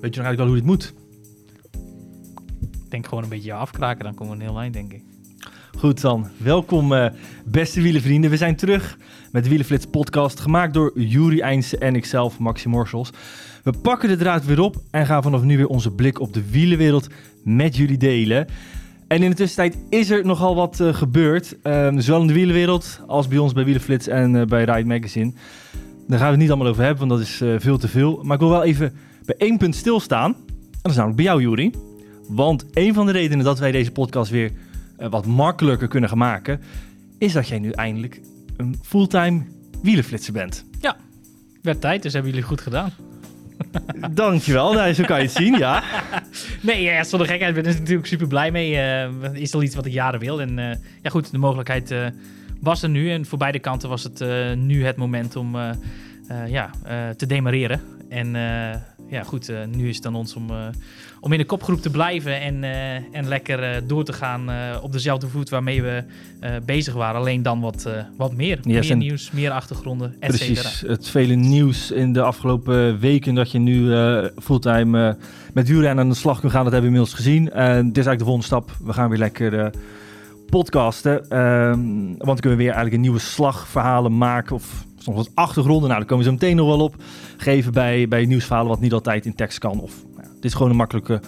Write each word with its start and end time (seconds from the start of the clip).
Weet 0.00 0.14
je 0.14 0.20
nog 0.20 0.28
eigenlijk 0.28 0.36
wel 0.38 0.46
hoe 0.46 0.56
dit 0.56 0.64
moet? 0.64 0.94
Ik 2.84 2.90
denk 2.90 3.06
gewoon 3.06 3.22
een 3.22 3.30
beetje 3.30 3.52
afkraken, 3.52 4.04
dan 4.04 4.14
komen 4.14 4.36
we 4.36 4.42
een 4.42 4.48
heel 4.48 4.60
eind, 4.60 4.74
denk 4.74 4.92
ik. 4.92 5.02
Goed 5.78 6.00
dan, 6.00 6.26
welkom 6.36 6.92
eh, 6.92 7.10
beste 7.44 7.80
wielenvrienden. 7.80 8.30
We 8.30 8.36
zijn 8.36 8.56
terug 8.56 8.98
met 9.32 9.42
de 9.42 9.48
Wielenflits 9.48 9.86
podcast, 9.86 10.40
gemaakt 10.40 10.74
door 10.74 11.00
Juri 11.00 11.40
Eindse 11.40 11.78
en 11.78 11.94
ikzelf, 11.94 12.38
Maxi 12.38 12.68
Morsels. 12.68 13.10
We 13.62 13.72
pakken 13.82 14.08
de 14.08 14.16
draad 14.16 14.44
weer 14.44 14.60
op 14.60 14.76
en 14.90 15.06
gaan 15.06 15.22
vanaf 15.22 15.42
nu 15.42 15.56
weer 15.56 15.66
onze 15.66 15.90
blik 15.90 16.20
op 16.20 16.32
de 16.32 16.50
wielenwereld 16.50 17.06
met 17.44 17.76
jullie 17.76 17.98
delen. 17.98 18.46
En 19.08 19.22
in 19.22 19.30
de 19.30 19.36
tussentijd 19.36 19.78
is 19.88 20.10
er 20.10 20.24
nogal 20.24 20.54
wat 20.54 20.80
eh, 20.80 20.94
gebeurd, 20.94 21.56
ehm, 21.62 22.00
zowel 22.00 22.20
in 22.20 22.26
de 22.26 22.32
wielenwereld 22.32 23.00
als 23.06 23.28
bij 23.28 23.38
ons 23.38 23.52
bij 23.52 23.64
Wielenflits 23.64 24.06
en 24.06 24.36
eh, 24.36 24.46
bij 24.46 24.64
Ride 24.64 24.88
Magazine. 24.88 25.32
Daar 26.06 26.18
gaan 26.18 26.26
we 26.26 26.32
het 26.32 26.40
niet 26.40 26.50
allemaal 26.50 26.68
over 26.68 26.84
hebben, 26.84 27.08
want 27.08 27.20
dat 27.20 27.28
is 27.28 27.62
veel 27.62 27.78
te 27.78 27.88
veel. 27.88 28.20
Maar 28.22 28.34
ik 28.34 28.40
wil 28.40 28.50
wel 28.50 28.64
even 28.64 28.92
bij 29.28 29.48
één 29.48 29.58
punt 29.58 29.74
stilstaan. 29.74 30.34
En 30.34 30.78
dat 30.82 30.90
is 30.90 30.96
namelijk 30.96 31.16
bij 31.16 31.24
jou, 31.24 31.40
Juri. 31.40 31.72
Want 32.28 32.64
een 32.72 32.94
van 32.94 33.06
de 33.06 33.12
redenen 33.12 33.44
dat 33.44 33.58
wij 33.58 33.72
deze 33.72 33.92
podcast 33.92 34.30
weer 34.30 34.52
eh, 34.96 35.08
wat 35.10 35.26
makkelijker 35.26 35.88
kunnen 35.88 36.08
gaan 36.08 36.18
maken, 36.18 36.60
is 37.18 37.32
dat 37.32 37.48
jij 37.48 37.58
nu 37.58 37.70
eindelijk 37.70 38.20
een 38.56 38.78
fulltime 38.82 39.42
wielenflitser 39.82 40.32
bent. 40.32 40.64
Werd 41.62 41.80
tijd, 41.80 42.02
dus 42.02 42.12
hebben 42.12 42.30
jullie 42.30 42.46
goed 42.46 42.60
gedaan. 42.60 42.90
Dankjewel, 44.10 44.72
nou, 44.72 44.92
zo 44.92 45.04
kan 45.04 45.16
je 45.16 45.22
het 45.22 45.32
zien, 45.32 45.58
ja. 45.58 45.82
Nee, 46.60 46.82
ja, 46.82 47.04
zonder 47.04 47.28
gekheid, 47.28 47.56
ik 47.56 47.62
ben 47.62 47.72
er 47.72 47.78
natuurlijk 47.78 48.06
super 48.06 48.26
blij 48.26 48.50
mee. 48.50 48.76
Eh, 48.76 49.32
is 49.32 49.54
al 49.54 49.62
iets 49.62 49.74
wat 49.74 49.86
ik 49.86 49.92
jaren 49.92 50.20
wil. 50.20 50.40
En 50.40 50.58
eh, 50.58 50.76
ja 51.02 51.10
goed, 51.10 51.30
de 51.30 51.38
mogelijkheid 51.38 51.94
was 52.60 52.82
er 52.82 52.88
nu. 52.88 53.10
En 53.10 53.26
voor 53.26 53.38
beide 53.38 53.58
kanten 53.58 53.88
was 53.88 54.02
het 54.02 54.24
nu 54.56 54.84
het 54.84 54.96
moment 54.96 55.36
om 55.36 55.56
ja, 56.46 56.70
te 57.16 57.26
demareren. 57.26 57.80
En 58.08 58.36
ja 59.08 59.22
goed, 59.22 59.48
eh, 59.48 59.56
nu 59.76 59.88
is 59.88 59.96
het 59.96 60.06
aan 60.06 60.14
ons 60.14 60.34
om, 60.34 60.50
eh, 60.50 60.56
om 61.20 61.32
in 61.32 61.38
de 61.38 61.44
kopgroep 61.44 61.80
te 61.80 61.90
blijven. 61.90 62.40
En, 62.40 62.64
eh, 62.64 62.94
en 62.94 63.28
lekker 63.28 63.86
door 63.86 64.04
te 64.04 64.12
gaan 64.12 64.50
op 64.82 64.92
dezelfde 64.92 65.28
voet 65.28 65.48
waarmee 65.48 65.82
we 65.82 66.04
bezig 66.64 66.94
waren. 66.94 67.20
Alleen 67.20 67.42
dan 67.42 67.60
wat, 67.60 67.88
wat 68.16 68.34
meer. 68.34 68.58
meer 68.62 68.96
nieuws, 68.96 69.30
meer 69.30 69.50
achtergronden, 69.50 70.14
et 70.20 70.34
cetera. 70.34 70.60
Precies, 70.60 70.80
het 70.80 71.08
vele 71.08 71.34
nieuws 71.34 71.90
in 71.90 72.12
de 72.12 72.22
afgelopen 72.22 72.98
weken 72.98 73.34
dat 73.34 73.50
je 73.50 73.58
nu 73.58 73.92
fulltime 74.42 75.16
met 75.52 75.68
wielrennen 75.68 76.04
aan 76.04 76.10
de 76.10 76.16
slag 76.16 76.40
kunt 76.40 76.52
gaan, 76.52 76.64
dat 76.64 76.72
hebben 76.72 76.90
we 76.90 76.96
inmiddels 76.96 77.24
gezien. 77.24 77.50
En 77.50 77.86
dit 77.86 77.96
is 77.96 78.06
eigenlijk 78.06 78.18
de 78.18 78.24
volgende 78.24 78.46
stap. 78.46 78.70
We 78.84 78.92
gaan 78.92 79.08
weer 79.08 79.18
lekker 79.18 79.70
podcasten, 80.46 81.30
ehm, 81.30 82.06
want 82.06 82.26
dan 82.26 82.40
kunnen 82.40 82.58
we 82.58 82.64
weer 82.64 82.72
eigenlijk 82.72 82.94
een 82.94 83.00
nieuwe 83.00 83.18
slagverhalen 83.18 84.18
maken 84.18 84.54
of 84.54 84.86
soms 85.14 85.26
wat 85.26 85.44
achtergronden. 85.44 85.88
Nou, 85.88 86.00
daar 86.00 86.08
komen 86.08 86.24
we 86.24 86.30
zo 86.30 86.36
meteen 86.36 86.56
nog 86.56 86.66
wel 86.66 86.80
op. 86.80 86.94
Geven 87.36 87.72
bij, 87.72 88.08
bij 88.08 88.24
nieuwsverhalen 88.24 88.70
wat 88.70 88.80
niet 88.80 88.92
altijd 88.92 89.26
in 89.26 89.34
tekst 89.34 89.58
kan. 89.58 89.80
Of, 89.80 90.04
nou, 90.16 90.28
dit 90.34 90.44
is 90.44 90.54
gewoon 90.54 90.70
een 90.70 90.76
makkelijke 90.76 91.20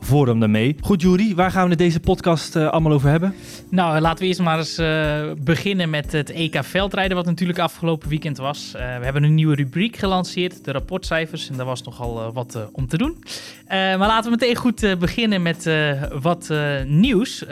vorm 0.00 0.40
daarmee. 0.40 0.76
Goed, 0.80 1.02
Jury, 1.02 1.34
waar 1.34 1.50
gaan 1.50 1.64
we 1.64 1.70
het 1.70 1.78
deze 1.78 2.00
podcast 2.00 2.56
eh, 2.56 2.68
allemaal 2.68 2.92
over 2.92 3.10
hebben? 3.10 3.34
Nou, 3.70 4.00
laten 4.00 4.18
we 4.18 4.26
eerst 4.26 4.40
maar 4.40 4.58
eens 4.58 4.78
eh, 4.78 5.30
beginnen 5.38 5.90
met 5.90 6.12
het 6.12 6.30
EK 6.30 6.64
veldrijden, 6.64 7.16
wat 7.16 7.26
natuurlijk 7.26 7.58
afgelopen 7.58 8.08
weekend 8.08 8.36
was. 8.36 8.72
Eh, 8.74 8.80
we 8.80 9.04
hebben 9.04 9.22
een 9.22 9.34
nieuwe 9.34 9.54
rubriek 9.54 9.96
gelanceerd, 9.96 10.64
de 10.64 10.72
rapportcijfers. 10.72 11.50
En 11.50 11.56
daar 11.56 11.66
was 11.66 11.82
nogal 11.82 12.32
wat 12.32 12.68
om 12.72 12.88
te 12.88 12.98
doen. 12.98 13.16
Maar 13.68 13.98
laten 13.98 14.30
we 14.30 14.36
meteen 14.40 14.56
goed 14.56 14.96
beginnen 14.98 15.42
met 15.42 15.70
wat 16.20 16.52
nieuws 16.86 17.44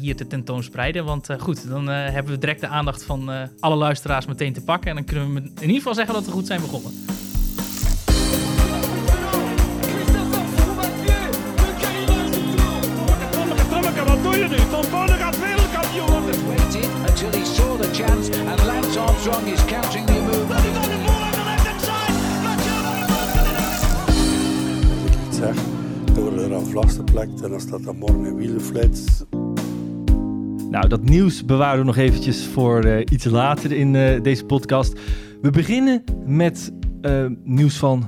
hier 0.00 0.16
te 0.16 0.26
tentoonspreiden. 0.26 1.04
Want 1.04 1.28
goed, 1.38 1.68
dan 1.68 1.88
hebben 1.88 2.32
we 2.32 2.38
direct 2.38 2.60
de 2.60 2.66
aandacht 2.66 3.04
van 3.04 3.30
alle 3.60 3.76
luisteraars 3.76 4.26
meteen 4.26 4.52
te 4.52 4.64
pakken. 4.64 4.90
En 4.90 4.96
dan 4.96 5.04
kunnen 5.04 5.34
we 5.34 5.40
in 5.40 5.60
ieder 5.60 5.76
geval 5.76 5.94
zeggen 5.94 6.14
dat 6.14 6.24
we 6.24 6.30
goed 6.30 6.46
zijn 6.46 6.60
begonnen. 6.60 6.92
Armstrong 19.22 19.52
is 19.52 19.64
counting 19.64 20.06
the 20.06 20.12
move. 20.12 20.54
ik 25.26 25.32
zeg, 25.32 25.56
door 26.14 26.38
er 26.38 26.54
aan 26.54 26.66
vlasste 26.66 27.02
plek 27.02 27.28
en 27.42 27.50
dan 27.50 27.60
staat 27.60 27.84
er 27.84 27.94
morgen 27.94 28.24
een 28.24 28.36
wielenflits. 28.36 29.24
Nou, 30.70 30.88
dat 30.88 31.02
nieuws 31.02 31.44
bewaren 31.44 31.78
we 31.78 31.84
nog 31.84 31.96
eventjes 31.96 32.46
voor 32.46 32.84
eh, 32.84 33.06
iets 33.10 33.24
later 33.24 33.72
in 33.72 33.96
eh, 33.96 34.22
deze 34.22 34.44
podcast. 34.44 35.00
We 35.42 35.50
beginnen 35.50 36.04
met 36.26 36.72
eh, 37.00 37.26
nieuws 37.44 37.76
van 37.76 38.04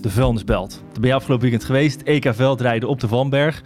de 0.00 0.10
vuilnisbelt. 0.10 0.82
Daar 0.92 1.00
ben 1.00 1.08
je 1.08 1.14
afgelopen 1.14 1.42
weekend 1.44 1.64
geweest. 1.64 2.02
EK 2.02 2.34
veldrijden 2.34 2.88
op 2.88 3.00
de 3.00 3.08
Vanberg. 3.08 3.62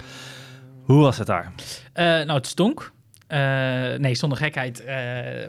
Hoe 0.83 1.01
was 1.01 1.19
het 1.19 1.27
daar? 1.27 1.53
Eh, 1.93 2.05
nou, 2.05 2.33
het 2.33 2.47
stonk. 2.47 2.95
Eh, 3.27 3.95
nee, 3.99 4.15
zonder 4.15 4.39
gekheid. 4.39 4.85
Eh, 4.85 4.97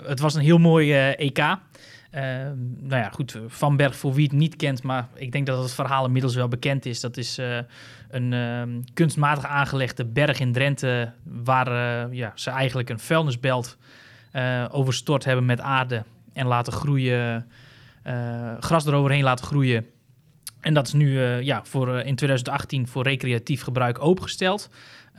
het 0.03 0.19
was 0.19 0.35
een 0.35 0.41
heel 0.41 0.57
mooi 0.57 0.93
EK. 0.93 1.38
Eh, 1.38 1.55
nou 2.79 3.01
ja, 3.01 3.09
goed, 3.09 3.39
Van 3.47 3.75
Berg 3.75 3.95
voor 3.95 4.13
wie 4.13 4.23
het 4.23 4.33
niet 4.33 4.55
kent, 4.55 4.83
maar 4.83 5.07
ik 5.13 5.31
denk 5.31 5.45
dat 5.45 5.63
het 5.63 5.73
verhaal 5.73 6.05
inmiddels 6.05 6.35
wel 6.35 6.47
bekend 6.47 6.85
is. 6.85 6.99
Dat 6.99 7.17
is 7.17 7.38
een 8.09 8.33
ehm, 8.33 8.81
kunstmatig 8.93 9.45
aangelegde 9.45 10.05
berg 10.05 10.39
in 10.39 10.51
Drenthe, 10.51 11.11
waar 11.23 11.69
ja, 12.13 12.31
ze 12.35 12.49
eigenlijk 12.49 12.89
een 12.89 12.99
vuilnisbelt 12.99 13.77
overstort 14.71 15.25
hebben 15.25 15.45
met 15.45 15.61
aarde 15.61 16.03
en 16.33 16.47
laten 16.47 16.73
groeien, 16.73 17.47
gras 18.59 18.85
eroverheen 18.85 19.23
laten 19.23 19.45
groeien. 19.45 19.85
En 20.59 20.73
dat 20.73 20.88
is 20.88 20.94
nu 20.94 21.19
ja, 21.21 21.61
voor, 21.63 21.99
in 21.99 22.15
2018 22.15 22.88
voor 22.88 23.03
recreatief 23.03 23.61
gebruik 23.61 24.01
opengesteld. 24.03 24.69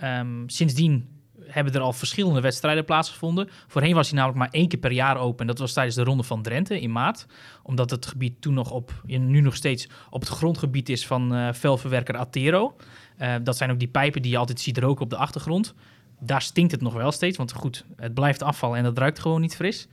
Ehm, 0.01 0.43
sindsdien 0.47 1.18
hebben 1.49 1.75
er 1.75 1.81
al 1.81 1.93
verschillende 1.93 2.41
wedstrijden 2.41 2.85
plaatsgevonden. 2.85 3.49
Voorheen 3.67 3.95
was 3.95 4.09
hij 4.09 4.17
namelijk 4.19 4.39
maar 4.39 4.61
één 4.61 4.69
keer 4.69 4.79
per 4.79 4.93
jaar 4.93 5.17
open. 5.17 5.41
En 5.41 5.47
dat 5.47 5.59
was 5.59 5.73
tijdens 5.73 5.97
de 5.97 6.05
Ronde 6.05 6.23
van 6.23 6.43
Drenthe 6.43 6.81
in 6.81 6.93
maart. 6.93 7.27
Omdat 7.63 7.91
het 7.91 8.07
gebied 8.07 8.41
toen 8.41 8.55
nog 8.55 8.71
op, 8.71 9.03
nu 9.07 9.41
nog 9.41 9.57
steeds 9.57 9.89
op 10.11 10.21
het 10.21 10.29
grondgebied 10.29 10.89
is 10.89 11.07
van 11.07 11.35
eh 11.35 11.49
velverwerker 11.53 12.17
Atero. 12.17 12.77
Eh, 13.17 13.35
dat 13.43 13.57
zijn 13.57 13.71
ook 13.71 13.79
die 13.79 13.89
pijpen 13.89 14.23
die 14.23 14.31
je 14.31 14.39
altijd 14.39 14.61
ziet 14.61 14.79
roken 14.79 15.05
op 15.05 15.11
de 15.11 15.17
achtergrond. 15.17 15.75
Daar 16.21 16.43
stinkt 16.43 16.73
het 16.73 16.81
nog 16.81 16.95
wel 16.95 17.13
steeds, 17.13 17.37
want 17.37 17.53
goed, 17.53 17.85
het 17.97 18.15
blijft 18.15 18.43
afval 18.43 18.77
en 18.77 18.83
dat 18.83 18.99
ruikt 18.99 19.19
gewoon 19.19 19.41
niet 19.41 19.57
fris. 19.57 19.89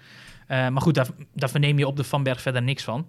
Eh, 0.47 0.67
maar 0.67 0.81
goed, 0.81 0.95
daar, 0.95 1.07
daar 1.33 1.49
verneem 1.49 1.77
je 1.77 1.87
op 1.87 1.95
de 1.95 2.03
Van 2.03 2.23
Berg 2.23 2.41
verder 2.41 2.63
niks 2.63 2.83
van. 2.83 3.07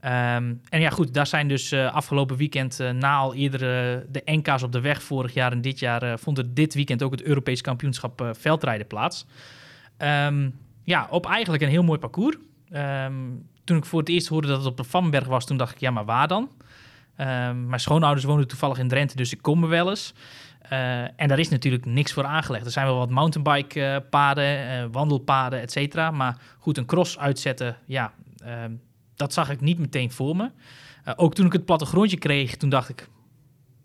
Ehm, 0.00 0.54
en 0.68 0.80
ja, 0.80 0.90
goed, 0.90 1.14
daar 1.14 1.26
zijn 1.26 1.48
dus 1.48 1.72
eh, 1.72 1.94
afgelopen 1.94 2.36
weekend, 2.36 2.80
eh, 2.80 2.90
na 2.90 3.16
al 3.16 3.34
eerder 3.34 3.60
eh, 3.60 4.00
de 4.08 4.22
NK's 4.24 4.62
op 4.62 4.72
de 4.72 4.80
weg 4.80 5.02
vorig 5.02 5.34
jaar 5.34 5.52
en 5.52 5.60
dit 5.60 5.78
jaar, 5.78 6.18
vond 6.18 6.38
er 6.38 6.54
dit 6.54 6.74
weekend 6.74 7.02
ook 7.02 7.10
het 7.10 7.22
Europees 7.22 7.60
kampioenschap 7.60 8.30
veldrijden 8.32 8.86
plaats. 8.86 9.26
Ehm, 9.96 10.50
ja, 10.84 11.06
op 11.10 11.26
eigenlijk 11.26 11.62
een 11.62 11.68
heel 11.68 11.82
mooi 11.82 11.98
parcours. 11.98 12.36
Ehm, 12.70 13.14
toen 13.64 13.76
ik 13.76 13.84
voor 13.84 13.98
het 13.98 14.08
eerst 14.08 14.28
hoorde 14.28 14.48
dat 14.48 14.58
het 14.58 14.66
op 14.66 14.76
de 14.76 14.84
Vanberg 14.84 15.26
was, 15.26 15.46
toen 15.46 15.56
dacht 15.56 15.74
ik, 15.74 15.80
ja, 15.80 15.90
maar 15.90 16.04
waar 16.04 16.28
dan? 16.28 16.50
Mijn 17.66 17.80
schoonouders 17.80 18.24
wonen 18.24 18.48
toevallig 18.48 18.78
in 18.78 18.88
Drenthe, 18.88 19.16
dus 19.16 19.32
ik 19.32 19.42
kom 19.42 19.62
er 19.62 19.68
wel 19.68 19.88
eens. 19.88 20.14
En 21.16 21.28
daar 21.28 21.38
is 21.38 21.48
natuurlijk 21.48 21.84
niks 21.84 22.12
voor 22.12 22.24
aangelegd. 22.24 22.64
Er 22.64 22.70
zijn 22.70 22.86
wel 22.86 22.98
wat 22.98 23.10
mountainbike-paden, 23.10 24.92
wandelpaden, 24.92 25.60
et 25.60 25.72
cetera. 25.72 26.10
Maar 26.10 26.36
goed, 26.58 26.78
een 26.78 26.86
cross 26.86 27.18
uitzetten, 27.18 27.76
ja, 27.86 28.12
dat 29.18 29.32
zag 29.32 29.50
ik 29.50 29.60
niet 29.60 29.78
meteen 29.78 30.10
voor 30.10 30.36
me. 30.36 30.50
Eh, 31.04 31.12
ook 31.16 31.34
toen 31.34 31.46
ik 31.46 31.52
het 31.52 31.64
plattegrondje 31.64 32.18
kreeg, 32.18 32.56
toen 32.56 32.68
dacht 32.70 32.88
ik... 32.88 33.08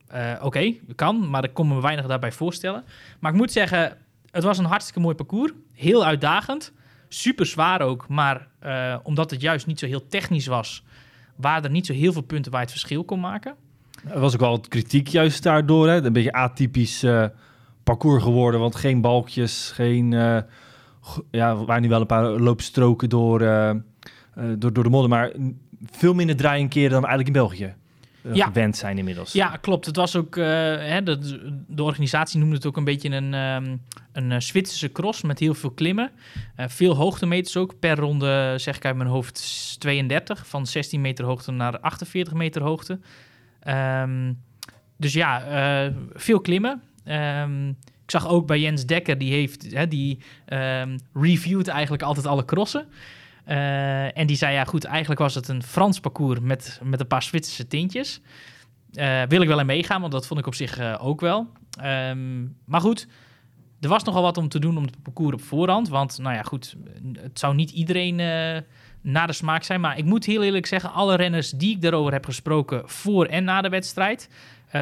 eh, 0.07 0.31
Oké, 0.41 0.73
kan, 0.95 1.29
maar 1.29 1.43
ik 1.43 1.53
kon 1.53 1.67
me 1.67 1.81
weinig 1.81 2.05
daarbij 2.07 2.31
voorstellen. 2.31 2.83
Maar 3.19 3.31
ik 3.31 3.37
moet 3.37 3.51
zeggen, 3.51 3.97
het 4.31 4.43
was 4.43 4.57
een 4.57 4.65
hartstikke 4.65 4.99
mooi 4.99 5.15
parcours. 5.15 5.51
Heel 5.71 6.05
uitdagend. 6.05 6.71
Super 7.07 7.45
zwaar 7.45 7.81
ook. 7.81 8.07
Maar 8.07 8.47
eh, 8.59 8.97
omdat 9.03 9.31
het 9.31 9.41
juist 9.41 9.65
niet 9.67 9.79
zo 9.79 9.85
heel 9.85 10.07
technisch 10.07 10.47
was... 10.47 10.83
waren 11.35 11.63
er 11.63 11.69
niet 11.69 11.85
zo 11.85 11.93
heel 11.93 12.13
veel 12.13 12.21
punten 12.21 12.51
waar 12.51 12.61
het 12.61 12.71
verschil 12.71 13.03
kon 13.03 13.19
maken. 13.19 13.55
Er 14.07 14.19
was 14.19 14.33
ook 14.33 14.39
wel 14.39 14.49
wat 14.49 14.67
kritiek 14.67 15.07
juist 15.07 15.43
daardoor. 15.43 15.87
Hè? 15.89 16.03
Een 16.03 16.13
beetje 16.13 16.33
atypisch 16.33 17.05
parcours 17.83 18.23
geworden. 18.23 18.59
Want 18.59 18.75
geen 18.75 19.01
balkjes, 19.01 19.71
geen... 19.75 20.11
ja, 21.31 21.49
er 21.49 21.65
waren 21.65 21.81
nu 21.81 21.89
wel 21.89 22.01
een 22.01 22.05
paar 22.05 22.23
loopstroken 22.29 23.09
door, 23.09 23.39
door, 24.35 24.73
door 24.73 24.83
de 24.83 24.89
modder. 24.89 25.09
Maar 25.09 25.31
veel 25.91 26.13
minder 26.13 26.35
draaien 26.35 26.67
keren 26.69 26.89
dan 26.89 27.05
eigenlijk 27.05 27.27
in 27.27 27.41
België. 27.43 27.73
eh, 28.23 28.33
Ja. 28.35 28.45
gewend 28.45 28.77
zijn 28.77 28.97
inmiddels. 28.97 29.31
Ja, 29.33 29.57
klopt. 29.61 29.85
Het 29.85 29.95
was 29.95 30.15
ook, 30.15 30.37
eh, 30.37 30.43
hè, 30.77 31.03
de, 31.03 31.17
de 31.67 31.83
organisatie 31.83 32.39
noemde 32.39 32.55
het 32.55 32.65
ook 32.65 32.77
een 32.77 32.83
beetje 32.83 33.09
een, 33.09 33.33
ehm, 33.33 33.75
een 34.11 34.31
eh, 34.31 34.39
Zwitserse 34.39 34.91
cross 34.91 35.21
met 35.21 35.39
heel 35.39 35.53
veel 35.53 35.71
klimmen. 35.71 36.11
Eh, 36.55 36.67
veel 36.67 36.95
hoogtemeters 36.95 37.57
ook. 37.57 37.79
Per 37.79 37.95
ronde, 37.97 38.53
zeg 38.57 38.75
ik 38.75 38.85
uit 38.85 38.95
mijn 38.95 39.09
hoofd, 39.09 39.37
s- 39.37 39.77
32. 39.77 40.47
Van 40.47 40.65
16 40.67 41.01
meter 41.01 41.25
hoogte 41.25 41.51
naar 41.51 41.79
48 41.79 42.33
meter 42.33 42.61
hoogte. 42.61 42.99
Ehm, 43.59 44.33
dus 44.97 45.13
ja, 45.13 45.43
eh, 45.85 45.93
veel 46.13 46.41
klimmen. 46.41 46.81
Ehm, 47.03 47.69
ik 47.69 48.11
zag 48.11 48.27
ook 48.27 48.47
bij 48.47 48.59
Jens 48.59 48.85
Dekker, 48.85 49.17
die 49.17 49.31
heeft, 49.33 49.71
hè, 49.73 49.87
die 49.87 50.19
reviewt 51.13 51.67
eigenlijk 51.67 52.03
altijd 52.03 52.25
alle 52.25 52.45
crossen. 52.45 52.85
Eh, 53.45 54.17
en 54.17 54.27
die 54.27 54.35
zei, 54.35 54.53
ja 54.53 54.63
goed, 54.63 54.83
eigenlijk 54.83 55.19
was 55.19 55.35
het 55.35 55.47
een 55.47 55.63
Frans 55.63 55.99
parcours 55.99 56.39
met, 56.39 56.79
met 56.83 56.99
een 56.99 57.07
paar 57.07 57.23
Zwitserse 57.23 57.67
tintjes. 57.67 58.21
Eh, 58.93 59.21
wil 59.27 59.41
ik 59.41 59.47
wel 59.47 59.59
in 59.59 59.65
meegaan, 59.65 60.01
want 60.01 60.13
dat 60.13 60.27
vond 60.27 60.39
ik 60.39 60.47
op 60.47 60.55
zich 60.55 60.77
eh, 60.77 61.05
ook 61.05 61.21
wel. 61.21 61.47
Ehm, 61.79 62.43
maar 62.65 62.81
goed, 62.81 63.07
er 63.79 63.89
was 63.89 64.03
nogal 64.03 64.21
wat 64.21 64.37
om 64.37 64.49
te 64.49 64.59
doen 64.59 64.77
om 64.77 64.83
het 64.83 65.01
parcours 65.03 65.33
op 65.33 65.41
voorhand. 65.41 65.89
Want, 65.89 66.17
nou 66.17 66.35
ja, 66.35 66.41
goed, 66.41 66.75
het 67.13 67.39
zou 67.39 67.55
niet 67.55 67.71
iedereen 67.71 68.15
naar 69.01 69.27
de 69.27 69.33
smaak 69.33 69.63
zijn. 69.63 69.81
Maar 69.81 69.97
ik 69.97 70.05
moet 70.05 70.25
heel 70.25 70.43
eerlijk 70.43 70.65
zeggen, 70.65 70.91
alle 70.91 71.15
renners 71.15 71.51
die 71.51 71.75
ik 71.75 71.81
daarover 71.81 72.13
heb 72.13 72.25
gesproken 72.25 72.89
voor 72.89 73.25
en 73.25 73.43
na 73.43 73.61
de 73.61 73.69
wedstrijd, 73.69 74.29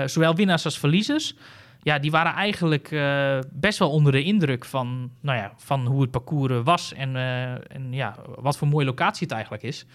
zowel 0.06 0.36
winnaars 0.36 0.66
als 0.66 0.80
verliezers, 0.80 1.36
ja, 1.84 2.00
die 2.00 2.12
waren 2.12 2.34
eigenlijk 2.34 2.92
eh, 2.92 3.40
best 3.52 3.80
wel 3.80 3.92
onder 3.92 4.12
de 4.12 4.24
indruk 4.24 4.66
van, 4.66 5.12
nou 5.22 5.38
ja, 5.38 5.54
van 5.58 5.86
hoe 5.86 6.02
het 6.02 6.12
parcours 6.12 6.64
was 6.64 6.94
en, 6.94 7.16
eh, 7.16 7.52
en 7.52 7.88
ja, 7.90 8.16
wat 8.36 8.58
voor 8.58 8.68
mooie 8.68 8.86
locatie 8.86 9.24
het 9.24 9.32
eigenlijk 9.32 9.64
is. 9.64 9.86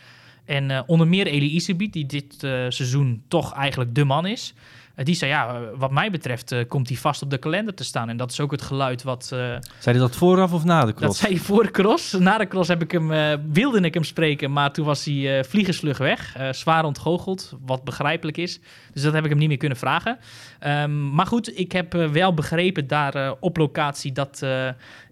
En 0.44 0.70
eh, 0.70 0.82
onder 0.86 1.06
meer 1.06 1.26
Eli 1.26 1.50
Iserbiet, 1.50 1.92
die 1.92 2.06
dit 2.06 2.34
seizoen 2.68 3.22
toch 3.28 3.52
eigenlijk 3.52 3.94
de 3.94 4.04
man 4.04 4.26
is. 4.26 4.54
Eh, 4.96 5.04
die 5.04 5.14
zei, 5.14 5.30
ja, 5.30 5.48
eh, 5.54 5.60
wat 5.74 5.90
mij 5.90 6.10
betreft 6.10 6.52
eh, 6.52 6.60
komt 6.68 6.88
hij 6.88 6.96
vast 6.96 7.22
op 7.22 7.30
de 7.30 7.38
kalender 7.38 7.74
te 7.74 7.84
staan. 7.84 8.08
En 8.08 8.16
dat 8.16 8.30
is 8.30 8.40
ook 8.40 8.50
het 8.50 8.62
geluid 8.62 9.02
wat... 9.02 9.22
eh, 9.32 9.38
Zei 9.38 9.60
hij 9.82 9.98
dat 9.98 10.16
vooraf 10.16 10.52
of 10.52 10.64
na 10.64 10.80
de 10.80 10.86
dat 10.86 10.94
cross? 10.94 11.18
zei 11.20 11.32
hij 11.34 11.42
voor 11.42 11.62
de 11.62 11.70
cross. 11.70 12.12
Na 12.12 12.38
de 12.38 12.48
cross 12.48 12.68
heb 12.68 12.82
ik 12.82 12.90
hem, 12.90 13.12
eh, 13.12 13.34
wilde 13.52 13.80
ik 13.80 13.94
hem 13.94 14.04
spreken, 14.04 14.52
maar 14.52 14.72
toen 14.72 14.84
was 14.84 15.04
hij 15.04 15.44
vliegensvlug 15.44 15.98
weg. 15.98 16.36
Zwaar 16.50 16.84
ontgoocheld, 16.84 17.52
wat 17.66 17.84
begrijpelijk 17.84 18.36
is. 18.36 18.60
Dus 18.92 19.02
dat 19.02 19.12
heb 19.12 19.24
ik 19.24 19.30
hem 19.30 19.38
niet 19.38 19.48
meer 19.48 19.56
kunnen 19.56 19.78
vragen. 19.78 20.18
Ehm, 20.58 21.10
maar 21.14 21.26
goed, 21.26 21.58
ik 21.58 21.72
heb 21.72 21.92
wel 21.92 22.34
begrepen 22.34 22.86
daar 22.86 23.34
op 23.40 23.56
locatie 23.56 24.12
dat 24.12 24.40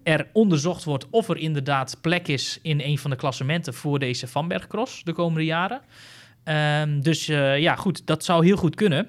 er 0.02 0.26
onderzocht 0.32 0.84
wordt 0.84 1.06
of 1.10 1.28
er 1.28 1.36
inderdaad 1.36 1.98
plek 2.00 2.28
is 2.28 2.58
in 2.62 2.80
een 2.80 2.98
van 2.98 3.10
de 3.10 3.16
klassementen 3.16 3.74
voor 3.74 3.98
deze 3.98 4.26
Van 4.26 4.48
Berg 4.48 4.66
Cross 4.66 5.04
de 5.04 5.12
komende 5.12 5.44
jaren. 5.44 5.80
Ehm, 6.44 7.00
dus 7.00 7.26
ja, 7.56 7.74
goed, 7.76 8.06
dat 8.06 8.24
zou 8.24 8.44
heel 8.44 8.56
goed 8.56 8.74
kunnen. 8.74 9.08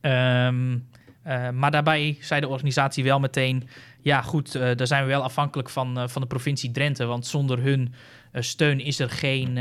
Ehm, 0.00 0.78
eh, 1.22 1.50
maar 1.50 1.70
daarbij 1.70 2.16
zei 2.20 2.40
de 2.40 2.48
organisatie 2.48 3.04
wel 3.04 3.20
meteen: 3.20 3.68
ja, 4.00 4.22
goed, 4.22 4.54
eh, 4.54 4.76
daar 4.76 4.86
zijn 4.86 5.02
we 5.02 5.08
wel 5.08 5.22
afhankelijk 5.22 5.70
van, 5.70 5.98
eh, 5.98 6.08
van 6.08 6.22
de 6.22 6.28
provincie 6.28 6.70
Drenthe. 6.70 7.04
Want 7.04 7.26
zonder 7.26 7.62
hun 7.62 7.94
steun 8.32 8.80
is 8.80 8.98
er 8.98 9.10
geen, 9.10 9.54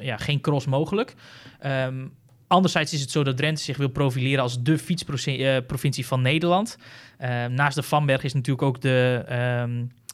ja, 0.00 0.16
geen 0.16 0.40
cross 0.40 0.66
mogelijk. 0.66 1.14
Ehm, 1.60 2.06
anderzijds 2.46 2.92
is 2.92 3.00
het 3.00 3.10
zo 3.10 3.24
dat 3.24 3.36
Drenthe 3.36 3.62
zich 3.62 3.76
wil 3.76 3.88
profileren 3.88 4.42
als 4.42 4.62
de 4.62 4.78
fietsprovincie 4.78 6.06
van 6.06 6.22
Nederland. 6.22 6.78
Ehm, 7.18 7.54
naast 7.54 7.74
de 7.74 7.82
Vanberg 7.82 8.24
is 8.24 8.34
natuurlijk 8.34 8.66
ook 8.66 8.80
de 8.80 9.24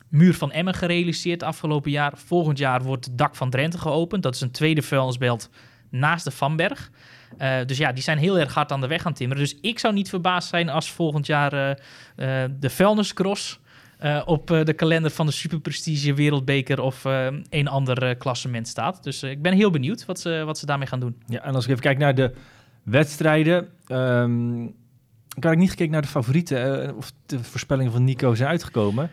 muur 0.09 0.35
van 0.35 0.53
Emmen 0.53 0.75
gerealiseerd 0.75 1.43
afgelopen 1.43 1.91
jaar. 1.91 2.13
Volgend 2.17 2.59
jaar 2.59 2.83
wordt 2.83 3.05
het 3.05 3.19
dak 3.19 3.37
van 3.37 3.51
Drenthe 3.51 3.79
geopend. 3.79 4.23
Dat 4.23 4.35
is 4.35 4.41
een 4.41 4.51
tweede 4.51 4.83
vuilnisbelt 4.83 5.51
naast 5.91 6.25
de 6.25 6.31
Vanberg. 6.31 6.91
Eh, 7.39 7.57
dus 7.67 7.79
ja, 7.79 7.93
die 7.93 8.03
zijn 8.03 8.19
heel 8.19 8.39
erg 8.39 8.55
hard 8.55 8.73
aan 8.73 8.81
de 8.81 8.87
weg 8.87 9.07
aan 9.07 9.13
timmeren. 9.13 9.43
Dus 9.43 9.57
ik 9.61 9.79
zou 9.79 9.95
niet 9.95 10.09
verbaasd 10.09 10.49
zijn 10.49 10.69
als 10.69 10.91
volgend 10.91 11.27
jaar 11.27 11.53
eh, 11.53 11.71
eh, 12.45 12.51
de 12.61 12.71
vuilniscross 12.71 13.63
op 14.25 14.47
de 14.47 14.73
kalender 14.73 15.11
van 15.11 15.27
de 15.27 15.33
Superprestige 15.33 16.15
Wereldbeker 16.15 16.81
of 16.81 17.05
een 17.51 17.69
ander 17.69 18.17
klassement 18.17 18.69
staat. 18.69 19.03
Dus 19.03 19.23
ik 19.23 19.43
ben 19.43 19.53
heel 19.53 19.71
benieuwd 19.71 20.05
wat 20.05 20.21
ze, 20.21 20.43
wat 20.45 20.59
ze 20.59 20.67
daarmee 20.67 20.87
gaan 20.87 21.01
doen. 21.01 21.17
Ja, 21.27 21.43
en 21.43 21.55
als 21.55 21.65
ik 21.65 21.71
even 21.71 21.83
kijk 21.83 21.99
naar 21.99 22.15
de 22.15 22.35
wedstrijden. 22.83 23.69
ehm, 23.87 24.65
ik 25.37 25.45
had 25.45 25.57
niet 25.57 25.71
gekeken 25.71 25.93
naar 25.93 26.03
de 26.03 26.09
favorieten. 26.09 26.97
of 26.97 27.13
de 27.27 27.45
voorspellingen 27.45 27.93
van 27.93 28.05
Nico 28.05 28.35
zijn 28.35 28.49
uitgekomen. 28.49 29.11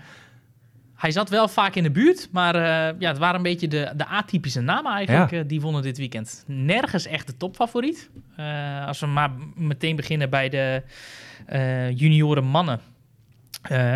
Hij 1.02 1.12
zat 1.12 1.30
wel 1.30 1.48
vaak 1.48 1.76
in 1.76 1.84
de 1.84 1.92
buurt, 1.92 2.30
maar 2.32 2.56
eh, 2.56 3.00
ja, 3.00 3.10
het 3.10 3.18
waren 3.18 3.36
een 3.36 3.42
beetje 3.42 3.68
de, 3.68 3.94
de 3.96 4.06
atypische 4.06 4.62
namen 4.62 4.92
eigenlijk 4.92 5.32
Ja. 5.32 5.40
eh, 5.40 5.44
die 5.48 5.62
wonnen 5.62 5.82
dit 5.82 5.98
weekend. 5.98 6.44
Nergens 6.48 7.06
echt 7.06 7.28
de 7.28 7.38
topfavoriet. 7.38 8.10
Eh, 8.36 8.88
als 8.88 9.00
we 9.00 9.06
maar 9.06 9.32
meteen 9.56 9.96
beginnen 9.96 10.30
bij 10.30 10.50
de 10.50 10.84
junioren 11.96 12.44
mannen. 12.44 12.80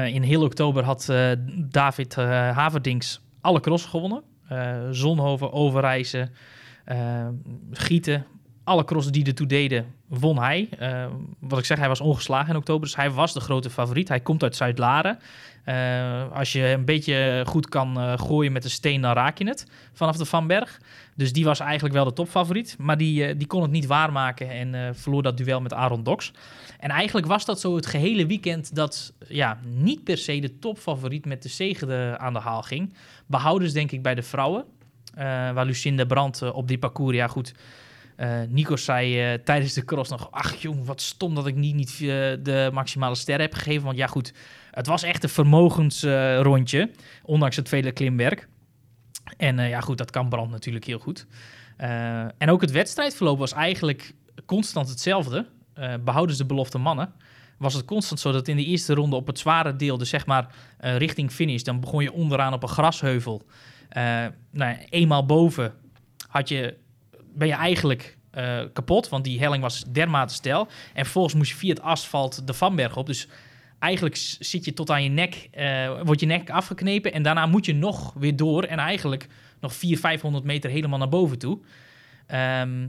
In 0.06 0.22
heel 0.22 0.44
oktober 0.44 0.84
had 0.84 1.14
David 1.56 2.16
Haverdings 2.16 3.22
alle 3.42 3.60
cross 3.60 3.86
gewonnen. 3.86 4.24
Zonhoven, 4.92 5.52
Overijse, 5.52 6.30
Gieten. 7.72 8.26
Alle 8.66 8.86
crossen 8.86 9.14
die 9.14 9.26
ertoe 9.26 9.48
deden, 9.48 9.86
won 10.08 10.40
hij. 10.40 10.70
Eh, 10.80 11.06
wat 11.40 11.60
ik 11.60 11.66
zeg, 11.66 11.78
hij 11.78 11.88
was 11.88 12.02
ongeslagen 12.02 12.50
in 12.50 12.56
oktober. 12.56 12.88
Dus 12.88 12.96
hij 12.96 13.12
was 13.12 13.34
de 13.34 13.40
grote 13.40 13.70
favoriet. 13.70 14.08
Hij 14.08 14.20
komt 14.20 14.44
uit 14.44 14.56
Zuid-Laren. 14.56 15.20
Eh, 15.64 16.32
als 16.32 16.52
je 16.52 16.68
een 16.68 16.86
beetje 16.86 17.44
goed 17.48 17.70
kan 17.70 18.00
eh, 18.00 18.18
gooien 18.18 18.52
met 18.52 18.64
een 18.64 18.70
steen, 18.70 19.02
dan 19.02 19.14
raak 19.14 19.38
je 19.38 19.48
het 19.48 19.68
vanaf 19.94 20.18
de 20.18 20.26
Van 20.26 20.48
Berg. 20.48 20.82
Dus 21.16 21.34
die 21.34 21.46
was 21.46 21.60
eigenlijk 21.60 21.94
wel 21.94 22.06
de 22.06 22.14
topfavoriet. 22.14 22.76
Maar 22.80 22.98
die, 22.98 23.38
die 23.38 23.48
kon 23.48 23.62
het 23.62 23.72
niet 23.72 23.86
waarmaken 23.86 24.50
en 24.50 24.96
verloor 24.96 25.24
dat 25.24 25.38
duel 25.38 25.62
met 25.62 25.74
Aaron 25.74 26.04
Dox. 26.04 26.32
En 26.80 26.90
eigenlijk 26.90 27.28
was 27.28 27.46
dat 27.46 27.60
zo 27.60 27.76
het 27.76 27.86
gehele 27.86 28.26
weekend 28.26 28.76
dat 28.76 29.14
ja, 29.28 29.60
niet 29.64 30.04
per 30.04 30.18
se 30.18 30.40
de 30.40 30.60
topfavoriet 30.60 31.26
met 31.26 31.44
de 31.44 31.50
zegen 31.50 31.88
de- 31.88 32.16
aan 32.18 32.34
de 32.34 32.40
haal 32.40 32.62
ging. 32.62 32.94
Behoudens 33.26 33.74
denk 33.74 33.92
ik 33.92 34.02
bij 34.02 34.16
de 34.16 34.24
vrouwen. 34.24 34.66
waar 35.54 35.66
Lucinda 35.66 36.06
Brandt 36.06 36.52
op 36.52 36.68
die 36.68 36.78
parcours, 36.78 37.16
ja 37.16 37.28
goed... 37.28 37.54
eh, 38.16 38.42
Nico 38.50 38.76
zei 38.76 39.22
eh, 39.22 39.40
tijdens 39.44 39.74
de 39.74 39.86
cross 39.86 40.10
nog... 40.10 40.28
Ach 40.32 40.56
jong, 40.56 40.86
wat 40.86 41.02
stom 41.02 41.36
dat 41.36 41.48
ik 41.48 41.56
niet, 41.56 41.76
niet 41.76 41.92
eh, 41.92 41.98
de 42.40 42.70
maximale 42.74 43.16
ster 43.16 43.40
heb 43.40 43.54
gegeven. 43.54 43.84
Want 43.86 43.98
ja 43.98 44.08
goed, 44.08 44.34
het 44.72 44.88
was 44.88 45.04
echt 45.04 45.24
een 45.24 45.30
vermogensrondje. 45.30 46.92
ondanks 47.24 47.56
het 47.56 47.70
vele 47.70 47.92
klimwerk. 47.92 48.48
En 49.38 49.58
ja 49.58 49.80
goed, 49.80 49.98
dat 49.98 50.12
kan 50.12 50.30
Brandt 50.30 50.52
natuurlijk 50.52 50.86
heel 50.86 51.00
goed. 51.00 51.26
En 52.38 52.50
ook 52.50 52.62
het 52.62 52.72
wedstrijdverloop 52.72 53.40
was 53.40 53.54
eigenlijk 53.54 54.14
constant 54.46 54.90
hetzelfde. 54.90 55.46
Eh 55.74 55.94
behoudens 56.04 56.38
de 56.38 56.46
belofte 56.46 56.78
mannen. 56.78 57.14
Was 57.58 57.74
het 57.74 57.86
constant 57.86 58.20
zo 58.20 58.32
dat 58.32 58.48
in 58.48 58.56
de 58.56 58.66
eerste 58.66 58.94
ronde 58.94 59.16
op 59.16 59.28
het 59.28 59.40
zware 59.40 59.76
deel, 59.76 59.98
dus 59.98 60.10
zeg 60.10 60.26
maar 60.26 60.56
richting 60.78 61.32
finish, 61.32 61.62
dan 61.62 61.80
begon 61.80 62.04
je 62.04 62.12
onderaan 62.12 62.54
op 62.54 62.64
een 62.64 62.70
grasheuvel. 62.70 63.42
Nou, 64.52 64.78
eenmaal 64.90 65.26
boven 65.26 65.74
had 66.28 66.50
je, 66.50 66.78
ben 67.36 67.48
je 67.48 67.54
eigenlijk 67.54 68.18
eh, 68.36 68.64
kapot, 68.74 69.10
want 69.10 69.24
die 69.24 69.40
helling 69.40 69.64
was 69.64 69.84
dermate 69.88 70.34
steil. 70.34 70.68
En 70.94 71.04
vervolgens 71.04 71.34
moest 71.34 71.50
je 71.50 71.56
via 71.56 71.70
het 71.70 71.82
asfalt 71.82 72.48
de 72.48 72.54
Vanberg 72.54 72.98
op. 72.98 73.06
Dus 73.06 73.28
eigenlijk 73.80 74.16
zit 74.40 74.66
je 74.66 74.74
tot 74.74 74.90
aan 74.90 75.04
je 75.04 75.10
nek, 75.10 75.50
eh, 75.52 76.02
wordt 76.04 76.22
je 76.22 76.28
nek 76.28 76.50
afgeknepen 76.50 77.14
en 77.14 77.24
daarna 77.24 77.46
moet 77.46 77.66
je 77.66 77.74
nog 77.74 78.14
weer 78.14 78.36
door 78.36 78.64
en 78.64 78.80
eigenlijk 78.80 79.28
nog 79.60 79.74
400, 79.74 80.02
500 80.02 80.44
meter 80.44 80.70
helemaal 80.70 81.00
naar 81.00 81.10
boven 81.10 81.38
toe. 81.38 81.60
Ehm, 82.28 82.88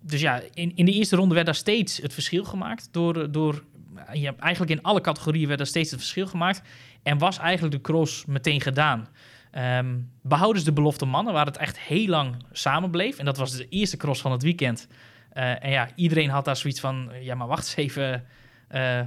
dus 0.00 0.20
ja, 0.20 0.42
in, 0.54 0.72
in 0.74 0.84
de 0.84 0.92
eerste 0.92 1.16
ronde 1.16 1.34
werd 1.34 1.46
daar 1.46 1.54
steeds 1.54 1.96
het 1.96 2.12
verschil 2.12 2.44
gemaakt. 2.44 2.88
Door, 2.90 3.32
door, 3.32 3.64
ja, 4.12 4.34
eigenlijk 4.38 4.72
in 4.72 4.82
alle 4.82 5.00
categorieën 5.00 5.46
werd 5.46 5.58
daar 5.58 5.66
steeds 5.66 5.90
het 5.90 6.00
verschil 6.00 6.26
gemaakt. 6.26 6.62
En 7.02 7.18
was 7.18 7.38
eigenlijk 7.38 7.74
de 7.74 7.80
cross 7.80 8.24
meteen 8.24 8.60
gedaan. 8.60 9.08
Ehm 9.54 9.86
behoudens 10.22 10.64
de 10.64 10.72
belofte 10.72 11.04
mannen, 11.04 11.32
waar 11.32 11.46
het 11.46 11.56
echt 11.56 11.78
heel 11.78 12.06
lang 12.06 12.34
samen 12.52 12.90
bleef. 12.90 13.18
En 13.18 13.24
dat 13.24 13.36
was 13.36 13.56
de 13.56 13.68
eerste 13.68 13.96
cross 13.96 14.20
van 14.20 14.32
het 14.32 14.42
weekend. 14.42 14.88
Eh, 15.32 15.64
en 15.64 15.70
ja, 15.70 15.88
iedereen 15.94 16.30
had 16.30 16.44
daar 16.44 16.56
zoiets 16.56 16.80
van... 16.80 17.10
Ja, 17.20 17.34
maar 17.34 17.46
wacht 17.46 17.64
eens 17.64 17.76
even. 17.76 18.24
eh, 18.68 19.00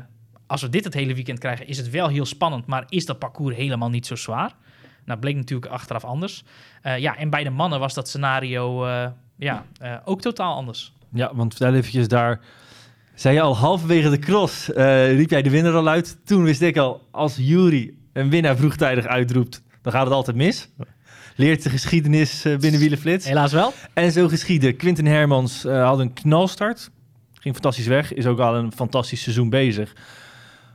als 0.48 0.62
we 0.62 0.70
dit 0.70 0.84
het 0.84 0.94
hele 0.94 1.14
weekend 1.14 1.40
krijgen, 1.40 1.68
is 1.68 1.78
het 1.78 1.90
wel 1.90 2.08
heel 2.08 2.26
spannend. 2.26 2.66
Maar 2.66 2.84
is 2.90 3.06
dat 3.06 3.20
parcours 3.20 3.56
helemaal 3.56 3.90
niet 3.90 4.06
zo 4.06 4.16
zwaar? 4.16 4.52
Nou, 5.06 5.20
bleek 5.20 5.36
natuurlijk 5.36 5.72
achteraf 5.72 6.04
anders. 6.04 6.44
Eh, 6.82 6.98
ja, 6.98 7.18
en 7.18 7.30
bij 7.30 7.44
de 7.44 7.50
mannen 7.50 7.80
was 7.80 7.94
dat 7.94 8.08
scenario 8.08 8.86
eh, 8.86 9.08
ja, 9.38 9.66
eh, 9.80 9.96
ook 10.06 10.22
totaal 10.22 10.56
anders. 10.56 10.94
Ja, 11.14 11.36
want 11.36 11.54
vertel 11.56 11.74
eventjes 11.76 12.08
daar. 12.08 12.40
Zei 13.16 13.36
je 13.36 13.42
al 13.42 13.58
halverwege 13.58 14.10
de 14.10 14.20
cross, 14.20 14.74
eh, 14.74 15.16
riep 15.16 15.30
jij 15.30 15.42
de 15.42 15.50
winnaar 15.50 15.74
al 15.76 15.88
uit. 15.88 16.18
Toen 16.26 16.44
wist 16.44 16.62
ik 16.62 16.78
al, 16.78 17.08
als 17.12 17.36
Jury 17.38 17.94
een 18.14 18.30
winnaar 18.30 18.58
vroegtijdig 18.58 19.06
uitroept, 19.06 19.64
dan 19.88 19.96
gaat 19.96 20.06
het 20.06 20.16
altijd 20.16 20.38
mis. 20.38 20.70
Leert 21.36 21.64
de 21.64 21.70
geschiedenis 21.70 22.46
eh, 22.46 22.58
binnen 22.58 22.80
Wielenflits. 22.80 23.28
Helaas 23.28 23.52
wel. 23.52 23.74
En 23.94 24.12
zo 24.12 24.28
geschiedde. 24.28 24.74
Quinten 24.74 25.06
Hermans 25.06 25.66
eh, 25.66 25.86
had 25.86 26.00
een 26.00 26.14
knalstart. 26.14 26.90
Ging 27.34 27.54
fantastisch 27.54 27.88
weg. 27.88 28.14
Is 28.14 28.26
ook 28.26 28.40
al 28.40 28.56
een 28.56 28.72
fantastisch 28.72 29.22
seizoen 29.22 29.50
bezig. 29.50 29.96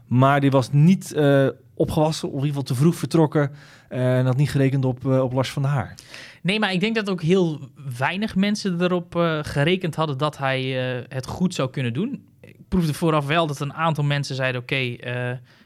Maar 0.06 0.40
die 0.40 0.50
was 0.50 0.72
niet 0.72 1.12
eh, 1.12 1.48
opgewassen, 1.74 2.28
of 2.28 2.34
in 2.34 2.46
ieder 2.46 2.60
geval 2.60 2.76
te 2.76 2.82
vroeg 2.82 2.94
vertrokken. 2.94 3.50
En 3.88 4.26
had 4.26 4.36
niet 4.36 4.50
gerekend 4.50 4.84
op, 4.84 5.04
op 5.04 5.32
Lars 5.32 5.50
van 5.50 5.62
der 5.62 5.70
Haar. 5.70 5.94
Nee, 6.42 6.58
maar 6.58 6.72
ik 6.72 6.80
denk 6.80 6.94
dat 6.94 7.10
ook 7.10 7.22
heel 7.22 7.60
weinig 7.98 8.36
mensen 8.36 8.80
erop 8.80 9.14
gerekend 9.42 9.94
hadden 9.94 10.18
dat 10.18 10.38
hij 10.38 10.62
het 11.08 11.26
goed 11.26 11.54
zou 11.54 11.70
kunnen 11.70 11.92
doen. 11.92 12.24
Ik 12.40 12.56
proefde 12.68 12.94
vooraf 12.94 13.26
wel 13.26 13.46
dat 13.46 13.60
een 13.60 13.74
aantal 13.74 14.04
mensen 14.04 14.34
zeiden: 14.34 14.60
Oké, 14.60 14.96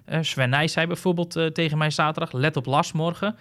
eh, 0.07 0.19
Sven 0.23 0.51
Nijs 0.51 0.73
zei 0.73 0.87
bijvoorbeeld 0.87 1.37
eh, 1.37 1.47
tegen 1.47 1.79
mij 1.79 1.91
zaterdag: 1.91 2.33
let 2.33 2.57
op 2.57 2.67
Lars 2.67 2.93
morgen. 2.93 3.37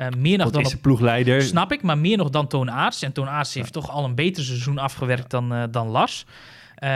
Eh, 0.00 0.08
meer 0.16 0.38
nog 0.38 0.50
dan 0.50 0.60
is 0.60 0.66
op 0.66 0.72
de 0.72 0.78
ploegleider. 0.78 1.42
Snap 1.42 1.72
ik, 1.72 1.82
maar 1.82 1.98
meer 1.98 2.16
nog 2.16 2.30
dan 2.30 2.46
Toon 2.46 2.70
Aarts. 2.70 3.02
En 3.02 3.12
Toon 3.12 3.28
Aarts 3.28 3.54
heeft 3.54 3.72
toch 3.72 3.90
al 3.90 4.04
een 4.04 4.14
beter 4.14 4.44
seizoen 4.44 4.78
afgewerkt 4.78 5.30
dan, 5.30 5.52
eh, 5.54 5.62
dan 5.70 5.88
Lars. 5.88 6.26
Eh 6.74 6.88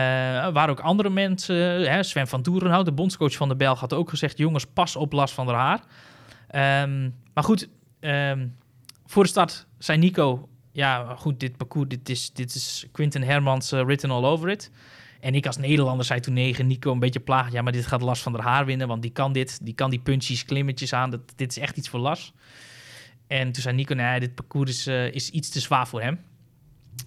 waar 0.52 0.70
ook 0.70 0.80
andere 0.80 1.10
mensen, 1.10 1.56
hè, 1.92 2.02
Sven 2.02 2.28
van 2.28 2.42
Toerenhout, 2.42 2.84
de 2.84 2.92
bondscoach 2.92 3.36
van 3.36 3.48
de 3.48 3.56
Belg, 3.56 3.80
had 3.80 3.92
ook 3.92 4.08
gezegd: 4.08 4.38
jongens, 4.38 4.66
pas 4.66 4.96
op 4.96 5.12
Lars 5.12 5.32
van 5.32 5.46
der 5.46 5.54
Haar. 5.54 5.80
Ehm, 6.48 7.10
maar 7.34 7.44
goed, 7.44 7.68
ehm, 8.00 8.46
voor 9.06 9.22
de 9.22 9.28
start 9.28 9.66
zei 9.78 9.98
Nico: 9.98 10.48
ja, 10.72 11.14
goed, 11.16 11.40
dit 11.40 11.56
parcours, 11.56 11.88
dit 11.88 12.08
is, 12.08 12.32
dit 12.32 12.54
is 12.54 12.86
Quinten 12.92 13.22
Hermans 13.22 13.70
written 13.70 14.10
all 14.10 14.24
over 14.24 14.50
it. 14.50 14.70
En 15.24 15.34
ik 15.34 15.46
als 15.46 15.56
Nederlander 15.56 16.06
zei 16.06 16.20
toen 16.20 16.34
negen, 16.34 16.66
Nico 16.66 16.92
een 16.92 16.98
beetje 16.98 17.20
plagen. 17.20 17.52
Ja, 17.52 17.62
maar 17.62 17.72
dit 17.72 17.86
gaat 17.86 18.02
Lars 18.02 18.22
van 18.22 18.32
der 18.32 18.42
Haar 18.42 18.64
winnen, 18.64 18.88
want 18.88 19.02
die 19.02 19.10
kan 19.10 19.32
dit. 19.32 19.64
Die 19.64 19.74
kan 19.74 19.90
die 19.90 19.98
puntjes, 19.98 20.44
klimmetjes 20.44 20.92
aan. 20.92 21.10
Dat, 21.10 21.20
dit 21.36 21.50
is 21.50 21.58
echt 21.58 21.76
iets 21.76 21.88
voor 21.88 22.00
Lars. 22.00 22.32
En 23.26 23.52
toen 23.52 23.62
zei 23.62 23.76
Nico, 23.76 23.94
nee, 23.94 24.20
dit 24.20 24.34
parcours 24.34 24.70
is, 24.70 24.86
eh, 24.86 25.12
is 25.12 25.30
iets 25.30 25.48
te 25.48 25.60
zwaar 25.60 25.88
voor 25.88 26.00
hem. 26.00 26.20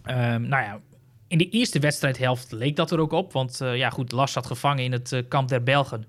Ehm, 0.03 0.41
nou 0.41 0.63
ja, 0.63 0.79
in 1.27 1.37
de 1.37 1.49
eerste 1.49 1.79
wedstrijdhelft 1.79 2.51
leek 2.51 2.75
dat 2.75 2.91
er 2.91 2.99
ook 2.99 3.11
op. 3.11 3.33
Want 3.33 3.61
eh, 3.61 3.75
ja, 3.75 3.89
goed, 3.89 4.11
Lars 4.11 4.31
zat 4.31 4.45
gevangen 4.45 4.83
in 4.83 4.91
het 4.91 5.11
eh, 5.11 5.23
kamp 5.27 5.49
der 5.49 5.63
Belgen. 5.63 6.05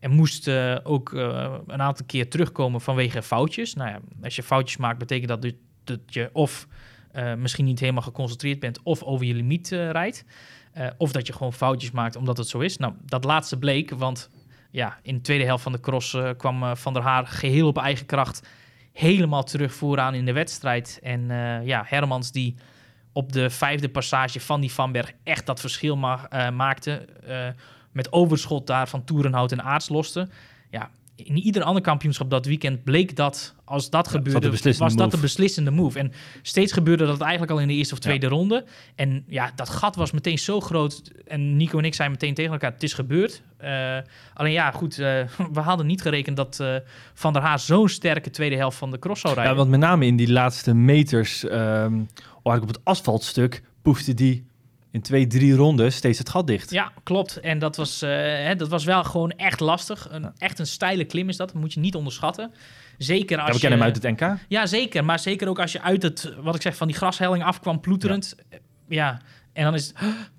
En 0.00 0.10
moest 0.10 0.48
ook 0.82 1.12
een 1.12 1.82
aantal 1.82 2.06
keer 2.06 2.30
terugkomen 2.30 2.80
vanwege 2.80 3.22
foutjes. 3.22 3.74
Nou 3.74 3.90
ja, 3.90 4.00
als 4.22 4.36
je 4.36 4.42
foutjes 4.42 4.76
maakt, 4.76 4.98
betekent 4.98 5.28
dat 5.28 5.42
dus 5.42 5.52
dat 5.84 6.00
je 6.06 6.30
of 6.32 6.68
misschien 7.36 7.64
niet 7.64 7.80
helemaal 7.80 8.02
geconcentreerd 8.02 8.60
bent... 8.60 8.82
of 8.82 9.02
over 9.02 9.26
je 9.26 9.34
limiet 9.34 9.68
rijdt. 9.68 10.24
Eh, 10.72 10.86
of 10.96 11.12
dat 11.12 11.26
je 11.26 11.32
gewoon 11.32 11.52
foutjes 11.52 11.90
maakt 11.90 12.16
omdat 12.16 12.36
het 12.36 12.48
zo 12.48 12.58
is. 12.58 12.76
Nou, 12.76 12.92
dat 13.04 13.24
laatste 13.24 13.58
bleek, 13.58 13.90
want 13.90 14.30
ja, 14.70 14.98
in 15.02 15.14
de 15.14 15.20
tweede 15.20 15.44
helft 15.44 15.62
van 15.62 15.72
de 15.72 15.80
cross 15.80 16.14
eh, 16.14 16.30
kwam 16.36 16.62
eh, 16.62 16.74
Van 16.74 16.92
der 16.92 17.02
Haar 17.02 17.26
geheel 17.26 17.66
op 17.66 17.78
eigen 17.78 18.06
kracht 18.06 18.48
helemaal 18.92 19.42
terug 19.44 19.74
vooraan 19.74 20.14
in 20.14 20.24
de 20.24 20.32
wedstrijd. 20.32 20.98
En 21.02 21.20
ja, 21.64 21.82
Hermans 21.86 22.32
die 22.32 22.54
op 23.12 23.32
de 23.32 23.50
vijfde 23.50 23.88
passage 23.88 24.40
van 24.40 24.60
die 24.60 24.72
Vanberg 24.72 25.12
echt 25.24 25.46
dat 25.46 25.60
verschil 25.60 25.96
ma- 25.96 26.50
maakte. 26.50 27.06
met 27.92 28.12
overschot 28.12 28.66
daar 28.66 28.88
van 28.88 29.04
Toerenhout 29.04 29.52
en 29.52 29.62
Aarts 29.62 29.88
loste. 29.88 30.28
Ja, 30.70 30.90
in 31.24 31.36
ieder 31.36 31.62
ander 31.62 31.82
kampioenschap 31.82 32.30
dat 32.30 32.46
weekend 32.46 32.84
bleek 32.84 33.16
dat, 33.16 33.54
als 33.64 33.90
dat 33.90 34.08
gebeurde, 34.08 34.76
was 34.78 34.94
dat 34.94 35.10
de 35.10 35.18
beslissende 35.18 35.70
move. 35.70 35.98
En 35.98 36.12
steeds 36.42 36.72
gebeurde 36.72 37.06
dat 37.06 37.20
eigenlijk 37.20 37.52
al 37.52 37.58
in 37.58 37.68
de 37.68 37.74
eerste 37.74 37.94
of 37.94 38.00
tweede 38.00 38.26
ronde. 38.26 38.64
En 38.94 39.24
ja, 39.26 39.52
dat 39.54 39.68
gat 39.68 39.96
was 39.96 40.10
meteen 40.10 40.38
zo 40.38 40.60
groot. 40.60 41.02
En 41.26 41.56
Nico 41.56 41.78
en 41.78 41.84
ik 41.84 41.94
zeiden 41.94 42.18
meteen 42.20 42.34
tegen 42.34 42.52
elkaar, 42.52 42.72
het 42.72 42.82
is 42.82 42.94
gebeurd. 42.94 43.42
Eh, 43.56 43.98
alleen 44.34 44.52
ja, 44.52 44.70
goed, 44.70 44.98
eh, 44.98 45.22
we 45.52 45.60
hadden 45.60 45.86
niet 45.86 46.02
gerekend 46.02 46.36
dat 46.36 46.60
eh, 46.60 46.76
Van 47.14 47.32
der 47.32 47.42
Haar 47.42 47.58
zo'n 47.58 47.88
sterke 47.88 48.30
tweede 48.30 48.56
helft 48.56 48.78
van 48.78 48.90
de 48.90 48.98
cross 48.98 49.20
zou 49.20 49.34
rijden. 49.34 49.52
Ja, 49.52 49.58
want 49.58 49.70
met 49.70 49.80
name 49.80 50.06
in 50.06 50.16
die 50.16 50.32
laatste 50.32 50.74
meters, 50.74 51.44
eigenlijk 51.44 52.62
op 52.62 52.68
het 52.68 52.80
asfaltstuk, 52.84 53.62
poefde 53.82 54.14
die 54.14 54.44
in 54.92 55.02
twee, 55.02 55.26
drie 55.26 55.54
ronden 55.54 55.92
steeds 55.92 56.18
het 56.18 56.28
gat 56.28 56.46
dicht. 56.46 56.70
Ja, 56.70 56.92
klopt. 57.02 57.36
En 57.40 57.58
dat 57.58 57.76
was, 57.76 58.02
eh, 58.02 58.10
hè, 58.20 58.56
dat 58.56 58.68
was 58.68 58.84
wel 58.84 59.04
gewoon 59.04 59.30
echt 59.30 59.60
lastig. 59.60 60.08
Een, 60.10 60.32
Echt 60.38 60.58
een 60.58 60.66
steile 60.66 61.04
klim 61.04 61.28
is 61.28 61.36
dat. 61.36 61.48
Dat 61.52 61.60
moet 61.60 61.72
je 61.72 61.80
niet 61.80 61.94
onderschatten. 61.94 62.52
Zeker 62.98 63.36
als 63.38 63.46
Ja, 63.46 63.52
we 63.52 63.52
je... 63.52 63.60
kennen 63.60 63.78
hem 63.78 63.88
uit 63.88 64.02
het 64.02 64.20
NK. 64.20 64.38
Ja, 64.48 64.66
zeker. 64.66 65.04
Maar 65.04 65.18
zeker 65.18 65.48
ook 65.48 65.58
als 65.60 65.72
je 65.72 65.80
uit 65.82 66.02
het, 66.02 66.34
wat 66.42 66.54
ik 66.54 66.62
zeg, 66.62 66.76
van 66.76 66.86
die 66.86 66.96
grashelling 66.96 67.44
afkwam, 67.44 67.80
ploeterend. 67.80 68.36
Ja. 68.88 69.20
En 69.52 69.64
dan 69.64 69.74
is 69.74 69.86
het... 69.86 69.96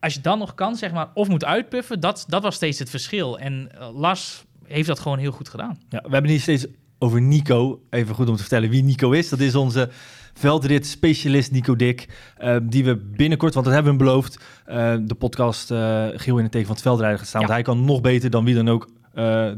Als 0.00 0.14
je 0.14 0.20
dan 0.20 0.38
nog 0.38 0.54
kan, 0.54 0.76
zeg 0.76 0.92
maar, 0.92 1.08
of 1.14 1.28
moet 1.28 1.44
uitpuffen, 1.44 2.00
dat, 2.00 2.24
dat 2.28 2.42
was 2.42 2.54
steeds 2.54 2.78
het 2.78 2.90
verschil. 2.90 3.38
En 3.38 3.68
eh, 3.78 3.94
Lars 3.94 4.44
heeft 4.64 4.86
dat 4.88 4.98
gewoon 5.00 5.18
heel 5.18 5.32
goed 5.32 5.48
gedaan. 5.48 5.78
Ja, 5.88 6.00
we 6.02 6.10
hebben 6.12 6.30
hier 6.30 6.40
steeds 6.40 6.66
over 7.02 7.20
Nico. 7.22 7.82
Even 7.90 8.14
goed 8.14 8.28
om 8.28 8.34
te 8.34 8.40
vertellen 8.40 8.70
wie 8.70 8.82
Nico 8.82 9.10
is. 9.10 9.28
Dat 9.28 9.40
is 9.40 9.54
onze 9.54 9.88
veldrit-specialist 10.34 11.50
Nico 11.52 11.76
Dik. 11.76 12.08
eh, 12.36 12.56
die 12.62 12.84
we 12.84 12.96
binnenkort, 12.96 13.54
want 13.54 13.66
dat 13.66 13.74
hebben 13.74 13.92
we 13.92 13.98
hem 13.98 14.08
beloofd, 14.08 14.44
eh, 14.64 14.94
de 15.06 15.14
podcast 15.14 15.70
eh 15.70 16.06
Geel 16.14 16.36
in 16.36 16.42
het 16.42 16.52
teken 16.52 16.66
van 16.66 16.74
het 16.76 16.84
veldrijden 16.84 17.18
gaat 17.18 17.28
staan. 17.28 17.40
Ja. 17.40 17.46
Want 17.46 17.58
hij 17.58 17.74
kan 17.74 17.84
nog 17.84 18.00
beter 18.00 18.30
dan 18.30 18.44
wie 18.44 18.54
dan 18.54 18.68
ook 18.68 18.88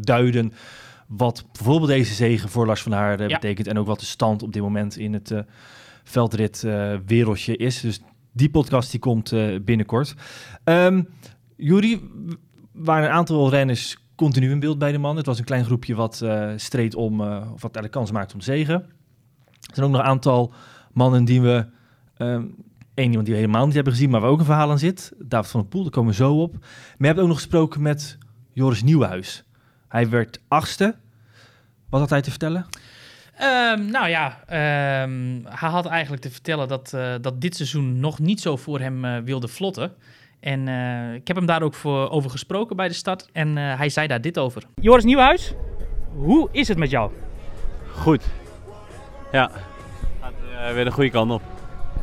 duiden 0.01 0.53
wat 1.09 1.45
bijvoorbeeld 1.53 1.91
deze 1.91 2.15
zegen 2.15 2.49
voor 2.49 2.67
Lars 2.67 2.83
van 2.83 2.93
Haar 2.93 3.21
Ja. 3.21 3.27
betekent. 3.27 3.67
En 3.67 3.79
ook 3.79 3.87
wat 3.87 4.01
de 4.01 4.07
stand 4.07 4.43
op 4.43 4.53
dit 4.53 4.63
moment 4.63 4.97
in 4.97 5.13
het 5.13 5.33
veldrit 6.05 6.67
wereldje 7.07 7.57
is. 7.57 7.81
Dus 7.81 8.01
die 8.33 8.51
podcast 8.51 8.91
die 8.91 9.01
komt 9.01 9.33
binnenkort. 9.65 10.15
Juri, 11.57 12.01
w- 12.27 12.33
waren 12.73 13.05
een 13.09 13.15
aantal 13.15 13.51
renners 13.51 13.97
continu 14.15 14.51
in 14.51 14.61
beeld 14.61 14.79
bij 14.79 14.93
de 14.93 14.99
man. 14.99 15.17
Het 15.17 15.27
was 15.27 15.39
een 15.39 15.45
klein 15.45 15.65
groepje 15.65 15.95
wat 15.95 16.21
eh, 16.21 16.51
streed 16.57 16.95
om, 16.95 17.21
eh, 17.21 17.27
of 17.27 17.63
wat 17.63 17.75
eigenlijk 17.75 17.91
kans 17.91 18.11
maakte 18.11 18.35
om 18.35 18.41
zegen. 18.41 18.75
Er 19.45 19.75
zijn 19.75 19.87
ook 19.87 19.93
nog 19.93 20.01
een 20.01 20.07
aantal 20.07 20.53
mannen 20.93 21.25
die 21.25 21.41
we, 21.41 21.67
één 22.95 23.09
iemand 23.09 23.25
die 23.25 23.35
we 23.35 23.41
helemaal 23.41 23.65
niet 23.67 23.75
hebben 23.75 23.93
gezien, 23.93 24.11
maar 24.11 24.21
waar 24.21 24.31
ook 24.31 24.39
een 24.39 24.45
verhaal 24.45 24.71
aan 24.71 24.79
zit. 24.79 25.13
David 25.19 25.51
van 25.51 25.61
der 25.61 25.69
Poel, 25.69 25.83
daar 25.83 25.91
komen 25.91 26.11
we 26.11 26.17
zo 26.17 26.41
op. 26.41 26.53
Maar 26.53 26.97
je 26.99 27.07
hebt 27.07 27.19
ook 27.19 27.27
nog 27.27 27.37
gesproken 27.37 27.83
met 27.83 28.19
Joris 28.53 28.83
Nieuwenhuis. 28.83 29.45
Hij 29.89 30.09
werd 30.09 30.41
achtste. 30.49 30.95
Wat 31.89 32.01
had 32.01 32.11
hij 32.11 32.23
te 32.23 32.31
vertellen? 32.31 32.67
Ehm, 33.37 33.87
nou 33.87 34.09
ja, 34.09 34.45
ehm, 34.47 35.41
hij 35.45 35.69
had 35.69 35.87
eigenlijk 35.87 36.23
te 36.23 36.31
vertellen 36.31 36.69
dat, 36.69 36.93
eh, 36.93 37.15
dat 37.21 37.41
dit 37.41 37.57
seizoen 37.57 38.01
nog 38.01 38.19
niet 38.19 38.41
zo 38.41 38.57
voor 38.57 38.81
hem 38.81 39.25
wilde 39.25 39.49
vlotten. 39.49 39.93
En 40.45 40.69
eh, 40.69 41.15
ik 41.15 41.27
heb 41.27 41.37
hem 41.37 41.47
daar 41.47 41.63
ook 41.63 41.75
voor, 41.75 42.11
over 42.11 42.31
gesproken 42.31 42.77
bij 42.77 42.89
de 42.89 42.95
start. 42.95 43.29
En 43.33 43.59
eh, 43.59 43.79
hij 43.79 43.89
zei 43.89 44.07
daar 44.07 44.21
dit 44.21 44.39
over. 44.39 44.63
Joris 44.81 45.05
Nieuwhuis, 45.05 45.55
hoe 46.17 46.49
is 46.53 46.69
het 46.69 46.79
met 46.79 46.91
jou? 46.91 47.11
Goed. 47.93 48.25
Ja. 49.33 49.51
Gaat 50.21 50.33
eh, 50.69 50.75
weer 50.75 50.85
de 50.85 50.91
goede 50.91 51.11
kant 51.11 51.31
op. 51.31 51.43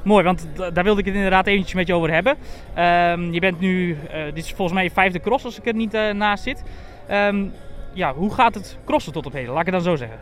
Mooi, 0.04 0.24
want 0.24 0.48
daar 0.56 0.84
wilde 0.84 1.00
ik 1.00 1.06
het 1.06 1.16
inderdaad 1.16 1.48
eventjes 1.48 1.74
met 1.74 1.88
je 1.88 1.94
over 1.94 2.12
hebben. 2.12 2.38
Ehm, 2.74 3.34
je 3.34 3.40
bent 3.40 3.60
nu, 3.60 3.98
dit 4.34 4.44
is 4.44 4.52
volgens 4.52 4.74
mij 4.74 4.84
je 4.84 4.92
vijfde 4.92 5.20
cross 5.20 5.46
als 5.46 5.58
ik 5.58 5.68
er 5.68 5.74
niet 5.74 5.92
naast 5.92 6.44
zit. 6.44 6.64
Ehm, 7.08 7.46
ja, 7.94 8.14
hoe 8.14 8.34
gaat 8.34 8.54
het 8.54 8.78
crossen 8.86 9.14
tot 9.14 9.26
op 9.26 9.34
heden? 9.34 9.50
Laat 9.54 9.68
ik 9.68 9.74
het 9.74 9.84
dan 9.84 9.84
zo 9.84 9.96
zeggen. 9.96 10.20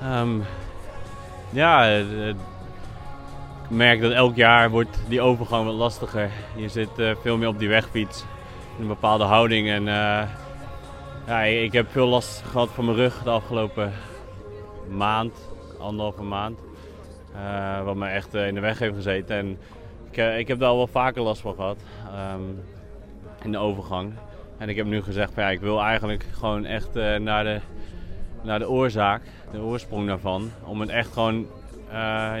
Ehm, 0.00 0.38
ja, 1.50 2.02
ik 3.68 3.76
merk 3.76 4.00
dat 4.00 4.12
elk 4.12 4.36
jaar 4.36 4.70
wordt 4.70 4.98
die 5.08 5.20
overgang 5.20 5.64
wat 5.64 5.74
lastiger. 5.74 6.30
Je 6.56 6.68
zit 6.68 6.98
eh, 6.98 7.10
veel 7.20 7.36
meer 7.36 7.48
op 7.48 7.58
die 7.58 7.68
wegfiets. 7.68 8.24
In 8.76 8.82
een 8.82 8.88
bepaalde 8.88 9.24
houding. 9.24 9.68
En 9.68 9.88
eh, 9.88 10.28
ja, 11.26 11.42
ik 11.42 11.72
heb 11.72 11.90
veel 11.90 12.06
last 12.06 12.42
gehad 12.46 12.68
van 12.70 12.84
mijn 12.84 12.96
rug 12.96 13.22
de 13.22 13.30
afgelopen 13.30 13.92
maand, 14.90 15.48
anderhalve 15.78 16.22
maand. 16.22 16.58
Eh, 17.34 17.84
wat 17.84 17.96
me 17.96 18.06
echt 18.06 18.34
in 18.34 18.54
de 18.54 18.60
weg 18.60 18.78
heeft 18.78 18.94
gezeten. 18.94 19.36
En 19.36 19.58
ik, 20.10 20.16
ik 20.38 20.48
heb 20.48 20.58
daar 20.58 20.68
al 20.68 20.76
wel 20.76 20.86
vaker 20.86 21.22
last 21.22 21.40
van 21.40 21.54
gehad. 21.54 21.78
ehm, 22.12 22.42
in 23.42 23.52
de 23.52 23.58
overgang. 23.58 24.12
En 24.58 24.68
ik 24.68 24.76
heb 24.76 24.86
nu 24.86 25.02
gezegd, 25.02 25.32
van, 25.34 25.42
ja, 25.42 25.50
ik 25.50 25.60
wil 25.60 25.82
eigenlijk 25.82 26.24
gewoon 26.32 26.64
echt 26.64 26.94
naar, 27.18 27.44
de, 27.44 27.60
naar 28.42 28.58
de 28.58 28.68
oorzaak, 28.68 29.22
de 29.52 29.60
oorsprong 29.60 30.06
daarvan. 30.06 30.50
Om 30.64 30.80
het 30.80 30.90
echt 30.90 31.12
gewoon 31.12 31.46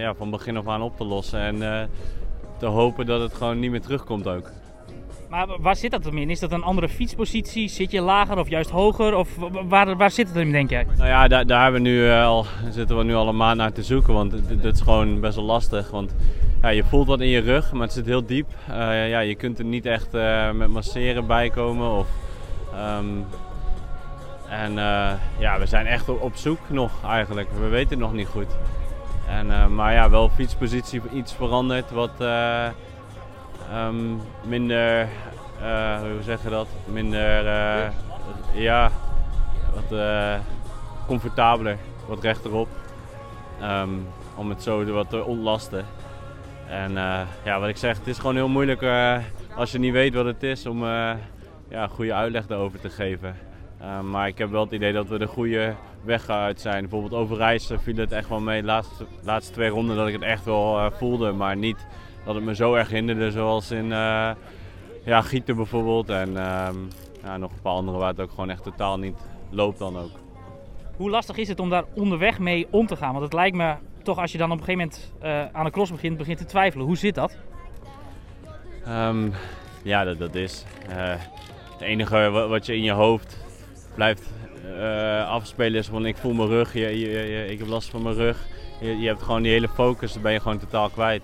ja, 0.00 0.14
van 0.14 0.30
begin 0.30 0.56
af 0.56 0.66
aan 0.68 0.82
op 0.82 0.96
te 0.96 1.04
lossen. 1.04 1.40
En 1.40 1.72
eh, 1.74 1.86
te 2.58 2.66
hopen 2.66 3.06
dat 3.06 3.20
het 3.20 3.34
gewoon 3.34 3.58
niet 3.58 3.70
meer 3.70 3.80
terugkomt 3.80 4.28
ook. 4.28 4.50
Maar 5.28 5.46
wa- 5.46 5.58
waar 5.60 5.76
zit 5.76 5.90
dat 5.90 6.04
hem 6.04 6.18
in? 6.18 6.30
Is 6.30 6.40
dat 6.40 6.52
een 6.52 6.62
andere 6.62 6.88
fietspositie? 6.88 7.68
Zit 7.68 7.90
je 7.90 8.00
lager 8.00 8.38
of 8.38 8.48
juist 8.48 8.70
hoger? 8.70 9.14
Of 9.16 9.36
wa- 9.36 9.64
waar, 9.64 9.96
waar 9.96 10.10
zit 10.10 10.26
het 10.26 10.36
hem, 10.36 10.52
denk 10.52 10.70
jij? 10.70 10.86
Nou 10.96 11.08
ja, 11.08 11.28
daar, 11.28 11.46
daar 11.46 11.62
hebben 11.62 11.82
we 11.82 11.88
nu, 11.88 12.08
eh, 12.10 12.24
al, 12.26 12.46
zitten 12.70 12.96
we 12.96 13.04
nu 13.04 13.14
al 13.14 13.28
een 13.28 13.36
maand 13.36 13.56
naar 13.56 13.72
te 13.72 13.82
zoeken. 13.82 14.12
Want 14.14 14.48
dit 14.62 14.74
is 14.74 14.80
gewoon 14.80 15.20
best 15.20 15.36
wel 15.36 15.44
lastig. 15.44 15.90
Want 15.90 16.14
ja, 16.62 16.68
je 16.68 16.84
voelt 16.84 17.06
wat 17.06 17.20
in 17.20 17.28
je 17.28 17.40
rug, 17.40 17.72
maar 17.72 17.82
het 17.82 17.92
zit 17.92 18.06
heel 18.06 18.26
diep. 18.26 18.46
Eh, 18.68 19.08
ja, 19.08 19.20
je 19.20 19.34
kunt 19.34 19.58
er 19.58 19.64
niet 19.64 19.86
echt 19.86 20.14
eh, 20.14 20.50
met 20.50 20.68
masseren 20.68 21.26
bij 21.26 21.50
komen. 21.50 21.90
Of, 21.90 22.06
ehm, 22.74 23.04
en 24.48 24.78
eh, 24.78 25.10
ja, 25.38 25.58
we 25.58 25.66
zijn 25.66 25.86
echt 25.86 26.08
op, 26.08 26.22
op 26.22 26.36
zoek 26.36 26.58
nog 26.68 26.90
eigenlijk. 27.06 27.48
We 27.60 27.68
weten 27.68 27.90
het 27.90 27.98
nog 27.98 28.12
niet 28.12 28.26
goed. 28.28 28.56
En, 29.28 29.50
eh, 29.50 29.66
maar 29.66 29.92
ja, 29.92 30.10
wel 30.10 30.28
fietspositie 30.28 31.02
iets 31.12 31.34
veranderd. 31.34 31.90
Wat 31.90 32.20
eh, 32.20 32.66
ehm, 33.72 34.16
minder, 34.44 35.08
eh, 35.62 36.00
hoe 36.00 36.22
zeg 36.22 36.42
je 36.42 36.48
dat? 36.48 36.68
Minder, 36.84 37.44
ja, 38.54 38.90
wat 39.74 40.00
comfortabeler, 41.06 41.76
wat 42.06 42.22
rechterop. 42.22 42.68
Ehm, 43.60 43.90
om 44.34 44.48
het 44.48 44.62
zo 44.62 44.84
wat 44.84 45.10
te 45.10 45.24
ontlasten. 45.24 45.84
En 46.68 46.92
ja, 47.44 47.60
wat 47.60 47.68
ik 47.68 47.76
zeg, 47.76 47.98
het 47.98 48.06
is 48.06 48.18
gewoon 48.18 48.34
heel 48.34 48.48
moeilijk 48.48 48.86
als 49.56 49.72
je 49.72 49.78
niet 49.78 49.92
weet 49.92 50.14
wat 50.14 50.24
het 50.24 50.42
is 50.42 50.66
om 50.66 50.84
ja, 51.68 51.86
goede 51.90 52.14
uitleg 52.14 52.46
daarover 52.46 52.80
te 52.80 52.90
geven. 52.90 53.36
Uh, 53.82 54.00
maar 54.00 54.28
ik 54.28 54.38
heb 54.38 54.50
wel 54.50 54.64
het 54.64 54.72
idee 54.72 54.92
dat 54.92 55.08
we 55.08 55.18
de 55.18 55.26
goede 55.26 55.74
weg 56.04 56.28
uit 56.28 56.60
zijn. 56.60 56.80
Bijvoorbeeld 56.80 57.12
over 57.12 57.36
reizen 57.36 57.80
viel 57.80 57.96
het 57.96 58.12
echt 58.12 58.28
wel 58.28 58.40
mee. 58.40 58.60
De 58.60 58.66
laatste, 58.66 59.06
laatste 59.22 59.52
twee 59.52 59.68
ronden 59.68 59.96
dat 59.96 60.06
ik 60.06 60.12
het 60.12 60.22
echt 60.22 60.44
wel 60.44 60.78
uh, 60.78 60.90
voelde. 60.90 61.32
Maar 61.32 61.56
niet 61.56 61.86
dat 62.24 62.34
het 62.34 62.44
me 62.44 62.54
zo 62.54 62.74
erg 62.74 62.88
hinderde 62.88 63.30
zoals 63.30 63.70
in 63.70 63.84
uh, 63.84 64.30
ja, 65.04 65.20
Gieten 65.20 65.56
bijvoorbeeld. 65.56 66.08
En 66.08 66.36
ehm, 66.36 66.76
ja, 67.22 67.36
nog 67.36 67.52
een 67.52 67.60
paar 67.62 67.72
andere 67.72 67.98
waar 67.98 68.08
het 68.08 68.20
ook 68.20 68.30
gewoon 68.30 68.50
echt 68.50 68.62
totaal 68.62 68.98
niet 68.98 69.16
loopt 69.50 69.78
dan 69.78 69.98
ook. 69.98 70.10
Hoe 70.96 71.10
lastig 71.10 71.36
is 71.36 71.48
het 71.48 71.60
om 71.60 71.70
daar 71.70 71.84
onderweg 71.94 72.38
mee 72.38 72.66
om 72.70 72.86
te 72.86 72.96
gaan? 72.96 73.12
Want 73.12 73.24
het 73.24 73.32
lijkt 73.32 73.56
me 73.56 73.74
toch 74.02 74.18
als 74.18 74.32
je 74.32 74.38
dan 74.38 74.52
op 74.52 74.58
een 74.58 74.64
gegeven 74.64 74.90
moment 75.22 75.52
aan 75.54 75.64
een 75.64 75.72
cross 75.72 75.90
begint, 75.90 76.16
begint 76.16 76.38
te 76.38 76.44
twijfelen. 76.44 76.86
Hoe 76.86 76.96
zit 76.96 77.14
dat? 77.14 77.36
Um, 78.88 79.32
ja, 79.82 80.04
dat, 80.04 80.18
dat 80.18 80.34
is. 80.34 80.64
het 80.88 81.80
enige 81.80 82.30
wat 82.30 82.66
je 82.66 82.76
in 82.76 82.82
je 82.82 82.92
hoofd 82.92 83.38
blijft 83.94 84.30
uh, 84.76 85.28
afspelen 85.28 85.78
is 85.78 85.86
van 85.86 86.06
ik 86.06 86.16
voel 86.16 86.32
mijn 86.32 86.48
rug, 86.48 86.72
je, 86.72 87.46
ik 87.50 87.58
heb 87.58 87.68
last 87.68 87.88
van 87.88 88.02
mijn 88.02 88.14
rug. 88.14 88.46
Je, 88.80 89.06
hebt 89.06 89.22
gewoon 89.22 89.42
die 89.42 89.52
hele 89.52 89.68
focus, 89.68 90.12
dan 90.12 90.22
ben 90.22 90.32
je 90.32 90.40
gewoon 90.40 90.58
totaal 90.58 90.88
kwijt. 90.88 91.22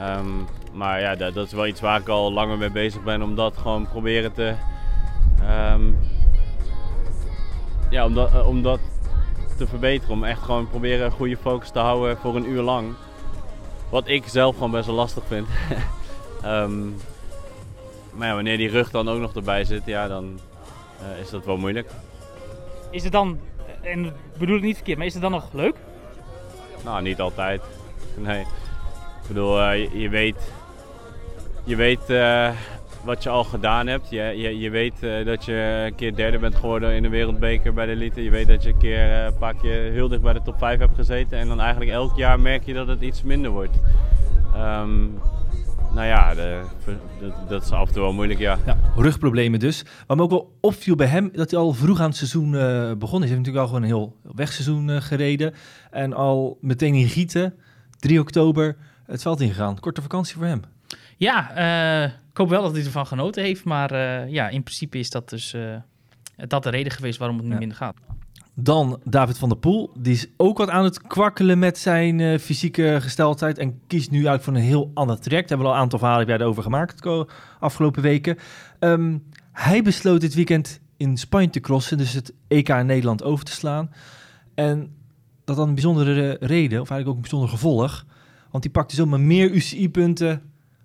Um, 0.00 0.46
maar 0.72 1.00
ja, 1.00 1.14
dat, 1.14 1.34
dat, 1.34 1.46
is 1.46 1.52
wel 1.52 1.66
iets 1.66 1.80
waar 1.80 2.00
ik 2.00 2.08
al 2.08 2.32
langer 2.32 2.58
mee 2.58 2.70
bezig 2.70 3.02
ben, 3.02 3.22
om 3.22 3.34
dat 3.34 3.56
gewoon 3.56 3.88
proberen 3.88 4.32
te... 4.32 4.54
Um, 5.72 5.98
ja, 7.90 8.04
om 8.04 8.14
dat, 8.14 8.32
uh, 8.32 8.48
om 8.48 8.62
dat 8.62 8.80
te 9.56 9.66
verbeteren. 9.66 10.14
Om 10.14 10.24
echt 10.24 10.42
gewoon 10.42 10.68
proberen 10.68 11.06
een 11.06 11.12
goede 11.12 11.36
focus 11.36 11.70
te 11.70 11.78
houden 11.78 12.16
voor 12.16 12.36
een 12.36 12.48
uur 12.48 12.62
lang. 12.62 12.94
Wat 13.88 14.08
ik 14.08 14.24
zelf 14.26 14.54
gewoon 14.54 14.70
best 14.70 14.86
wel 14.86 14.94
lastig 14.94 15.22
vind. 15.26 15.48
um, 16.44 16.96
maar 18.16 18.28
ja, 18.28 18.34
wanneer 18.34 18.56
die 18.56 18.70
rug 18.70 18.90
dan 18.90 19.08
ook 19.08 19.20
nog 19.20 19.34
erbij 19.34 19.64
zit, 19.64 19.82
ja, 19.84 20.08
dan, 20.08 20.40
uh, 21.02 21.20
is 21.20 21.30
dat 21.30 21.44
wel 21.44 21.56
moeilijk. 21.56 21.90
Is 22.94 23.02
het 23.02 23.12
dan, 23.12 23.38
en 23.82 24.12
bedoel 24.38 24.56
ik 24.56 24.62
niet 24.62 24.76
verkeerd, 24.76 24.98
maar 24.98 25.06
is 25.06 25.12
het 25.12 25.22
dan 25.22 25.30
nog 25.30 25.52
leuk? 25.52 25.76
Nou, 26.84 27.02
niet 27.02 27.20
altijd. 27.20 27.62
Nee. 28.16 28.40
Ik 28.40 29.28
bedoel, 29.28 29.60
uh, 29.60 29.92
je, 29.92 30.08
weet, 30.08 30.52
je 31.64 31.76
weet 31.76 32.10
uh, 32.10 32.50
wat 33.04 33.22
je 33.22 33.28
al 33.28 33.44
gedaan 33.44 33.86
hebt. 33.86 34.10
Je, 34.10 34.22
je, 34.22 34.58
je 34.58 34.70
weet 34.70 35.00
dat 35.24 35.44
je 35.44 35.84
een 35.86 35.94
keer 35.94 36.16
derde 36.16 36.38
bent 36.38 36.54
geworden 36.54 36.94
in 36.94 37.02
de 37.02 37.08
wereldbeker 37.08 37.74
bij 37.74 37.86
de 37.86 37.92
elite. 37.92 38.24
Je 38.24 38.30
weet 38.30 38.46
dat 38.46 38.62
je 38.62 38.68
een 38.68 38.78
keer 38.78 39.10
een 39.10 39.38
paar 39.38 39.54
keer 39.54 39.92
heel 39.92 40.08
dicht 40.08 40.22
bij 40.22 40.32
de 40.32 40.42
top 40.42 40.58
5 40.58 40.78
hebt 40.78 40.94
gezeten. 40.94 41.38
En 41.38 41.48
dan 41.48 41.60
eigenlijk 41.60 41.90
elk 41.90 42.16
jaar 42.16 42.40
merk 42.40 42.64
je 42.64 42.74
dat 42.74 42.88
het 42.88 43.00
iets 43.00 43.22
minder 43.22 43.50
wordt. 43.50 43.76
Um, 44.56 45.20
nou 45.94 46.06
ja, 46.06 46.34
de, 46.34 46.62
dat, 47.20 47.48
dat, 47.48 47.62
is 47.62 47.70
af 47.70 47.88
en 47.88 47.92
toe 47.92 48.02
wel 48.02 48.12
moeilijk, 48.12 48.40
ja. 48.40 48.58
ja. 48.66 48.76
Rugproblemen 48.96 49.60
dus. 49.60 49.84
Wat 50.06 50.16
me 50.16 50.22
ook 50.22 50.30
wel 50.30 50.56
opviel 50.60 50.94
bij 50.94 51.06
hem, 51.06 51.30
dat 51.32 51.50
hij 51.50 51.60
al 51.60 51.72
vroeg 51.72 52.00
aan 52.00 52.08
het 52.08 52.16
seizoen 52.16 52.52
uh, 52.52 52.92
begonnen 52.92 52.98
is. 52.98 53.08
Hij 53.08 53.18
heeft 53.18 53.30
natuurlijk 53.30 53.56
al 53.56 53.66
gewoon 53.66 53.82
een 53.82 53.88
heel 53.88 54.16
wegseizoen 54.34 54.88
uh, 54.88 55.00
gereden. 55.00 55.54
En 55.90 56.12
al 56.12 56.58
meteen 56.60 56.94
in 56.94 57.08
Gieten, 57.08 57.54
3 57.98 58.20
oktober, 58.20 58.76
het 59.06 59.22
veld 59.22 59.40
ingegaan. 59.40 59.80
Korte 59.80 60.02
vakantie 60.02 60.36
voor 60.36 60.46
hem. 60.46 60.62
Ja, 61.16 61.58
uh, 62.04 62.12
ik 62.30 62.36
hoop 62.36 62.48
wel 62.48 62.62
dat 62.62 62.72
hij 62.72 62.84
ervan 62.84 63.06
genoten 63.06 63.42
heeft. 63.42 63.64
Maar 63.64 63.92
ja, 64.28 64.48
in 64.48 64.62
principe 64.62 64.98
is 64.98 65.10
dat 65.10 65.28
dus 65.28 65.56
dat 66.36 66.62
de 66.62 66.70
reden 66.70 66.92
geweest 66.92 67.18
waarom 67.18 67.36
het 67.36 67.46
nu 67.46 67.52
ja. 67.52 67.58
minder 67.58 67.76
gaat. 67.76 67.96
Dan 68.54 69.00
David 69.04 69.38
van 69.38 69.48
der 69.48 69.58
Poel. 69.58 69.90
Die 69.98 70.12
is 70.12 70.26
ook 70.36 70.58
wat 70.58 70.70
aan 70.70 70.84
het 70.84 71.02
kwakkelen 71.02 71.58
met 71.58 71.78
zijn 71.78 72.18
uh, 72.18 72.38
fysieke 72.38 72.98
gesteldheid. 73.00 73.58
En 73.58 73.80
kiest 73.86 74.10
nu 74.10 74.28
uit 74.28 74.42
voor 74.42 74.54
een 74.54 74.60
heel 74.60 74.90
ander 74.94 75.20
traject. 75.20 75.48
Daar 75.48 75.58
hebben 75.58 75.66
we 75.66 75.72
al 75.72 75.74
een 75.74 75.82
aantal 75.82 75.98
verhalen 75.98 76.26
bij 76.26 76.40
over 76.40 76.62
gemaakt 76.62 77.02
de 77.02 77.26
afgelopen 77.60 78.02
weken. 78.02 78.36
Um, 78.80 79.22
hij 79.52 79.82
besloot 79.82 80.20
dit 80.20 80.34
weekend 80.34 80.80
in 80.96 81.16
Spanje 81.16 81.50
te 81.50 81.60
crossen. 81.60 81.98
Dus 81.98 82.12
het 82.12 82.32
EK 82.48 82.68
in 82.68 82.86
Nederland 82.86 83.22
over 83.22 83.44
te 83.44 83.52
slaan. 83.52 83.90
En 84.54 84.94
dat 85.44 85.56
dan 85.56 85.68
een 85.68 85.74
bijzondere 85.74 86.36
reden, 86.40 86.80
of 86.80 86.90
eigenlijk 86.90 87.08
ook 87.08 87.14
een 87.14 87.20
bijzonder 87.20 87.48
gevolg. 87.48 88.04
Want 88.50 88.62
die 88.62 88.72
pakte 88.72 88.94
zomaar 88.94 89.20
meer 89.20 89.50
UCI-punten 89.50 90.42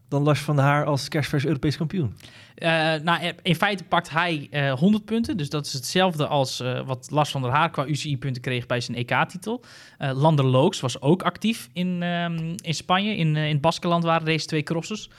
dan 0.10 0.24
Lars 0.24 0.40
van 0.40 0.58
Haar 0.58 0.86
als 0.86 1.08
kerstvers 1.08 1.46
Europees 1.46 1.78
kampioen. 1.78 2.16
Uh, 2.56 2.70
nou, 2.96 3.34
in 3.42 3.56
feite 3.56 3.84
pakt 3.84 4.10
hij 4.10 4.48
uh, 4.52 4.70
eh, 4.70 4.80
100 4.80 5.06
punten. 5.06 5.38
Dus 5.38 5.50
dat 5.50 5.66
is 5.66 5.74
hetzelfde 5.74 6.28
als 6.28 6.64
wat 6.86 7.08
Lars 7.12 7.32
van 7.32 7.42
der 7.42 7.52
Haar 7.52 7.70
qua 7.70 7.86
UCI-punten 7.86 8.42
kreeg 8.42 8.66
bij 8.66 8.82
zijn 8.82 8.98
EK-titel. 8.98 9.64
Lander 9.98 10.46
Looks 10.46 10.80
was 10.80 11.02
ook 11.02 11.24
actief 11.24 11.70
in, 11.74 12.04
um, 12.04 12.56
in 12.62 12.74
Spanje. 12.74 13.16
In, 13.16 13.36
in 13.36 13.60
Baskeland 13.60 14.04
waren 14.04 14.26
deze 14.26 14.46
twee 14.46 14.64
crossers. 14.64 15.10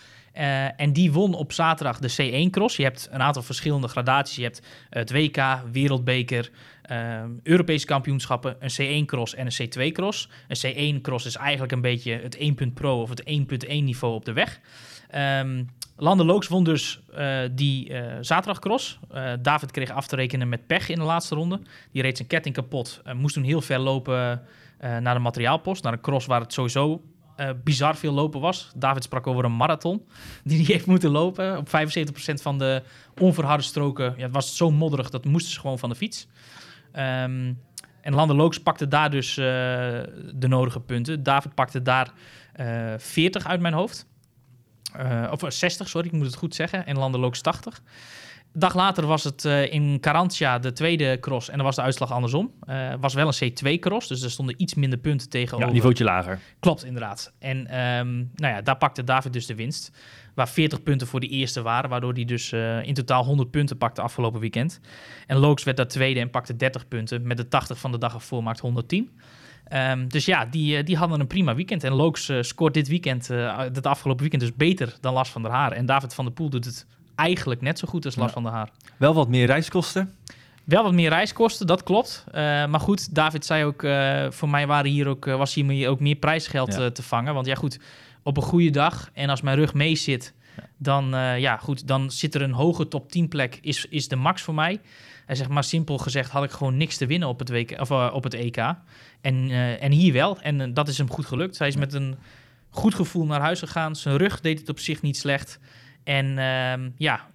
En 0.76 0.92
die 0.92 1.12
won 1.12 1.34
op 1.34 1.52
zaterdag 1.52 1.98
de 1.98 2.10
C1-cross. 2.10 2.76
Je 2.76 2.82
hebt 2.82 3.08
een 3.10 3.22
aantal 3.22 3.42
verschillende 3.42 3.88
gradaties. 3.88 4.36
Je 4.36 4.42
hebt 4.42 4.62
het 4.90 5.12
WK, 5.12 5.36
Wereldbeker, 5.72 6.50
Europese 7.42 7.86
kampioenschappen, 7.86 8.56
een 8.58 9.04
C1-cross 9.04 9.34
en 9.34 9.46
een 9.46 9.68
C2-cross. 9.68 10.28
Een 10.48 10.98
C1-cross 10.98 11.26
is 11.26 11.36
eigenlijk 11.36 11.72
een 11.72 11.80
beetje 11.80 12.12
het 12.12 12.36
1 12.36 12.72
pro 12.74 13.00
of 13.00 13.08
het 13.08 13.22
1.1 13.66 13.68
niveau 13.68 14.14
op 14.14 14.24
de 14.24 14.32
weg. 14.32 14.60
Um, 15.14 15.68
Lande 15.96 16.24
Looks 16.24 16.48
won 16.48 16.64
dus 16.64 17.00
uh, 17.18 17.38
die 17.52 17.92
zaterdagcross. 18.20 18.98
David 19.40 19.70
kreeg 19.70 19.90
af 19.90 20.06
te 20.06 20.16
rekenen 20.16 20.48
met 20.48 20.66
pech 20.66 20.88
in 20.88 20.98
de 20.98 21.04
laatste 21.04 21.34
ronde. 21.34 21.60
Die 21.92 22.02
reed 22.02 22.16
zijn 22.16 22.28
ketting 22.28 22.54
kapot. 22.54 23.02
moest 23.16 23.34
toen 23.34 23.44
heel 23.44 23.60
ver 23.60 23.78
lopen 23.78 24.42
naar 24.78 25.14
de 25.14 25.20
materiaalpost. 25.20 25.82
Naar 25.82 25.92
een 25.92 26.00
cross 26.00 26.26
waar 26.26 26.40
het 26.40 26.52
sowieso 26.52 27.02
bizar 27.64 27.96
veel 27.96 28.12
lopen 28.12 28.40
was. 28.40 28.72
David 28.76 29.02
sprak 29.02 29.26
over 29.26 29.44
een 29.44 29.56
marathon 29.56 30.06
die 30.44 30.56
hij 30.56 30.74
heeft 30.74 30.86
moeten 30.86 31.10
lopen. 31.10 31.56
Op 31.56 31.68
75% 31.68 31.70
van 32.34 32.58
de 32.58 32.82
onverharde 33.18 33.62
stroken 33.62 34.14
ja, 34.16 34.22
het 34.22 34.34
was 34.34 34.56
zo 34.56 34.70
modderig 34.70 35.10
dat 35.10 35.24
moesten 35.24 35.52
ze 35.52 35.60
gewoon 35.60 35.78
van 35.78 35.88
de 35.88 35.94
fiets. 35.94 36.26
Um, 36.92 37.58
en 38.00 38.14
Lande 38.14 38.34
Looks 38.34 38.58
pakte 38.58 38.88
daar 38.88 39.10
dus 39.10 39.34
de 39.34 40.46
nodige 40.48 40.80
punten. 40.80 41.22
David 41.22 41.54
pakte 41.54 41.82
daar 41.82 42.12
40 42.98 43.46
uit 43.46 43.60
mijn 43.60 43.74
hoofd. 43.74 44.06
Uh, 44.96 45.32
of 45.32 45.52
60, 45.52 45.88
sorry, 45.88 46.06
ik 46.06 46.12
moet 46.12 46.26
het 46.26 46.34
goed 46.34 46.54
zeggen. 46.54 46.86
En 46.86 46.98
Landerlooks 46.98 47.40
80. 47.40 47.82
Een 48.52 48.60
dag 48.60 48.74
later 48.74 49.06
was 49.06 49.24
het 49.24 49.44
uh, 49.44 49.72
in 49.72 50.00
Carantia 50.00 50.58
de 50.58 50.72
tweede 50.72 51.18
cross 51.20 51.48
en 51.48 51.56
dan 51.56 51.64
was 51.64 51.76
de 51.76 51.82
uitslag 51.82 52.12
andersom. 52.12 52.52
Uh, 52.68 52.92
was 53.00 53.14
wel 53.14 53.32
een 53.32 53.52
C2-cross, 53.52 54.08
dus 54.08 54.22
er 54.22 54.30
stonden 54.30 54.54
iets 54.58 54.74
minder 54.74 54.98
punten 54.98 55.28
tegenover. 55.28 55.66
Ja, 55.66 55.72
niveautje 55.72 56.04
lager. 56.04 56.38
Klopt, 56.60 56.84
inderdaad. 56.84 57.32
En 57.38 57.58
um, 57.58 58.30
nou 58.34 58.54
ja, 58.54 58.62
daar 58.62 58.76
pakte 58.76 59.04
David 59.04 59.32
dus 59.32 59.46
de 59.46 59.54
winst. 59.54 59.92
Waar 60.34 60.48
40 60.48 60.82
punten 60.82 61.06
voor 61.06 61.20
de 61.20 61.26
eerste 61.26 61.62
waren, 61.62 61.90
waardoor 61.90 62.12
hij 62.12 62.24
dus 62.24 62.52
uh, 62.52 62.86
in 62.86 62.94
totaal 62.94 63.24
100 63.24 63.50
punten 63.50 63.78
pakte 63.78 64.00
afgelopen 64.00 64.40
weekend. 64.40 64.80
En 65.26 65.36
Looks 65.36 65.64
werd 65.64 65.76
daar 65.76 65.88
tweede 65.88 66.20
en 66.20 66.30
pakte 66.30 66.56
30 66.56 66.88
punten. 66.88 67.26
Met 67.26 67.36
de 67.36 67.48
80 67.48 67.78
van 67.78 67.92
de 67.92 67.98
dag 67.98 68.14
ervoor 68.14 68.42
maakt 68.42 68.60
110. 68.60 69.10
Um, 69.72 70.08
dus 70.08 70.24
ja, 70.24 70.46
die, 70.46 70.76
eh, 70.76 70.84
die 70.84 70.96
hadden 70.96 71.20
een 71.20 71.26
prima 71.26 71.54
weekend. 71.54 71.84
En 71.84 71.92
uh, 71.92 72.42
scoort 72.42 72.74
dit 72.74 72.88
weekend, 72.88 73.28
het 73.28 73.86
afgelopen 73.86 74.20
weekend, 74.20 74.42
dus 74.42 74.54
beter 74.56 74.96
dan 75.00 75.14
Lars 75.14 75.30
van 75.30 75.42
der 75.42 75.50
Haar. 75.50 75.72
En 75.72 75.86
David 75.86 76.14
van 76.14 76.24
der 76.24 76.34
Poel 76.34 76.50
doet 76.50 76.64
het 76.64 76.86
eigenlijk 77.20 77.60
net 77.60 77.78
zo 77.78 77.88
goed 77.88 78.04
als 78.04 78.16
Lars 78.16 78.32
van 78.32 78.42
der 78.42 78.52
Haar. 78.52 78.70
Wel 78.96 79.14
wat 79.14 79.28
meer 79.28 79.46
reiskosten? 79.46 80.14
Wel 80.64 80.82
wat 80.82 80.92
meer 80.92 81.08
reiskosten, 81.08 81.66
dat 81.66 81.82
klopt. 81.82 82.24
Uh, 82.28 82.34
maar 82.66 82.80
goed, 82.80 83.14
David 83.14 83.44
zei 83.44 83.64
ook, 83.64 83.80
voor 84.34 84.48
mij 84.48 84.66
waren 84.66 84.90
hier 84.90 85.06
ook, 85.06 85.24
was 85.24 85.54
hier 85.54 85.88
ook 85.88 86.00
meer 86.00 86.14
prijsgeld 86.16 86.74
ja. 86.74 86.90
te 86.90 87.02
vangen. 87.02 87.34
Want 87.34 87.46
ja 87.46 87.54
goed, 87.54 87.78
op 88.22 88.36
een 88.36 88.42
goede 88.42 88.70
dag 88.70 89.10
en 89.12 89.28
als 89.28 89.40
mijn 89.40 89.56
rug 89.56 89.74
mee 89.74 89.96
zit, 89.96 90.34
ja. 90.56 90.62
dan, 90.76 91.08
ja, 91.38 91.56
goed, 91.56 91.86
dan 91.86 92.10
zit 92.10 92.34
er 92.34 92.42
een 92.42 92.52
hoge 92.52 92.88
top 92.88 93.10
10 93.10 93.28
plek, 93.28 93.58
is, 93.62 93.86
is 93.86 94.08
de 94.08 94.16
max 94.16 94.42
voor 94.42 94.54
mij. 94.54 94.80
Hij 95.26 95.36
zegt 95.36 95.50
maar 95.50 95.64
simpel 95.64 95.98
gezegd 95.98 96.30
had 96.30 96.44
ik 96.44 96.50
gewoon 96.50 96.76
niks 96.76 96.96
te 96.96 97.06
winnen 97.06 97.28
op 97.28 97.38
het, 97.38 97.50
WK, 97.50 97.80
of, 97.80 97.90
op 97.90 98.24
het 98.24 98.34
EK. 98.34 98.56
En, 99.20 99.50
en 99.80 99.92
hier 99.92 100.12
wel. 100.12 100.40
En 100.40 100.74
dat 100.74 100.88
is 100.88 100.98
hem 100.98 101.10
goed 101.10 101.26
gelukt. 101.26 101.58
Hij 101.58 101.68
is 101.68 101.76
met 101.76 101.94
een 101.94 102.16
goed 102.70 102.94
gevoel 102.94 103.26
naar 103.26 103.40
huis 103.40 103.58
gegaan. 103.58 103.96
Zijn 103.96 104.16
rug 104.16 104.40
deed 104.40 104.58
het 104.58 104.68
op 104.68 104.78
zich 104.78 105.02
niet 105.02 105.16
slecht. 105.16 105.58
En 106.04 106.38
ehm, 106.38 106.90
ja, 106.96 107.26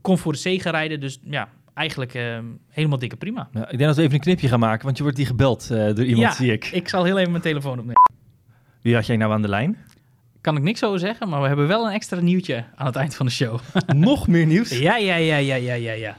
kon 0.00 0.18
voor 0.18 0.32
de 0.32 0.38
zegen 0.38 0.70
rijden. 0.70 1.00
Dus 1.00 1.18
ja, 1.22 1.48
eigenlijk 1.74 2.14
ehm, 2.14 2.44
helemaal 2.68 2.98
dikke 2.98 3.16
prima. 3.16 3.48
Ja, 3.52 3.62
ik 3.62 3.78
denk 3.78 3.80
dat 3.80 3.96
we 3.96 4.02
even 4.02 4.14
een 4.14 4.20
knipje 4.20 4.48
gaan 4.48 4.60
maken, 4.60 4.84
want 4.84 4.96
je 4.96 5.02
wordt 5.02 5.18
hier 5.18 5.26
gebeld 5.26 5.68
door 5.68 6.04
iemand, 6.04 6.26
ja, 6.26 6.32
zie 6.32 6.52
ik. 6.52 6.64
ik 6.64 6.88
zal 6.88 7.04
heel 7.04 7.18
even 7.18 7.30
mijn 7.30 7.42
telefoon 7.42 7.78
opnemen. 7.78 8.10
Wie 8.82 8.94
had 8.94 9.06
jij 9.06 9.16
nou 9.16 9.32
aan 9.32 9.42
de 9.42 9.48
lijn? 9.48 9.76
Kan 10.40 10.56
ik 10.56 10.62
niks 10.62 10.84
over 10.84 10.98
zeggen, 10.98 11.28
maar 11.28 11.40
we 11.40 11.46
hebben 11.46 11.66
wel 11.66 11.86
een 11.86 11.92
extra 11.92 12.20
nieuwtje 12.20 12.64
aan 12.74 12.86
het 12.86 12.96
eind 12.96 13.14
van 13.14 13.26
de 13.26 13.32
show. 13.32 13.58
Nog 13.94 14.28
meer 14.28 14.46
nieuws? 14.46 14.78
Ja, 14.78 14.96
ja, 14.96 15.16
ja, 15.16 15.36
ja, 15.36 15.54
ja, 15.54 15.74
ja, 15.74 15.92
ja. 15.92 16.16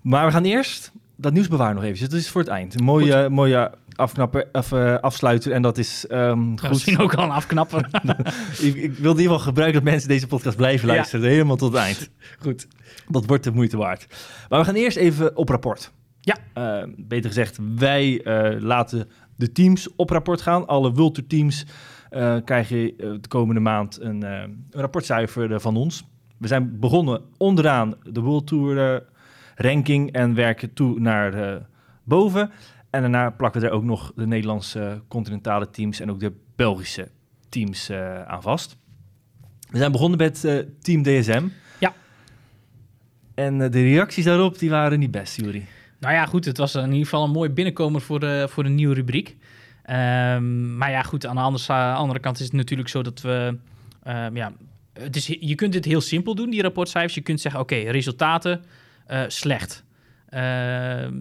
Maar 0.00 0.26
we 0.26 0.32
gaan 0.32 0.44
eerst 0.44 0.92
dat 1.20 1.32
nieuws 1.32 1.48
bewaren 1.48 1.74
nog 1.74 1.84
even. 1.84 2.10
Dat 2.10 2.18
is 2.18 2.30
voor 2.30 2.40
het 2.40 2.50
eind. 2.50 2.78
Een 2.78 2.84
mooie, 2.84 3.28
mooie 3.28 3.70
afknapper, 3.94 4.48
of, 4.52 4.72
uh, 4.72 4.98
afsluiter. 4.98 5.52
En 5.52 5.62
dat 5.62 5.78
is 5.78 6.06
um, 6.10 6.58
goed. 6.58 6.68
Misschien 6.68 6.98
ook 6.98 7.14
al 7.14 7.24
een 7.24 7.30
afknapper. 7.30 7.88
ik, 8.66 8.74
ik 8.74 8.92
wil 8.92 9.12
in 9.12 9.18
ieder 9.18 9.22
geval 9.22 9.38
gebruiken 9.38 9.82
dat 9.82 9.90
mensen 9.90 10.08
deze 10.08 10.26
podcast 10.26 10.56
blijven 10.56 10.86
luisteren. 10.86 11.24
Ja. 11.24 11.30
Helemaal 11.30 11.56
tot 11.56 11.72
het 11.72 11.82
eind. 11.82 12.10
Goed. 12.38 12.66
Dat 13.08 13.26
wordt 13.26 13.44
de 13.44 13.50
moeite 13.50 13.76
waard. 13.76 14.06
Maar 14.48 14.58
we 14.58 14.64
gaan 14.64 14.74
eerst 14.74 14.96
even 14.96 15.36
op 15.36 15.48
rapport. 15.48 15.92
Ja. 16.20 16.36
Uh, 16.54 16.92
beter 16.96 17.28
gezegd, 17.30 17.58
wij 17.76 18.24
uh, 18.24 18.60
laten 18.60 19.08
de 19.36 19.52
teams 19.52 19.88
op 19.96 20.10
rapport 20.10 20.40
gaan. 20.40 20.66
Alle 20.66 20.92
Wulter 20.92 21.26
teams 21.26 21.66
krijgen 22.44 22.96
de 22.96 23.28
komende 23.28 23.60
maand 23.60 24.00
een, 24.00 24.22
een 24.22 24.66
rapportcijfer 24.70 25.60
van 25.60 25.76
ons. 25.76 26.04
We 26.38 26.46
zijn 26.46 26.78
begonnen 26.80 27.22
onderaan 27.36 27.94
de 28.02 28.20
World 28.20 28.46
Tour 28.46 29.02
ranking 29.58 30.12
en 30.12 30.34
werken 30.34 30.72
toe 30.72 31.00
naar 31.00 31.34
eh, 31.34 31.60
boven. 32.04 32.50
En 32.90 33.00
daarna 33.00 33.30
plakken 33.30 33.62
er 33.62 33.70
ook 33.70 33.84
nog 33.84 34.12
de 34.16 34.26
Nederlandse 34.26 35.02
continentale 35.08 35.70
teams 35.70 36.00
en 36.00 36.10
ook 36.10 36.20
de 36.20 36.32
Belgische 36.56 37.10
teams 37.48 37.88
eh, 37.88 38.22
aan 38.22 38.42
vast. 38.42 38.76
We 39.70 39.78
zijn 39.78 39.92
begonnen 39.92 40.18
met 40.18 40.44
eh, 40.44 40.58
Team 40.80 41.02
DSM. 41.02 41.46
Ja. 41.78 41.94
En 43.34 43.58
de 43.58 43.82
reacties 43.82 44.24
daarop 44.24 44.58
die 44.58 44.70
waren 44.70 44.98
niet 44.98 45.10
best, 45.10 45.36
Jury. 45.36 45.64
Nou 46.00 46.14
ja, 46.14 46.26
goed, 46.26 46.44
het 46.44 46.58
was 46.58 46.74
in 46.74 46.84
ieder 46.84 47.04
geval 47.04 47.24
een 47.24 47.30
mooi 47.30 47.50
binnenkomer 47.50 48.00
voor 48.00 48.20
de, 48.20 48.46
voor 48.50 48.62
de 48.62 48.68
nieuwe 48.68 48.94
rubriek. 48.94 49.36
Ehm, 49.82 50.76
maar 50.76 50.90
ja, 50.90 51.02
goed, 51.02 51.26
aan 51.26 51.34
de 51.34 51.42
andere, 51.42 51.92
andere 51.92 52.20
kant 52.20 52.38
is 52.38 52.44
het 52.44 52.54
natuurlijk 52.54 52.88
zo 52.88 53.02
dat 53.02 53.20
we... 53.20 53.58
ehm, 54.02 54.36
ja, 54.36 54.52
het 54.92 55.16
is, 55.16 55.26
je 55.26 55.54
kunt 55.54 55.72
dit 55.72 55.84
heel 55.84 56.00
simpel 56.00 56.34
doen, 56.34 56.50
die 56.50 56.62
rapportcijfers. 56.62 57.14
Je 57.14 57.20
kunt 57.20 57.40
zeggen, 57.40 57.60
oké, 57.60 57.76
resultaten 57.76 58.64
eh, 59.08 59.22
slecht. 59.26 59.84
Ehm, 60.28 61.14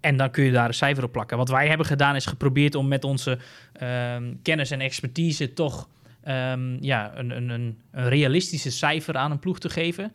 en 0.00 0.16
dan 0.16 0.30
kun 0.30 0.44
je 0.44 0.52
daar 0.52 0.68
een 0.68 0.74
cijfer 0.74 1.04
op 1.04 1.12
plakken. 1.12 1.36
Wat 1.36 1.48
wij 1.48 1.68
hebben 1.68 1.86
gedaan 1.86 2.16
is 2.16 2.26
geprobeerd 2.26 2.74
om 2.74 2.88
met 2.88 3.04
onze 3.04 3.38
ehm, 3.72 4.34
kennis 4.42 4.70
en 4.70 4.80
expertise 4.80 5.52
toch 5.52 5.88
ehm, 6.22 6.76
ja, 6.80 7.12
een, 7.14 7.30
een, 7.30 7.48
een, 7.48 7.78
realistische 7.90 8.70
cijfer 8.70 9.16
aan 9.16 9.30
een 9.30 9.38
ploeg 9.38 9.58
te 9.58 9.70
geven. 9.70 10.12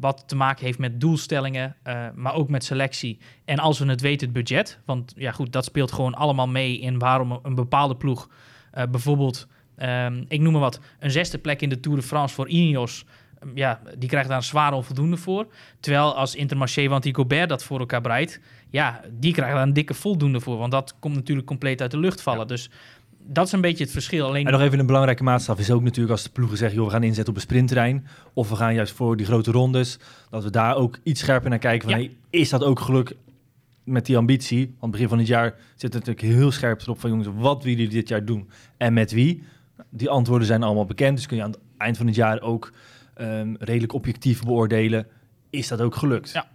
Wat 0.00 0.24
te 0.26 0.36
maken 0.36 0.64
heeft 0.64 0.78
met 0.78 1.00
doelstellingen, 1.00 1.76
eh, 1.82 2.06
maar 2.14 2.34
ook 2.34 2.48
met 2.48 2.64
selectie. 2.64 3.18
En 3.44 3.58
als 3.58 3.78
we 3.78 3.86
het 3.86 4.00
weten, 4.00 4.28
het 4.28 4.36
budget. 4.36 4.78
Want 4.84 5.12
ja, 5.16 5.32
goed, 5.32 5.52
dat 5.52 5.64
speelt 5.64 5.92
gewoon 5.92 6.14
allemaal 6.14 6.48
mee 6.48 6.78
in 6.78 6.98
waarom 6.98 7.38
een 7.42 7.54
bepaalde 7.54 7.96
ploeg 7.96 8.28
eh, 8.70 8.84
bijvoorbeeld, 8.90 9.46
ik 10.28 10.40
noem 10.40 10.52
maar 10.52 10.60
wat, 10.60 10.80
een 10.98 11.10
zesde 11.10 11.38
plek 11.38 11.62
in 11.62 11.68
de 11.68 11.80
Tour 11.80 11.98
de 11.98 12.06
France 12.06 12.34
voor 12.34 12.48
Ineos. 12.48 13.04
Um, 13.44 13.50
Ja, 13.54 13.80
die 13.98 14.08
krijgt 14.08 14.28
daar 14.28 14.36
een 14.36 14.42
zware 14.42 14.74
onvoldoende 14.74 15.16
voor. 15.16 15.46
Terwijl 15.80 16.16
als 16.16 16.34
Intermarché, 16.34 16.88
want 16.88 17.02
die 17.02 17.14
Gobert 17.14 17.48
dat 17.48 17.64
voor 17.64 17.78
elkaar 17.78 18.00
breidt, 18.00 18.40
ja, 18.70 19.00
die 19.10 19.32
krijgt 19.32 19.54
daar 19.54 19.62
een 19.62 19.72
dikke 19.72 19.94
voldoende 19.94 20.40
voor. 20.40 20.56
Want 20.56 20.72
dat 20.72 20.94
komt 20.98 21.14
natuurlijk 21.14 21.46
compleet 21.46 21.80
uit 21.80 21.90
de 21.90 21.98
lucht 21.98 22.22
vallen. 22.22 22.46
Dus 22.46 22.70
dat 23.26 23.46
is 23.46 23.52
een 23.52 23.60
beetje 23.60 23.84
het 23.84 23.92
verschil. 23.92 24.26
Alleen 24.26 24.46
En 24.46 24.52
nog 24.52 24.60
even 24.60 24.78
een 24.78 24.86
belangrijke 24.86 25.22
maatstaf 25.22 25.58
is 25.58 25.70
ook 25.70 25.82
natuurlijk 25.82 26.10
als 26.10 26.22
de 26.22 26.30
ploegen 26.30 26.58
zeggen... 26.58 26.76
joh, 26.76 26.86
we 26.86 26.92
gaan 26.92 27.02
inzetten 27.02 27.28
op 27.28 27.34
een 27.34 27.40
sprintterrein... 27.40 28.06
of 28.32 28.48
we 28.48 28.56
gaan 28.56 28.74
juist 28.74 28.92
voor 28.92 29.16
die 29.16 29.26
grote 29.26 29.50
rondes... 29.50 29.98
dat 30.30 30.44
we 30.44 30.50
daar 30.50 30.76
ook 30.76 30.98
iets 31.02 31.20
scherper 31.20 31.50
naar 31.50 31.58
kijken 31.58 31.90
van... 31.90 32.00
Ja. 32.00 32.06
hey, 32.06 32.16
is 32.30 32.48
dat 32.48 32.64
ook 32.64 32.80
geluk 32.80 33.16
met 33.84 34.06
die 34.06 34.16
ambitie? 34.16 34.74
Want 34.78 34.92
begin 34.92 35.08
van 35.08 35.18
het 35.18 35.26
jaar 35.26 35.54
zit 35.74 35.94
het 35.94 36.06
natuurlijk 36.06 36.34
heel 36.36 36.50
scherp 36.50 36.80
erop 36.80 37.00
van... 37.00 37.10
jongens, 37.10 37.28
wat 37.36 37.62
willen 37.62 37.78
jullie 37.78 37.94
dit 37.94 38.08
jaar 38.08 38.24
doen 38.24 38.50
en 38.76 38.92
met 38.92 39.12
wie? 39.12 39.42
Die 39.90 40.10
antwoorden 40.10 40.46
zijn 40.46 40.62
allemaal 40.62 40.84
bekend, 40.84 41.16
dus 41.16 41.26
kun 41.26 41.36
je 41.36 41.42
aan 41.42 41.50
het 41.50 41.60
eind 41.76 41.96
van 41.96 42.06
het 42.06 42.14
jaar 42.14 42.40
ook... 42.40 42.72
ehm, 43.20 43.54
redelijk 43.58 43.92
objectief 43.92 44.42
beoordelen, 44.42 45.06
is 45.50 45.68
dat 45.68 45.80
ook 45.80 45.94
gelukt? 45.94 46.30
Ja. 46.32 46.48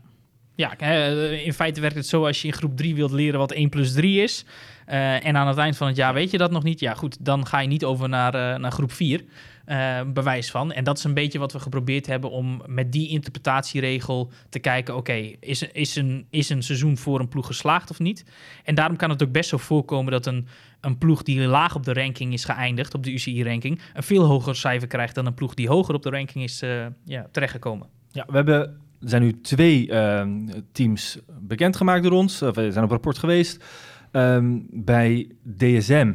Ja, 0.58 0.78
eh, 0.78 1.46
in 1.46 1.54
feite 1.54 1.82
werkt 1.82 1.96
het 1.96 2.08
zo 2.08 2.26
als 2.26 2.42
je 2.42 2.48
in 2.48 2.54
groep 2.54 2.78
3 2.78 2.96
wilt 2.96 3.12
leren 3.12 3.40
wat 3.40 3.52
1 3.52 3.70
plus 3.70 3.94
3 3.94 4.22
is. 4.24 4.46
eh, 4.86 5.26
en 5.26 5.38
aan 5.38 5.48
het 5.48 5.58
eind 5.58 5.78
van 5.78 5.88
het 5.88 5.96
jaar 5.96 6.14
weet 6.14 6.32
je 6.32 6.38
dat 6.38 6.52
nog 6.52 6.64
niet. 6.64 6.80
Ja, 6.80 6.94
goed, 6.94 7.26
dan 7.26 7.46
ga 7.48 7.60
je 7.60 7.68
niet 7.68 7.84
over 7.84 8.10
naar, 8.10 8.34
eh, 8.34 8.60
naar 8.60 8.72
groep 8.72 8.92
4. 8.92 9.24
eh, 9.66 10.02
bewijs 10.14 10.52
van. 10.52 10.72
En 10.72 10.84
dat 10.84 10.98
is 10.98 11.04
een 11.04 11.14
beetje 11.14 11.40
wat 11.40 11.52
we 11.54 11.60
geprobeerd 11.60 12.06
hebben 12.08 12.30
om 12.32 12.62
met 12.66 12.92
die 12.92 13.10
interpretatieregel 13.10 14.32
te 14.50 14.60
kijken: 14.60 14.96
oké, 14.96 15.32
is, 15.40 15.62
is, 15.64 15.96
een, 15.96 16.26
is 16.30 16.50
een 16.50 16.64
seizoen 16.64 16.98
voor 16.98 17.20
een 17.20 17.28
ploeg 17.28 17.46
geslaagd 17.46 17.90
of 17.90 18.00
niet? 18.00 18.26
En 18.64 18.76
daarom 18.76 18.98
kan 18.98 19.10
het 19.10 19.24
ook 19.24 19.32
best 19.32 19.50
zo 19.50 19.58
voorkomen 19.58 20.12
dat 20.12 20.26
een, 20.26 20.48
een 20.86 20.98
ploeg 20.98 21.24
die 21.24 21.40
laag 21.40 21.76
op 21.76 21.84
de 21.84 21.94
ranking 21.94 22.34
is 22.34 22.46
geëindigd, 22.46 22.94
op 22.94 23.04
de 23.04 23.12
UCI-ranking, 23.12 23.80
een 23.94 24.04
veel 24.04 24.24
hoger 24.24 24.56
cijfer 24.56 24.88
krijgt 24.88 25.16
dan 25.16 25.26
een 25.26 25.34
ploeg 25.34 25.54
die 25.54 25.68
hoger 25.68 25.96
op 25.96 26.04
de 26.04 26.10
ranking 26.10 26.44
is 26.44 26.62
eh, 26.62 26.86
ja, 27.04 27.28
terechtgekomen. 27.32 27.88
Ja, 28.12 28.26
we 28.28 28.36
hebben, 28.36 28.62
er 29.02 29.10
zijn 29.10 29.22
nu 29.22 29.42
twee 29.42 29.92
ehm, 29.92 30.48
teams 30.72 31.20
bekendgemaakt 31.40 32.04
door 32.04 32.12
ons. 32.12 32.40
We 32.40 32.72
zijn 32.72 32.84
op 32.84 32.90
rapport 32.90 33.18
geweest. 33.18 33.64
Ehm, 34.12 34.60
bij 34.70 35.32
DSM, 35.58 36.14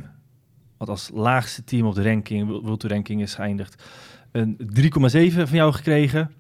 wat 0.77 0.89
als 0.89 1.11
laagste 1.15 1.65
team 1.65 1.87
op 1.87 1.95
de 1.95 2.03
ranking, 2.03 2.49
World 2.49 2.85
ranking 2.85 3.21
is 3.21 3.35
geëindigd, 3.35 3.83
een 4.33 4.57
3,7 4.59 5.47
van 5.47 5.57
jou 5.57 5.73
gekregen. 5.73 6.31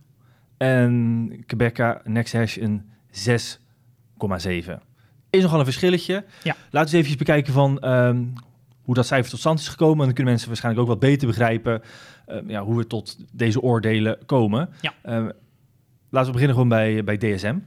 En 0.56 1.42
Quebeca 1.46 2.00
Next 2.04 2.32
Hash 2.32 2.56
een 2.56 2.82
6,7. 3.10 4.89
Is 5.30 5.42
nogal 5.42 5.58
een 5.58 5.64
verschilletje. 5.64 6.24
Ja. 6.42 6.56
Laten 6.70 6.90
we 6.90 6.96
eens 6.96 7.06
even 7.06 7.18
bekijken 7.18 7.52
van 7.52 7.78
ehm, 7.78 8.24
hoe 8.82 8.94
dat 8.94 9.06
cijfer 9.06 9.30
tot 9.30 9.40
stand 9.40 9.58
is 9.58 9.68
gekomen. 9.68 9.98
En 9.98 10.04
dan 10.04 10.14
kunnen 10.14 10.32
mensen 10.32 10.48
waarschijnlijk 10.48 10.84
ook 10.84 10.90
wat 10.92 11.00
beter 11.10 11.26
begrijpen 11.26 11.82
ehm, 12.26 12.50
ja, 12.50 12.62
hoe 12.62 12.76
we 12.76 12.86
tot 12.86 13.16
deze 13.32 13.60
oordelen 13.60 14.18
komen. 14.26 14.68
Ja. 14.80 14.94
Ehm, 15.02 15.28
laten 16.10 16.26
we 16.26 16.38
beginnen 16.38 16.54
gewoon 16.54 16.68
bij, 16.68 17.04
bij 17.04 17.16
DSM. 17.16 17.58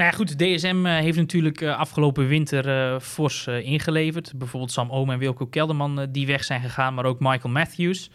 Nou 0.00 0.12
ja, 0.12 0.18
goed, 0.18 0.38
DSM 0.38 0.86
eh, 0.86 0.98
heeft 0.98 1.16
natuurlijk 1.16 1.60
eh, 1.60 1.78
afgelopen 1.78 2.26
winter 2.26 2.68
eh, 2.68 3.00
fors 3.00 3.46
ingeleverd. 3.46 4.32
Bijvoorbeeld 4.36 4.72
Sam 4.72 4.90
Oom 4.90 5.10
en 5.10 5.18
Wilco 5.18 5.46
Kelderman 5.46 6.06
die 6.10 6.26
weg 6.26 6.44
zijn 6.44 6.60
gegaan, 6.60 6.94
maar 6.94 7.04
ook 7.04 7.20
Michael 7.20 7.52
Matthews. 7.52 8.10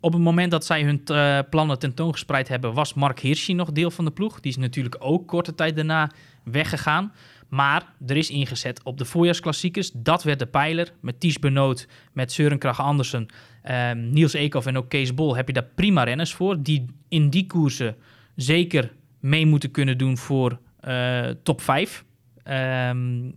Op 0.00 0.12
het 0.12 0.22
moment 0.22 0.50
dat 0.50 0.64
zij 0.64 0.82
hun 0.82 1.02
plannen 1.50 1.78
tentoongespreid 1.78 2.48
hebben, 2.48 2.74
was 2.74 2.94
Mark 2.94 3.20
Hirschi 3.20 3.54
nog 3.54 3.72
deel 3.72 3.90
van 3.90 4.04
de 4.04 4.10
ploeg. 4.10 4.40
Die 4.40 4.50
is 4.50 4.56
natuurlijk 4.56 4.96
ook 4.98 5.26
korte 5.26 5.54
tijd 5.54 5.76
daarna 5.76 6.10
weggegaan. 6.42 7.12
Maar 7.48 7.94
er 8.06 8.16
is 8.16 8.30
ingezet 8.30 8.82
op 8.82 8.98
de 8.98 9.04
voorjaarsklassiekers. 9.04 9.90
Dat 9.94 10.22
werd 10.22 10.38
de 10.38 10.46
pijler. 10.46 10.92
Met 11.00 11.20
Ties 11.20 11.38
Benoot, 11.38 11.88
met 12.12 12.32
Søren 12.32 12.60
Andersen, 12.76 13.26
ehm, 13.62 14.10
Niels 14.10 14.32
Eekhoff 14.32 14.66
en 14.66 14.76
ook 14.76 14.88
Kees 14.88 15.14
Bol 15.14 15.36
heb 15.36 15.46
je 15.46 15.52
daar 15.52 15.68
prima 15.74 16.02
renners 16.02 16.34
voor. 16.34 16.62
Die 16.62 16.86
in 17.08 17.30
die 17.30 17.46
koersen 17.46 17.96
zeker 18.36 18.92
mee 19.20 19.46
moeten 19.46 19.70
kunnen 19.70 19.98
doen 19.98 20.18
voor 20.18 20.58
eh, 20.80 21.28
top 21.42 21.60
5. 21.60 22.04
Ehm, 22.42 23.30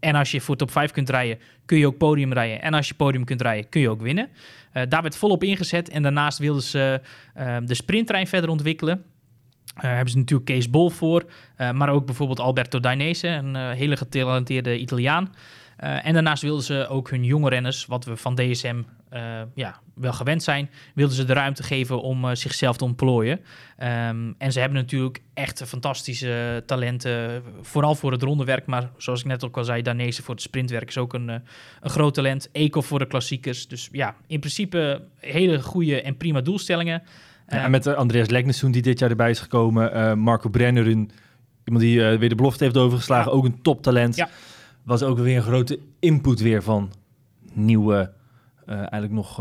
en 0.00 0.14
als 0.14 0.30
je 0.30 0.40
voor 0.40 0.56
top 0.56 0.70
5 0.70 0.90
kunt 0.90 1.10
rijden, 1.10 1.38
kun 1.64 1.78
je 1.78 1.86
ook 1.86 1.98
podium 1.98 2.32
rijden. 2.32 2.62
En 2.62 2.74
als 2.74 2.88
je 2.88 2.94
podium 2.94 3.24
kunt 3.24 3.42
rijden, 3.42 3.68
kun 3.68 3.80
je 3.80 3.90
ook 3.90 4.02
winnen. 4.02 4.28
Eh, 4.72 4.82
daar 4.88 5.02
werd 5.02 5.16
volop 5.16 5.42
ingezet. 5.42 5.88
En 5.88 6.02
daarnaast 6.02 6.38
wilden 6.38 6.62
ze 6.62 7.00
eh, 7.34 7.56
de 7.64 7.74
sprinttrein 7.74 8.26
verder 8.26 8.50
ontwikkelen. 8.50 9.04
Daar 9.80 9.94
hebben 9.94 10.10
ze 10.12 10.18
natuurlijk 10.18 10.48
Kees 10.48 10.70
Bol 10.70 10.90
voor. 10.90 11.24
eh, 11.56 11.70
maar 11.70 11.88
ook 11.88 12.06
bijvoorbeeld 12.06 12.40
Alberto 12.40 12.80
Dainese, 12.80 13.28
een 13.28 13.56
eh, 13.56 13.70
hele 13.70 13.96
getalenteerde 13.96 14.78
Italiaan. 14.78 15.34
Eh, 15.76 16.06
en 16.06 16.12
daarnaast 16.12 16.42
wilden 16.42 16.64
ze 16.64 16.86
ook 16.88 17.10
hun 17.10 17.24
jonge 17.24 17.48
renners, 17.48 17.86
wat 17.86 18.04
we 18.04 18.16
van 18.16 18.34
DSM 18.34 18.82
eh, 19.08 19.42
ja, 19.54 19.80
wel 19.94 20.12
gewend 20.12 20.42
zijn, 20.42 20.70
wilden 20.94 21.16
ze 21.16 21.24
de 21.24 21.32
ruimte 21.32 21.62
geven 21.62 22.02
om 22.02 22.24
eh, 22.24 22.34
zichzelf 22.34 22.76
te 22.76 22.84
ontplooien. 22.84 23.40
Ehm, 23.76 24.32
en 24.38 24.52
ze 24.52 24.60
hebben 24.60 24.78
natuurlijk 24.78 25.22
echt 25.34 25.62
fantastische 25.66 26.62
talenten, 26.66 27.42
vooral 27.60 27.94
voor 27.94 28.12
het 28.12 28.22
rondewerk. 28.22 28.66
Maar 28.66 28.90
zoals 28.96 29.20
ik 29.20 29.26
net 29.26 29.44
ook 29.44 29.56
al 29.56 29.64
zei, 29.64 29.82
Dainese 29.82 30.22
voor 30.22 30.34
het 30.34 30.42
sprintwerk 30.42 30.88
is 30.88 30.98
ook 30.98 31.14
een, 31.14 31.30
eh, 31.30 31.36
een 31.80 31.90
groot 31.90 32.14
talent. 32.14 32.48
Eco 32.52 32.80
voor 32.80 32.98
de 32.98 33.06
klassiekers. 33.06 33.68
Dus 33.68 33.88
ja, 33.92 34.14
in 34.26 34.40
principe 34.40 35.02
hele 35.16 35.62
goede 35.62 36.02
en 36.02 36.16
prima 36.16 36.40
doelstellingen. 36.40 37.02
Ja, 37.48 37.62
en 37.64 37.70
met 37.70 37.86
eh, 37.86 37.94
Andreas 37.94 38.28
Leknessoen 38.28 38.70
die 38.70 38.82
dit 38.82 38.98
jaar 38.98 39.10
erbij 39.10 39.30
is 39.30 39.40
gekomen. 39.40 39.92
eh, 39.92 40.14
Marco 40.14 40.48
Brenner, 40.48 40.86
een, 40.86 41.10
iemand 41.64 41.84
die 41.84 42.08
eh, 42.08 42.18
weer 42.18 42.28
de 42.28 42.34
belofte 42.34 42.64
heeft 42.64 42.76
overgeslagen. 42.76 43.32
Ook 43.32 43.44
een 43.44 43.62
toptalent. 43.62 44.16
Ja. 44.16 44.28
Was 44.82 45.02
ook 45.02 45.18
weer 45.18 45.36
een 45.36 45.42
grote 45.42 45.78
input 45.98 46.40
weer 46.40 46.62
van 46.62 46.92
nieuwe, 47.52 48.12
eigenlijk 48.66 49.12
nog 49.12 49.36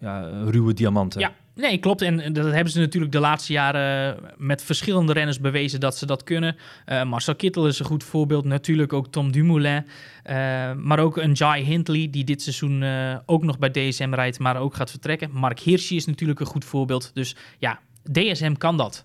ja, 0.00 0.20
ruwe 0.44 0.74
diamanten. 0.74 1.20
Ja, 1.20 1.32
nee, 1.56 1.78
klopt. 1.78 2.02
En 2.02 2.32
dat 2.32 2.52
hebben 2.52 2.72
ze 2.72 2.78
natuurlijk 2.78 3.12
de 3.12 3.20
laatste 3.20 3.52
jaren 3.52 4.18
met 4.36 4.62
verschillende 4.62 5.12
renners 5.12 5.40
bewezen 5.40 5.80
dat 5.80 5.96
ze 5.96 6.06
dat 6.06 6.22
kunnen. 6.22 6.56
Eh, 6.84 7.02
Marcel 7.02 7.34
Kittel 7.34 7.66
is 7.66 7.78
een 7.78 7.86
goed 7.86 8.04
voorbeeld. 8.04 8.44
Natuurlijk 8.44 8.92
ook 8.92 9.08
Tom 9.08 9.32
Dumoulin. 9.32 9.86
Eh, 10.22 10.72
maar 10.72 10.98
ook 10.98 11.16
een 11.16 11.32
Jai 11.32 11.64
Hindley, 11.64 12.08
die 12.10 12.24
dit 12.24 12.42
seizoen 12.42 12.82
eh, 12.82 13.16
ook 13.26 13.42
nog 13.42 13.58
bij 13.58 13.70
DSM 13.70 14.14
rijdt, 14.14 14.38
maar 14.38 14.56
ook 14.56 14.74
gaat 14.74 14.90
vertrekken. 14.90 15.30
Mark 15.32 15.60
Hirschi 15.60 15.96
is 15.96 16.06
natuurlijk 16.06 16.40
een 16.40 16.46
goed 16.46 16.64
voorbeeld. 16.64 17.10
Dus 17.14 17.36
ja, 17.58 17.78
DSM 18.12 18.52
kan 18.52 18.76
dat. 18.76 19.04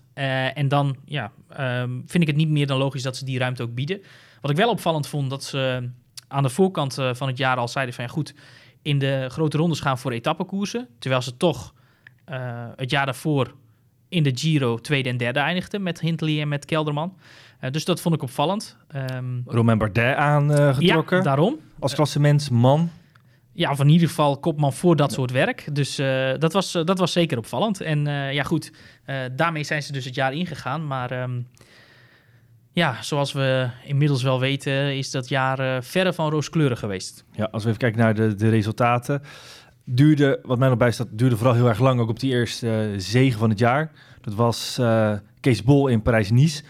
En 0.54 0.68
dan 0.68 0.96
ja, 1.04 1.32
ehm, 1.48 1.90
vind 2.06 2.22
ik 2.22 2.26
het 2.28 2.36
niet 2.36 2.48
meer 2.48 2.66
dan 2.66 2.78
logisch 2.78 3.02
dat 3.02 3.16
ze 3.16 3.24
die 3.24 3.38
ruimte 3.38 3.62
ook 3.62 3.74
bieden. 3.74 4.02
Wat 4.40 4.50
ik 4.50 4.56
wel 4.56 4.70
opvallend 4.70 5.06
vond, 5.06 5.30
dat 5.30 5.44
ze 5.44 5.88
aan 6.28 6.42
de 6.42 6.48
voorkant 6.48 6.94
van 6.94 7.28
het 7.28 7.38
jaar 7.38 7.56
al 7.56 7.68
zeiden 7.68 7.94
van 7.94 8.08
goed, 8.08 8.34
in 8.82 8.98
de 8.98 9.26
grote 9.28 9.56
rondes 9.56 9.80
gaan 9.80 9.98
voor 9.98 10.12
etappekoersen. 10.12 10.88
Terwijl 10.98 11.22
ze 11.22 11.36
toch 11.36 11.74
eh, 12.24 12.64
het 12.76 12.90
jaar 12.90 13.04
daarvoor 13.04 13.54
in 14.08 14.22
de 14.22 14.30
Giro 14.34 14.78
tweede 14.78 15.08
en 15.08 15.16
derde 15.16 15.38
eindigden 15.38 15.82
met 15.82 16.00
Hindley 16.00 16.40
en 16.40 16.48
met 16.48 16.64
Kelderman. 16.64 17.16
Eh, 17.60 17.70
dus 17.70 17.84
dat 17.84 18.00
vond 18.00 18.14
ik 18.14 18.22
opvallend. 18.22 18.76
Ehm, 18.88 19.40
Romain 19.46 19.78
Bardet 19.78 20.16
aangetrokken 20.16 21.16
ja, 21.16 21.22
daarom. 21.22 21.58
als 21.78 21.94
klassementsman. 21.94 22.90
Ja, 23.52 23.70
of 23.70 23.80
in 23.80 23.88
ieder 23.88 24.08
geval 24.08 24.38
kopman 24.38 24.72
voor 24.72 24.96
dat 24.96 25.12
soort 25.12 25.30
werk. 25.30 25.68
Dus 25.72 25.98
eh, 25.98 26.32
dat, 26.38 26.52
was, 26.52 26.72
dat 26.72 26.98
was 26.98 27.12
zeker 27.12 27.38
opvallend. 27.38 27.80
En 27.80 28.04
ja, 28.32 28.42
goed, 28.42 28.72
daarmee 29.32 29.64
zijn 29.64 29.82
ze 29.82 29.92
dus 29.92 30.04
het 30.04 30.14
jaar 30.14 30.32
ingegaan. 30.32 30.86
Maar 30.86 31.10
ehm, 31.10 31.40
ja, 32.72 33.02
zoals 33.02 33.32
we 33.32 33.68
inmiddels 33.84 34.22
wel 34.22 34.40
weten, 34.40 34.96
is 34.96 35.10
dat 35.10 35.28
jaar 35.28 35.84
verre 35.84 36.12
van 36.12 36.30
rooskleurig 36.30 36.78
geweest. 36.78 37.24
Ja, 37.32 37.48
als 37.50 37.62
we 37.62 37.68
even 37.68 37.80
kijken 37.80 38.00
naar 38.00 38.14
de, 38.14 38.34
de 38.34 38.48
resultaten. 38.48 39.22
Duurde, 39.84 40.40
wat 40.42 40.58
mij 40.58 40.68
nog 40.68 40.78
bij 40.78 40.90
staat, 40.90 41.08
duurde 41.10 41.36
vooral 41.36 41.54
heel 41.54 41.68
erg 41.68 41.78
lang 41.80 42.00
ook 42.00 42.08
op 42.08 42.20
die 42.20 42.32
eerste 42.32 42.90
uh, 42.92 42.98
zegen 42.98 43.38
van 43.38 43.50
het 43.50 43.58
jaar. 43.58 43.92
Dat 44.20 44.34
was 44.34 44.78
uh, 44.80 45.12
Kees 45.40 45.62
Bol 45.62 45.88
in 45.88 46.02
Parijs-Nice. 46.02 46.62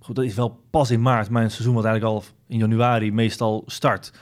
Goed, 0.00 0.16
dat 0.16 0.24
is 0.24 0.34
wel 0.34 0.60
pas 0.70 0.90
in 0.90 1.02
maart, 1.02 1.30
maar 1.30 1.42
een 1.42 1.50
seizoen 1.50 1.74
wat 1.74 1.84
eigenlijk 1.84 2.14
al 2.14 2.24
in 2.46 2.58
januari 2.58 3.12
meestal 3.12 3.62
start. 3.66 4.12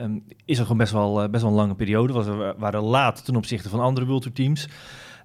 Um, 0.00 0.24
is 0.44 0.56
er 0.56 0.62
gewoon 0.62 0.78
best 0.78 0.92
wel, 0.92 1.22
uh, 1.22 1.30
best 1.30 1.42
wel 1.42 1.52
een 1.52 1.58
lange 1.58 1.74
periode. 1.74 2.12
Was, 2.12 2.26
we 2.26 2.54
waren 2.58 2.82
laat 2.82 3.24
ten 3.24 3.36
opzichte 3.36 3.68
van 3.68 3.80
andere 3.80 4.06
World 4.06 4.22
Tour 4.22 4.36
teams. 4.36 4.68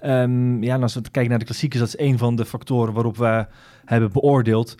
Um, 0.05 0.63
ja, 0.63 0.79
als 0.79 0.93
we 0.93 1.01
kijken 1.01 1.29
naar 1.29 1.39
de 1.39 1.45
klassiekers, 1.45 1.79
dat 1.81 1.93
is 1.93 2.07
een 2.07 2.17
van 2.17 2.35
de 2.35 2.45
factoren 2.45 2.93
waarop 2.93 3.17
we 3.17 3.47
hebben 3.85 4.11
beoordeeld. 4.11 4.75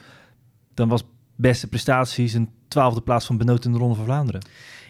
Dan 0.73 0.89
was 0.89 1.03
beste 1.35 1.67
prestaties 1.67 2.33
een 2.33 2.49
twaalfde 2.67 3.01
plaats 3.01 3.25
van 3.25 3.37
Benoot 3.37 3.65
in 3.65 3.71
de 3.71 3.77
Ronde 3.77 3.95
van 3.95 4.05
Vlaanderen. 4.05 4.41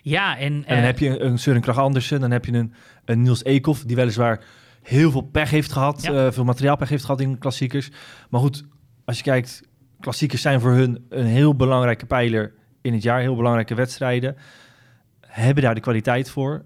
Ja, 0.04 0.38
en, 0.38 0.54
en 0.54 0.64
dan 0.68 0.78
uh, 0.78 0.84
heb 0.84 1.00
je 1.00 1.20
een, 1.20 1.38
Søren 1.40 1.62
Kragh 1.62 1.80
Andersen, 1.80 2.20
dan 2.20 2.32
heb 2.32 2.46
je 2.46 2.52
een, 2.52 2.74
een 3.06 3.22
Niels 3.22 3.44
Eekhoff, 3.44 3.84
die 3.84 3.96
weliswaar 3.96 4.44
heel 4.82 5.12
veel 5.12 5.22
pech 5.22 5.50
heeft 5.50 5.72
gehad, 5.72 6.02
ja. 6.02 6.26
uh, 6.26 6.32
veel 6.32 6.44
materiaalpech 6.44 6.90
heeft 6.90 7.06
gehad 7.06 7.22
in 7.22 7.38
klassiekers. 7.38 7.92
Maar 8.30 8.42
goed, 8.42 8.64
als 9.06 9.18
je 9.18 9.24
kijkt, 9.24 9.62
klassiekers 10.00 10.42
zijn 10.42 10.60
voor 10.60 10.72
hun 10.72 11.06
een 11.10 11.26
heel 11.26 11.56
belangrijke 11.56 12.06
pijler 12.06 12.54
in 12.82 12.94
het 12.94 13.04
jaar, 13.04 13.20
heel 13.20 13.36
belangrijke 13.36 13.76
wedstrijden. 13.76 14.36
Hebben 15.20 15.64
daar 15.64 15.76
de 15.76 15.82
kwaliteit 15.82 16.30
voor. 16.30 16.66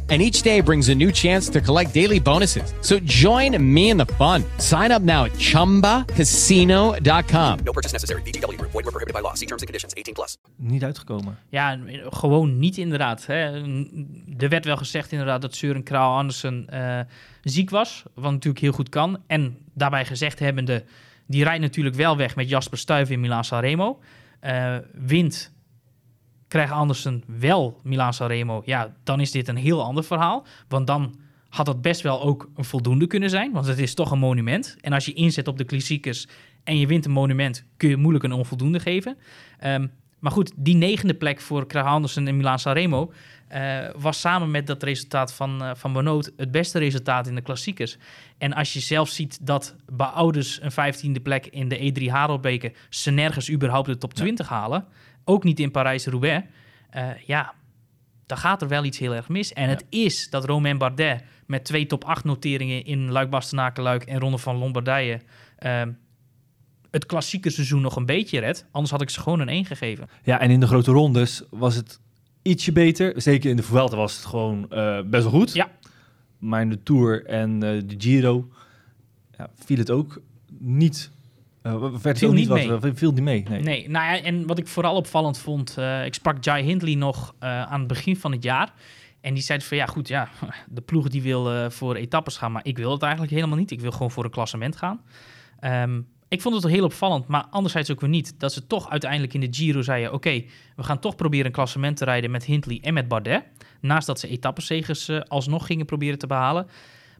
And 0.11 0.21
each 0.21 0.41
day 0.41 0.61
brings 0.61 0.89
a 0.89 0.95
new 0.95 1.11
chance 1.11 1.49
to 1.49 1.61
collect 1.61 1.93
daily 1.93 2.19
bonuses. 2.19 2.73
So 2.81 2.99
join 2.99 3.73
me 3.73 3.89
in 3.89 3.97
the 3.97 4.05
fun. 4.05 4.43
Sign 4.57 4.91
up 4.91 5.01
now 5.01 5.23
at 5.23 5.31
chumbacasino.com. 5.37 7.59
No 7.63 7.71
purchase 7.71 7.93
necessary. 7.93 8.21
BGW. 8.21 8.59
Void 8.59 8.73
were 8.73 8.91
prohibited 8.91 9.13
by 9.13 9.21
law. 9.21 9.35
See 9.35 9.45
terms 9.45 9.61
and 9.61 9.67
conditions. 9.67 9.95
18 9.95 10.13
plus. 10.13 10.37
Niet 10.57 10.83
uitgekomen. 10.83 11.37
Ja, 11.49 11.79
gewoon 12.09 12.59
niet 12.59 12.77
inderdaad. 12.77 13.25
Hè. 13.25 13.61
Er 14.37 14.49
werd 14.49 14.65
wel 14.65 14.77
gezegd 14.77 15.11
inderdaad 15.11 15.41
dat 15.41 15.55
Søren 15.55 15.83
Kraal 15.83 16.17
Andersen 16.17 16.67
uh, 16.73 16.99
ziek 17.43 17.69
was. 17.69 18.03
Wat 18.13 18.31
natuurlijk 18.31 18.63
heel 18.63 18.71
goed 18.71 18.89
kan. 18.89 19.23
En 19.27 19.57
daarbij 19.73 20.05
gezegd 20.05 20.39
hebbende, 20.39 20.83
die 21.27 21.43
rijdt 21.43 21.61
natuurlijk 21.61 21.95
wel 21.95 22.17
weg 22.17 22.35
met 22.35 22.49
Jasper 22.49 22.77
Stuyven 22.77 23.13
in 23.13 23.19
Milaan-Sanremo. 23.19 23.99
Uh, 24.43 24.75
wint 24.93 25.51
krijgt 26.51 26.71
Andersen 26.71 27.23
wel 27.25 27.79
Milaan 27.83 28.13
Sanremo, 28.13 28.61
ja, 28.65 28.93
dan 29.03 29.19
is 29.19 29.31
dit 29.31 29.47
een 29.47 29.55
heel 29.55 29.83
ander 29.83 30.03
verhaal. 30.03 30.45
Want 30.67 30.87
dan 30.87 31.15
had 31.49 31.65
dat 31.65 31.81
best 31.81 32.01
wel 32.01 32.21
ook 32.21 32.49
een 32.55 32.65
voldoende 32.65 33.07
kunnen 33.07 33.29
zijn, 33.29 33.51
want 33.51 33.65
het 33.65 33.79
is 33.79 33.93
toch 33.93 34.11
een 34.11 34.19
monument. 34.19 34.77
En 34.81 34.93
als 34.93 35.05
je 35.05 35.13
inzet 35.13 35.47
op 35.47 35.57
de 35.57 35.63
klassiekers 35.63 36.27
en 36.63 36.77
je 36.77 36.87
wint 36.87 37.05
een 37.05 37.11
monument, 37.11 37.65
kun 37.77 37.89
je 37.89 37.97
moeilijk 37.97 38.23
een 38.23 38.31
onvoldoende 38.31 38.79
geven. 38.79 39.17
Um, 39.65 39.91
maar 40.19 40.31
goed, 40.31 40.51
die 40.55 40.75
negende 40.75 41.13
plek 41.13 41.41
voor 41.41 41.67
Krach 41.67 41.85
Andersen 41.85 42.27
in 42.27 42.37
Milaan 42.37 42.59
Sanremo 42.59 43.13
uh, 43.53 43.89
was 43.95 44.19
samen 44.19 44.51
met 44.51 44.67
dat 44.67 44.83
resultaat 44.83 45.33
van, 45.33 45.63
uh, 45.63 45.71
van 45.75 45.93
Benoot 45.93 46.31
het 46.37 46.51
beste 46.51 46.79
resultaat 46.79 47.27
in 47.27 47.35
de 47.35 47.41
klassiekers. 47.41 47.97
En 48.37 48.53
als 48.53 48.73
je 48.73 48.79
zelf 48.79 49.09
ziet 49.09 49.45
dat 49.45 49.75
Beouders 49.85 50.61
een 50.61 50.71
vijftiende 50.71 51.19
plek 51.19 51.45
in 51.45 51.67
de 51.67 51.93
E3 51.93 52.03
Harelbeke 52.05 52.73
ze 52.89 53.11
nergens 53.11 53.51
überhaupt 53.51 53.87
de 53.87 53.97
top 53.97 54.13
20 54.13 54.49
ja. 54.49 54.55
halen, 54.55 54.85
ook 55.25 55.43
niet 55.43 55.59
in 55.59 55.71
Parijs-Roubaix, 55.71 56.45
uh, 56.95 57.09
ja, 57.25 57.53
dan 58.25 58.37
gaat 58.37 58.61
er 58.61 58.67
wel 58.67 58.83
iets 58.83 58.97
heel 58.97 59.15
erg 59.15 59.29
mis. 59.29 59.53
En 59.53 59.63
ja. 59.63 59.69
het 59.69 59.85
is 59.89 60.29
dat 60.29 60.45
Romain 60.45 60.77
Bardet 60.77 61.23
met 61.45 61.63
twee 61.63 61.85
top 61.85 62.03
8 62.03 62.23
noteringen 62.23 62.85
in 62.85 63.11
Luik 63.11 63.29
Bastenaken-Luik 63.29 64.03
en 64.03 64.19
Ronde 64.19 64.37
van 64.37 64.57
Lombardije 64.57 65.21
het 66.91 67.05
klassieke 67.05 67.49
seizoen 67.49 67.81
nog 67.81 67.95
een 67.95 68.05
beetje 68.05 68.39
redt. 68.39 68.65
Anders 68.71 68.91
had 68.91 69.01
ik 69.01 69.09
ze 69.09 69.19
gewoon 69.19 69.39
een 69.39 69.49
1 69.49 69.65
gegeven. 69.65 70.09
Ja, 70.23 70.39
en 70.39 70.49
in 70.49 70.59
de 70.59 70.67
grote 70.67 70.91
rondes 70.91 71.43
was 71.49 71.75
het 71.75 71.99
ietsje 72.41 72.71
beter. 72.71 73.21
Zeker 73.21 73.49
in 73.49 73.55
de 73.55 73.63
Vuelta 73.63 73.95
was 73.95 74.15
het 74.15 74.25
gewoon 74.25 74.67
uh, 74.69 75.01
best 75.01 75.23
wel 75.23 75.31
goed. 75.31 75.53
Ja. 75.53 75.69
Maar 76.37 76.61
in 76.61 76.69
de 76.69 76.83
Tour 76.83 77.25
en 77.25 77.51
uh, 77.53 77.59
de 77.59 77.95
Giro 77.97 78.49
ja, 79.37 79.49
viel 79.55 79.77
het 79.77 79.91
ook 79.91 80.21
niet... 80.59 81.11
Uh, 81.63 81.95
werd 82.01 82.17
viel 82.17 82.33
niet 82.33 82.47
wat, 82.47 82.81
mee. 82.81 82.93
viel 82.93 83.11
niet 83.11 83.23
mee. 83.23 83.43
Nee. 83.49 83.61
nee, 83.61 83.89
nou 83.89 84.05
ja, 84.05 84.21
en 84.21 84.47
wat 84.47 84.57
ik 84.57 84.67
vooral 84.67 84.95
opvallend 84.95 85.37
vond... 85.37 85.77
ik 86.05 86.13
sprak 86.13 86.43
Jai 86.43 86.63
Hindley 86.63 86.95
nog 86.95 87.35
aan 87.39 87.79
het 87.79 87.87
begin 87.87 88.15
van 88.15 88.31
het 88.31 88.43
jaar... 88.43 88.73
En 89.21 89.33
die 89.33 89.43
zei 89.43 89.61
van 89.61 89.77
ja, 89.77 89.85
goed, 89.85 90.07
ja, 90.07 90.29
de 90.69 90.81
ploeg 90.81 91.07
die 91.07 91.21
wil 91.21 91.71
voor 91.71 91.95
etappes 91.95 92.37
gaan, 92.37 92.51
maar 92.51 92.65
ik 92.65 92.77
wil 92.77 92.91
het 92.91 93.01
eigenlijk 93.01 93.33
helemaal 93.33 93.57
niet. 93.57 93.71
Ik 93.71 93.81
wil 93.81 93.91
gewoon 93.91 94.11
voor 94.11 94.23
een 94.23 94.31
klassement 94.31 94.75
gaan. 94.75 95.01
Um, 95.63 96.07
ik 96.31 96.41
vond 96.41 96.55
het 96.55 96.71
heel 96.71 96.83
opvallend, 96.83 97.27
maar 97.27 97.45
anderzijds 97.49 97.91
ook 97.91 98.01
weer 98.01 98.09
niet. 98.09 98.39
Dat 98.39 98.53
ze 98.53 98.67
toch 98.67 98.89
uiteindelijk 98.89 99.33
in 99.33 99.39
de 99.39 99.47
Giro 99.51 99.81
zeiden... 99.81 100.13
oké, 100.13 100.27
okay, 100.27 100.49
we 100.75 100.83
gaan 100.83 100.99
toch 100.99 101.15
proberen 101.15 101.45
een 101.45 101.51
klassement 101.51 101.97
te 101.97 102.05
rijden 102.05 102.31
met 102.31 102.45
Hindley 102.45 102.79
en 102.81 102.93
met 102.93 103.07
Bardet. 103.07 103.43
Naast 103.81 104.07
dat 104.07 104.19
ze 104.19 104.27
etappenzegers 104.27 105.09
uh, 105.09 105.19
alsnog 105.21 105.65
gingen 105.65 105.85
proberen 105.85 106.17
te 106.17 106.27
behalen. 106.27 106.67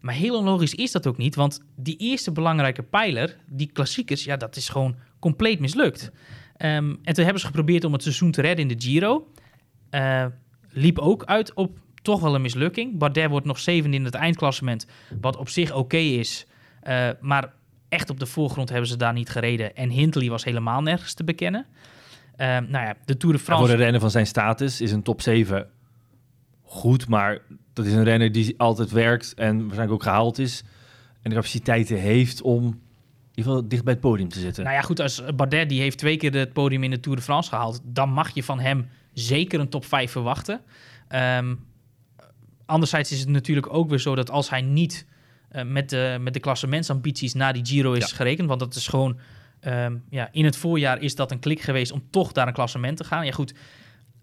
Maar 0.01 0.13
heel 0.13 0.37
onlogisch 0.37 0.75
is 0.75 0.91
dat 0.91 1.07
ook 1.07 1.17
niet, 1.17 1.35
want 1.35 1.61
die 1.75 1.97
eerste 1.97 2.31
belangrijke 2.31 2.83
pijler, 2.83 3.37
die 3.47 3.71
klassiekers... 3.73 4.23
ja, 4.23 4.37
dat 4.37 4.55
is 4.55 4.69
gewoon 4.69 4.95
compleet 5.19 5.59
mislukt. 5.59 6.11
Um, 6.57 6.99
en 7.03 7.13
toen 7.13 7.23
hebben 7.23 7.39
ze 7.39 7.45
geprobeerd 7.45 7.83
om 7.83 7.93
het 7.93 8.01
seizoen 8.01 8.31
te 8.31 8.41
redden 8.41 8.69
in 8.69 8.77
de 8.77 8.83
Giro. 8.83 9.27
Uh, 9.91 10.25
liep 10.69 10.99
ook 10.99 11.25
uit 11.25 11.53
op 11.53 11.77
toch 12.01 12.19
wel 12.21 12.35
een 12.35 12.41
mislukking. 12.41 12.97
Bardet 12.97 13.29
wordt 13.29 13.45
nog 13.45 13.59
zevende 13.59 13.97
in 13.97 14.05
het 14.05 14.13
eindklassement, 14.13 14.85
wat 15.21 15.37
op 15.37 15.49
zich 15.49 15.69
oké 15.69 15.79
okay 15.79 16.07
is... 16.07 16.45
Uh, 16.87 17.09
maar 17.19 17.53
echt 17.89 18.09
op 18.09 18.19
de 18.19 18.25
voorgrond 18.25 18.69
hebben 18.69 18.87
ze 18.87 18.97
daar 18.97 19.13
niet 19.13 19.29
gereden. 19.29 19.75
En 19.75 19.89
Hindley 19.89 20.29
was 20.29 20.43
helemaal 20.43 20.81
nergens 20.81 21.13
te 21.13 21.23
bekennen. 21.23 21.65
Uh, 22.37 22.47
nou 22.47 22.85
ja, 22.85 22.95
de 23.05 23.17
Tour 23.17 23.35
de 23.35 23.41
France... 23.41 23.65
voor 23.65 23.75
de 23.77 23.83
renner 23.83 24.01
van 24.01 24.11
zijn 24.11 24.27
status 24.27 24.81
is 24.81 24.91
een 24.91 25.03
top 25.03 25.21
7 25.21 25.69
goed, 26.71 27.07
maar 27.07 27.39
dat 27.73 27.85
is 27.85 27.93
een 27.93 28.03
renner 28.03 28.31
die 28.31 28.53
altijd 28.57 28.91
werkt 28.91 29.33
en 29.33 29.57
waarschijnlijk 29.57 29.91
ook 29.91 30.03
gehaald 30.03 30.39
is. 30.39 30.63
En 31.21 31.29
de 31.29 31.35
capaciteiten 31.35 31.97
heeft 31.97 32.41
om 32.41 32.63
in 32.63 32.73
ieder 33.33 33.51
geval 33.51 33.67
dicht 33.67 33.83
bij 33.83 33.93
het 33.93 34.01
podium 34.01 34.29
te 34.29 34.39
zitten. 34.39 34.63
Nou 34.63 34.75
ja, 34.75 34.81
goed, 34.81 34.99
als 34.99 35.23
Bardet 35.35 35.69
die 35.69 35.81
heeft 35.81 35.97
twee 35.97 36.17
keer 36.17 36.33
het 36.33 36.53
podium 36.53 36.83
in 36.83 36.89
de 36.89 36.99
Tour 36.99 37.17
de 37.17 37.23
France 37.23 37.49
gehaald, 37.49 37.81
dan 37.83 38.09
mag 38.09 38.33
je 38.33 38.43
van 38.43 38.59
hem 38.59 38.87
zeker 39.13 39.59
een 39.59 39.69
top 39.69 39.85
5 39.85 40.11
verwachten. 40.11 40.61
Um, 41.09 41.65
anderzijds 42.65 43.11
is 43.11 43.19
het 43.19 43.29
natuurlijk 43.29 43.73
ook 43.73 43.89
weer 43.89 43.99
zo 43.99 44.15
dat 44.15 44.29
als 44.29 44.49
hij 44.49 44.61
niet 44.61 45.05
uh, 45.51 45.63
met, 45.63 45.89
de, 45.89 46.17
met 46.21 46.33
de 46.33 46.39
klassementsambities 46.39 47.33
naar 47.33 47.53
die 47.53 47.65
Giro 47.65 47.93
is 47.93 48.09
ja. 48.09 48.15
gerekend. 48.15 48.47
Want 48.47 48.59
dat 48.59 48.75
is 48.75 48.87
gewoon... 48.87 49.19
Um, 49.67 50.03
ja, 50.09 50.29
in 50.31 50.45
het 50.45 50.55
voorjaar 50.55 51.01
is 51.01 51.15
dat 51.15 51.31
een 51.31 51.39
klik 51.39 51.61
geweest 51.61 51.91
om 51.91 52.03
toch 52.09 52.33
naar 52.33 52.47
een 52.47 52.53
klassement 52.53 52.97
te 52.97 53.03
gaan. 53.03 53.25
Ja 53.25 53.31
goed, 53.31 53.53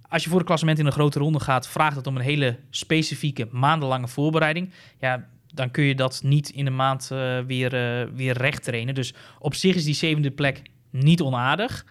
als 0.08 0.24
je 0.24 0.30
voor 0.30 0.38
een 0.38 0.46
klassement 0.46 0.78
in 0.78 0.86
een 0.86 0.92
grote 0.92 1.18
ronde 1.18 1.40
gaat... 1.40 1.68
vraagt 1.68 1.96
het 1.96 2.06
om 2.06 2.16
een 2.16 2.22
hele 2.22 2.58
specifieke 2.70 3.48
maandenlange 3.50 4.08
voorbereiding. 4.08 4.72
Ja, 4.98 5.28
dan 5.54 5.70
kun 5.70 5.84
je 5.84 5.94
dat 5.94 6.22
niet 6.22 6.48
in 6.50 6.66
een 6.66 6.76
maand 6.76 7.10
uh, 7.12 7.40
weer, 7.40 8.02
uh, 8.04 8.14
weer 8.14 8.36
recht 8.36 8.62
trainen. 8.62 8.94
Dus 8.94 9.14
op 9.38 9.54
zich 9.54 9.74
is 9.74 9.84
die 9.84 9.94
zevende 9.94 10.30
plek 10.30 10.62
niet 10.90 11.20
onaardig. 11.20 11.86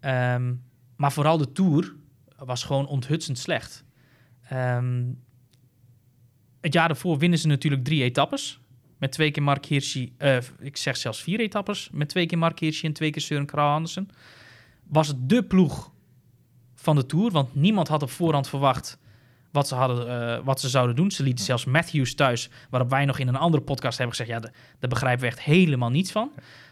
Um, 0.00 0.62
maar 0.96 1.12
vooral 1.12 1.38
de 1.38 1.52
Tour 1.52 1.94
was 2.36 2.64
gewoon 2.64 2.86
onthutsend 2.86 3.38
slecht. 3.38 3.84
Um, 4.52 5.20
het 6.60 6.72
jaar 6.72 6.88
daarvoor 6.88 7.18
winnen 7.18 7.38
ze 7.38 7.46
natuurlijk 7.46 7.84
drie 7.84 8.02
etappes. 8.02 8.60
Met 8.98 9.12
twee 9.12 9.30
keer 9.30 9.42
Mark 9.42 9.66
Hirschi, 9.66 10.14
uh, 10.18 10.36
ik 10.60 10.76
zeg 10.76 10.96
zelfs 10.96 11.22
vier 11.22 11.40
etappes. 11.40 11.88
Met 11.92 12.08
twee 12.08 12.26
keer 12.26 12.38
Mark 12.38 12.58
Hirschi 12.58 12.86
en 12.86 12.92
twee 12.92 13.10
keer 13.10 13.22
Søren 13.22 13.46
Kragh 13.46 13.74
Andersen. 13.74 14.08
Was 14.82 15.08
het 15.08 15.28
de 15.28 15.42
ploeg 15.44 15.92
van 16.82 16.96
de 16.96 17.06
Tour. 17.06 17.30
Want 17.30 17.54
niemand 17.54 17.88
had 17.88 18.02
op 18.02 18.10
voorhand 18.10 18.48
verwacht 18.48 18.98
wat 19.50 19.68
ze, 19.68 19.74
hadden, 19.74 20.06
uh, 20.06 20.44
wat 20.44 20.60
ze 20.60 20.68
zouden 20.68 20.96
doen. 20.96 21.10
Ze 21.10 21.22
lieten 21.22 21.44
zelfs 21.44 21.64
Matthews 21.64 22.14
thuis. 22.14 22.50
Waarop 22.70 22.90
wij 22.90 23.04
nog 23.04 23.18
in 23.18 23.28
een 23.28 23.36
andere 23.36 23.62
podcast 23.62 23.98
hebben 23.98 24.16
gezegd... 24.16 24.42
ja, 24.42 24.50
daar 24.78 24.90
begrijpen 24.90 25.20
we 25.20 25.26
echt 25.26 25.40
helemaal 25.40 25.90
niets 25.90 26.12
van. 26.12 26.30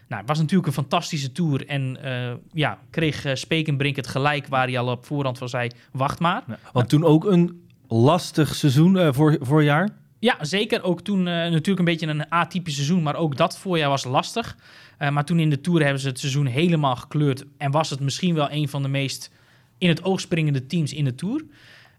Nou, 0.09 0.21
het 0.21 0.29
was 0.31 0.39
natuurlijk 0.39 0.67
een 0.67 0.73
fantastische 0.73 1.33
Tour. 1.33 1.67
En 1.67 1.99
uh, 2.05 2.33
ja, 2.53 2.79
kreeg 2.91 3.27
uh, 3.27 3.35
Spekenbrink 3.35 3.97
het 3.97 4.07
gelijk 4.07 4.47
waar 4.47 4.67
hij 4.67 4.79
al 4.79 4.91
op 4.91 5.07
voorhand 5.07 5.39
van 5.39 5.49
zei... 5.49 5.71
wacht 5.93 6.21
maar. 6.21 6.43
Ja, 6.47 6.59
want 6.73 6.75
nou, 6.75 6.87
toen 6.87 7.05
ook 7.05 7.25
een 7.25 7.69
lastig 7.89 8.55
seizoen 8.55 9.15
voor, 9.15 9.37
voorjaar. 9.41 9.89
Ja, 10.19 10.45
zeker. 10.45 10.83
Ook 10.83 11.01
toen 11.01 11.23
natuurlijk 11.23 11.79
een 11.79 11.85
beetje 11.85 12.07
een 12.07 12.29
atypisch 12.29 12.75
seizoen, 12.75 13.03
maar 13.03 13.17
ook 13.17 13.37
dat 13.37 13.59
voorjaar 13.59 13.89
was 13.89 14.05
lastig. 14.05 14.57
Maar 14.99 15.25
toen 15.25 15.39
in 15.39 15.51
de 15.51 15.61
Tour 15.61 15.83
hebben 15.83 16.01
ze 16.01 16.09
het 16.09 16.19
seizoen 16.19 16.47
helemaal 16.47 16.97
gekleurd 16.97 17.45
en 17.57 17.71
was 17.71 17.91
het 17.91 18.01
misschien 18.01 18.35
wel 18.35 18.51
een 18.51 18.69
van 18.69 18.83
de 18.83 18.89
meest 18.89 19.31
in 19.81 19.89
het 19.89 20.05
oog 20.05 20.21
springende 20.21 20.67
teams 20.67 20.93
in 20.93 21.05
de 21.05 21.15
Tour. 21.15 21.45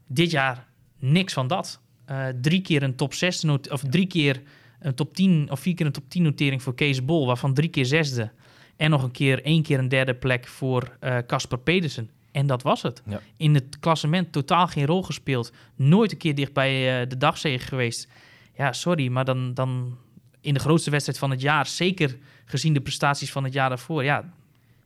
Dit 0.08 0.32
jaar 0.32 0.67
niks 1.00 1.34
van 1.34 1.48
dat. 1.48 1.82
Uh, 2.10 2.28
drie 2.41 2.62
keer 2.62 2.84
een 2.84 2.96
top 2.96 3.13
6 3.13 3.46
of 3.46 3.84
drie 3.89 4.08
keer 4.08 4.41
een 4.80 4.96
top 4.96 5.13
10 5.15 5.48
of 5.52 5.60
vier 5.60 5.76
keer 5.76 5.86
een 5.86 5.91
top 5.91 6.10
10 6.10 6.24
notering 6.24 6.63
voor 6.63 6.76
Kees 6.76 7.06
Bol, 7.06 7.26
waarvan 7.26 7.54
drie 7.54 7.70
keer 7.70 7.86
zesde. 7.86 8.32
En 8.76 8.89
nog 8.89 9.04
een 9.04 9.12
keer 9.12 9.44
één 9.44 9.63
keer 9.63 9.80
een 9.80 9.89
derde 9.89 10.13
plek 10.13 10.48
voor 10.48 10.98
Casper 11.28 11.60
Pedersen. 11.60 12.10
En 12.32 12.48
dat 12.48 12.62
was 12.62 12.82
het. 12.82 13.02
Ja. 13.06 13.22
In 13.38 13.54
het 13.54 13.80
klassement 13.80 14.32
totaal 14.32 14.67
geen 14.67 14.86
rol 14.86 15.04
gespeeld. 15.04 15.52
Nooit 15.76 16.12
een 16.12 16.17
keer 16.17 16.36
dicht 16.36 16.54
bij 16.54 17.02
eh, 17.02 17.10
de 17.10 17.17
dagzege 17.17 17.65
geweest. 17.65 18.08
Ja, 18.56 18.74
sorry, 18.74 19.08
maar 19.08 19.26
dan, 19.26 19.54
dan 19.54 19.98
in 20.41 20.54
de 20.54 20.60
grootste 20.60 20.89
wedstrijd 20.89 21.20
van 21.20 21.32
het 21.32 21.41
jaar, 21.41 21.67
zeker 21.67 22.17
gezien 22.46 22.74
de 22.74 22.82
prestaties 22.82 23.32
van 23.32 23.44
het 23.44 23.54
jaar 23.54 23.70
daarvoor, 23.70 24.04
ja, 24.04 24.34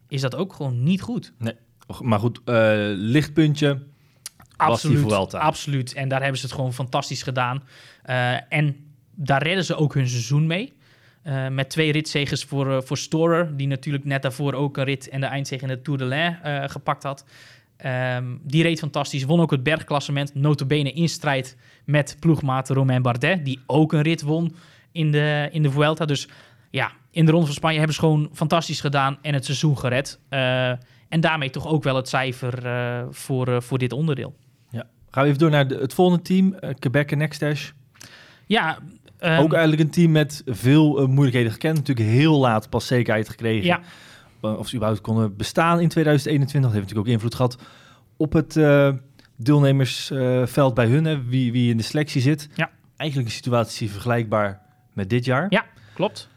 is 0.08 0.22
dat 0.22 0.36
ook 0.36 0.54
gewoon 0.54 0.84
niet 0.84 1.02
goed. 1.02 1.34
Nee. 1.38 1.54
Maar 2.02 2.20
goed, 2.20 2.42
eh, 2.46 2.56
lichtpuntje 2.96 3.80
was 4.58 4.82
die 4.82 4.98
Vuelta. 4.98 5.40
Absoluut. 5.40 5.94
En 5.94 6.08
daar 6.08 6.22
hebben 6.22 6.40
ze 6.40 6.46
het 6.46 6.56
gewoon 6.56 6.74
fantastisch 6.74 7.24
gedaan. 7.24 7.64
Eh, 8.04 8.54
en 8.54 8.76
daar 9.16 9.44
redden 9.44 9.66
ze 9.66 9.76
ook 9.76 9.94
hun 9.94 10.08
seizoen 10.08 10.48
mee. 10.48 10.74
Eh, 11.22 11.48
met 11.48 11.70
twee 11.70 11.92
ritzegers 11.92 12.44
voor, 12.44 12.84
voor 12.84 12.98
Storer, 12.98 13.58
die 13.58 13.68
natuurlijk 13.68 14.06
net 14.06 14.22
daarvoor 14.22 14.54
ook 14.54 14.78
een 14.78 14.84
rit 14.84 15.10
en 15.10 15.20
de 15.20 15.26
eindzege 15.26 15.62
in 15.62 15.68
de 15.68 15.82
Tour 15.82 16.00
de 16.00 16.06
l'Ain 16.06 16.70
gepakt 16.70 17.04
had. 17.04 17.26
Ehm, 17.78 18.26
die 18.42 18.64
reed 18.64 18.80
fantastisch, 18.80 19.24
won 19.24 19.42
ook 19.42 19.52
het 19.52 19.64
bergklassement, 19.64 20.36
notabene 20.36 20.92
in 20.92 21.10
strijd 21.10 21.58
met 21.86 22.18
ploegmaat 22.20 22.70
Romain 22.70 23.02
Bardet, 23.02 23.46
die 23.46 23.60
ook 23.66 23.94
een 23.94 24.02
rit 24.02 24.22
won 24.22 24.56
in 24.92 25.12
de, 25.12 25.50
in 25.52 25.62
de 25.62 25.72
Vuelta. 25.72 26.06
Dus 26.06 26.28
ja, 26.70 26.92
in 27.12 27.26
de 27.26 27.32
Ronde 27.32 27.46
van 27.46 27.56
Spanje 27.56 27.78
hebben 27.78 27.96
ze 27.96 28.02
gewoon 28.02 28.30
fantastisch 28.34 28.82
gedaan 28.82 29.18
en 29.22 29.34
het 29.34 29.46
seizoen 29.46 29.78
gered. 29.78 30.20
Eh, 30.30 30.72
en 31.10 31.20
daarmee 31.20 31.50
toch 31.50 31.68
ook 31.68 31.84
wel 31.84 31.96
het 31.96 32.10
cijfer 32.10 32.66
eh, 32.66 33.04
voor, 33.10 33.48
eh, 33.48 33.62
voor 33.62 33.78
dit 33.78 33.92
onderdeel. 33.94 34.36
Ja. 34.70 34.84
Gaan 35.12 35.24
we 35.24 35.28
even 35.30 35.40
door 35.42 35.50
naar 35.50 35.68
de- 35.68 35.78
het 35.78 35.94
volgende 35.94 36.24
team, 36.24 36.54
eh, 36.54 36.70
Quebec 36.80 37.12
en 37.12 37.18
Nextash. 37.18 37.72
Ja, 38.46 38.78
ehm, 39.18 39.40
ook 39.42 39.54
eigenlijk 39.54 39.82
een 39.84 39.90
team 39.90 40.12
met 40.12 40.42
veel 40.46 41.08
moeilijkheden 41.08 41.52
gekend. 41.52 41.78
Natuurlijk 41.78 42.10
heel 42.10 42.40
laat 42.40 42.70
pas 42.70 42.88
zekerheid 42.88 43.30
gekregen. 43.30 43.66
Ja. 43.66 43.80
Of 44.42 44.68
ze 44.68 44.76
überhaupt 44.76 45.02
konden 45.04 45.36
bestaan 45.36 45.80
in 45.80 45.90
2021. 45.90 46.72
Dat 46.72 46.80
heeft 46.80 46.94
natuurlijk 46.96 47.08
ook 47.08 47.14
invloed 47.14 47.36
gehad 47.36 47.58
op 48.18 48.34
het 48.34 48.54
deelnemersveld 49.38 50.74
bij 50.74 50.86
hun. 50.88 51.06
Hè, 51.06 51.24
wie, 51.24 51.52
wie 51.52 51.70
in 51.72 51.78
de 51.78 51.84
selectie 51.84 52.22
zit. 52.22 52.50
Ja. 52.56 52.70
Eigenlijk 52.98 53.30
een 53.30 53.36
situatie 53.36 53.92
vergelijkbaar 53.92 54.62
met 54.94 55.10
dit 55.10 55.26
jaar. 55.26 55.46
Ja, 55.50 55.66
klopt. 55.94 56.30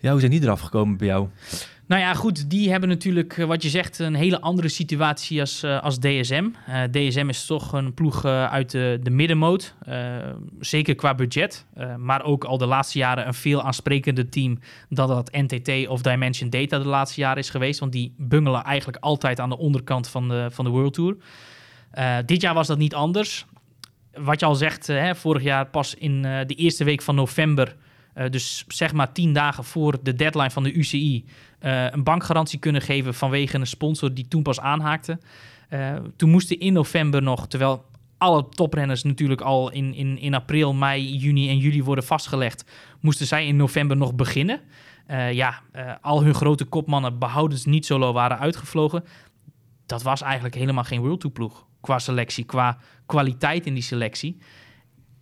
Ja, 0.00 0.10
hoe 0.10 0.20
zijn 0.20 0.32
die 0.32 0.42
eraf 0.42 0.60
gekomen 0.60 0.96
bij 0.96 1.06
jou? 1.06 1.28
Nou 1.88 2.00
ja, 2.00 2.14
goed, 2.14 2.50
die 2.50 2.70
hebben 2.70 2.88
natuurlijk, 2.88 3.38
eh, 3.38 3.44
wat 3.44 3.62
je 3.62 3.68
zegt, 3.68 3.98
een 3.98 4.14
hele 4.14 4.40
andere 4.40 4.68
situatie 4.68 5.40
als, 5.40 5.62
eh, 5.62 5.82
als 5.82 5.98
DSM. 5.98 6.48
Eh, 6.66 6.82
DSM 6.82 7.28
is 7.28 7.46
toch 7.46 7.72
een 7.72 7.94
ploeg 7.94 8.24
uit 8.24 8.70
de, 8.70 8.98
de 9.02 9.10
middenmoot, 9.10 9.74
zeker 10.60 10.94
qua 10.94 11.14
budget. 11.14 11.66
maar 11.96 12.24
ook 12.24 12.44
al 12.44 12.58
de 12.58 12.66
laatste 12.66 12.98
jaren 12.98 13.26
een 13.26 13.34
veel 13.34 13.62
aansprekender 13.62 14.28
team 14.28 14.58
dan 14.88 15.08
dat 15.08 15.32
NTT 15.32 15.88
of 15.88 16.02
Dimension 16.02 16.50
Data 16.50 16.78
de 16.78 16.88
laatste 16.88 17.20
jaren 17.20 17.38
is 17.38 17.50
geweest. 17.50 17.80
Want 17.80 17.92
die 17.92 18.14
bungelen 18.16 18.62
eigenlijk 18.62 18.98
altijd 19.02 19.40
aan 19.40 19.48
de 19.48 19.58
onderkant 19.58 20.08
van 20.08 20.28
de, 20.28 20.48
van 20.50 20.64
de 20.64 20.70
World 20.70 20.94
Tour. 20.94 21.16
Dit 22.26 22.40
jaar 22.40 22.54
was 22.54 22.66
dat 22.66 22.78
niet 22.78 22.94
anders. 22.94 23.46
Wat 24.12 24.40
je 24.40 24.46
al 24.46 24.54
zegt, 24.54 24.86
hè, 24.86 25.14
vorig 25.14 25.42
jaar 25.42 25.66
pas 25.66 25.94
in 25.94 26.22
de 26.22 26.54
eerste 26.54 26.84
week 26.84 27.02
van 27.02 27.14
november... 27.14 27.76
eh, 28.18 28.30
dus 28.30 28.64
zeg 28.68 28.92
maar 28.92 29.12
tien 29.12 29.32
dagen 29.32 29.64
voor 29.64 29.98
de 30.02 30.14
deadline 30.14 30.50
van 30.50 30.62
de 30.62 30.72
UCI... 30.72 31.24
eh, 31.58 31.90
een 31.90 32.02
bankgarantie 32.02 32.58
kunnen 32.58 32.82
geven 32.82 33.14
vanwege 33.14 33.58
een 33.58 33.66
sponsor 33.66 34.14
die 34.14 34.28
toen 34.28 34.42
pas 34.42 34.60
aanhaakte. 34.60 35.18
Eh, 35.68 35.96
toen 36.16 36.30
moesten 36.30 36.60
in 36.60 36.72
november 36.72 37.22
nog, 37.22 37.48
terwijl 37.48 37.84
alle 38.16 38.48
toprenners 38.48 39.02
natuurlijk 39.02 39.40
al 39.40 39.70
in, 39.70 39.94
in, 39.94 40.18
in 40.18 40.34
april, 40.34 40.74
mei, 40.74 41.16
juni 41.16 41.48
en 41.48 41.58
juli 41.58 41.82
worden 41.82 42.04
vastgelegd, 42.04 42.64
moesten 43.00 43.26
zij 43.26 43.46
in 43.46 43.56
november 43.56 43.96
nog 43.96 44.14
beginnen. 44.14 44.60
Ja, 45.32 45.62
al 46.00 46.22
hun 46.22 46.34
grote 46.34 46.64
kopmannen 46.64 47.18
behoudens 47.18 47.64
niet 47.64 47.86
solo 47.86 48.12
waren 48.12 48.38
uitgevlogen. 48.38 49.04
Dat 49.86 50.02
was 50.02 50.22
eigenlijk 50.22 50.54
helemaal 50.54 50.84
geen 50.84 51.00
World 51.00 51.20
Tour 51.20 51.34
ploeg 51.34 51.66
qua 51.80 51.98
selectie, 51.98 52.44
qua 52.44 52.78
kwaliteit 53.06 53.66
in 53.66 53.74
die 53.74 53.82
selectie. 53.82 54.38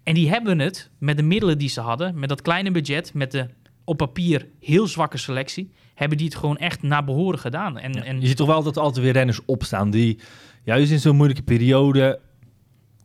En 0.07 0.15
die 0.15 0.29
hebben 0.29 0.59
het 0.59 0.91
met 0.99 1.17
de 1.17 1.23
middelen 1.23 1.59
die 1.59 1.69
ze 1.69 1.81
hadden, 1.81 2.19
met 2.19 2.29
dat 2.29 2.43
kleine 2.43 2.71
budget, 2.71 3.15
met 3.15 3.31
de 3.31 3.47
op 3.85 3.97
papier 3.97 4.49
heel 4.61 4.87
zwakke 4.87 5.17
selectie, 5.17 5.73
hebben 5.95 6.19
die 6.19 6.27
het 6.27 6.37
gewoon 6.37 6.57
echt 6.57 6.83
naar 6.83 7.05
behoren 7.05 7.39
gedaan. 7.39 7.79
En, 7.79 8.05
en 8.05 8.21
Je 8.21 8.27
ziet 8.27 8.37
toch 8.37 8.47
wel 8.47 8.63
dat 8.63 8.77
er 8.77 8.83
altijd 8.83 9.05
weer 9.05 9.13
renners 9.13 9.41
opstaan 9.45 9.91
die 9.91 10.19
juist 10.65 10.91
in 10.91 11.01
zo'n 11.01 11.17
moeilijke 11.17 11.43
periode 11.43 12.21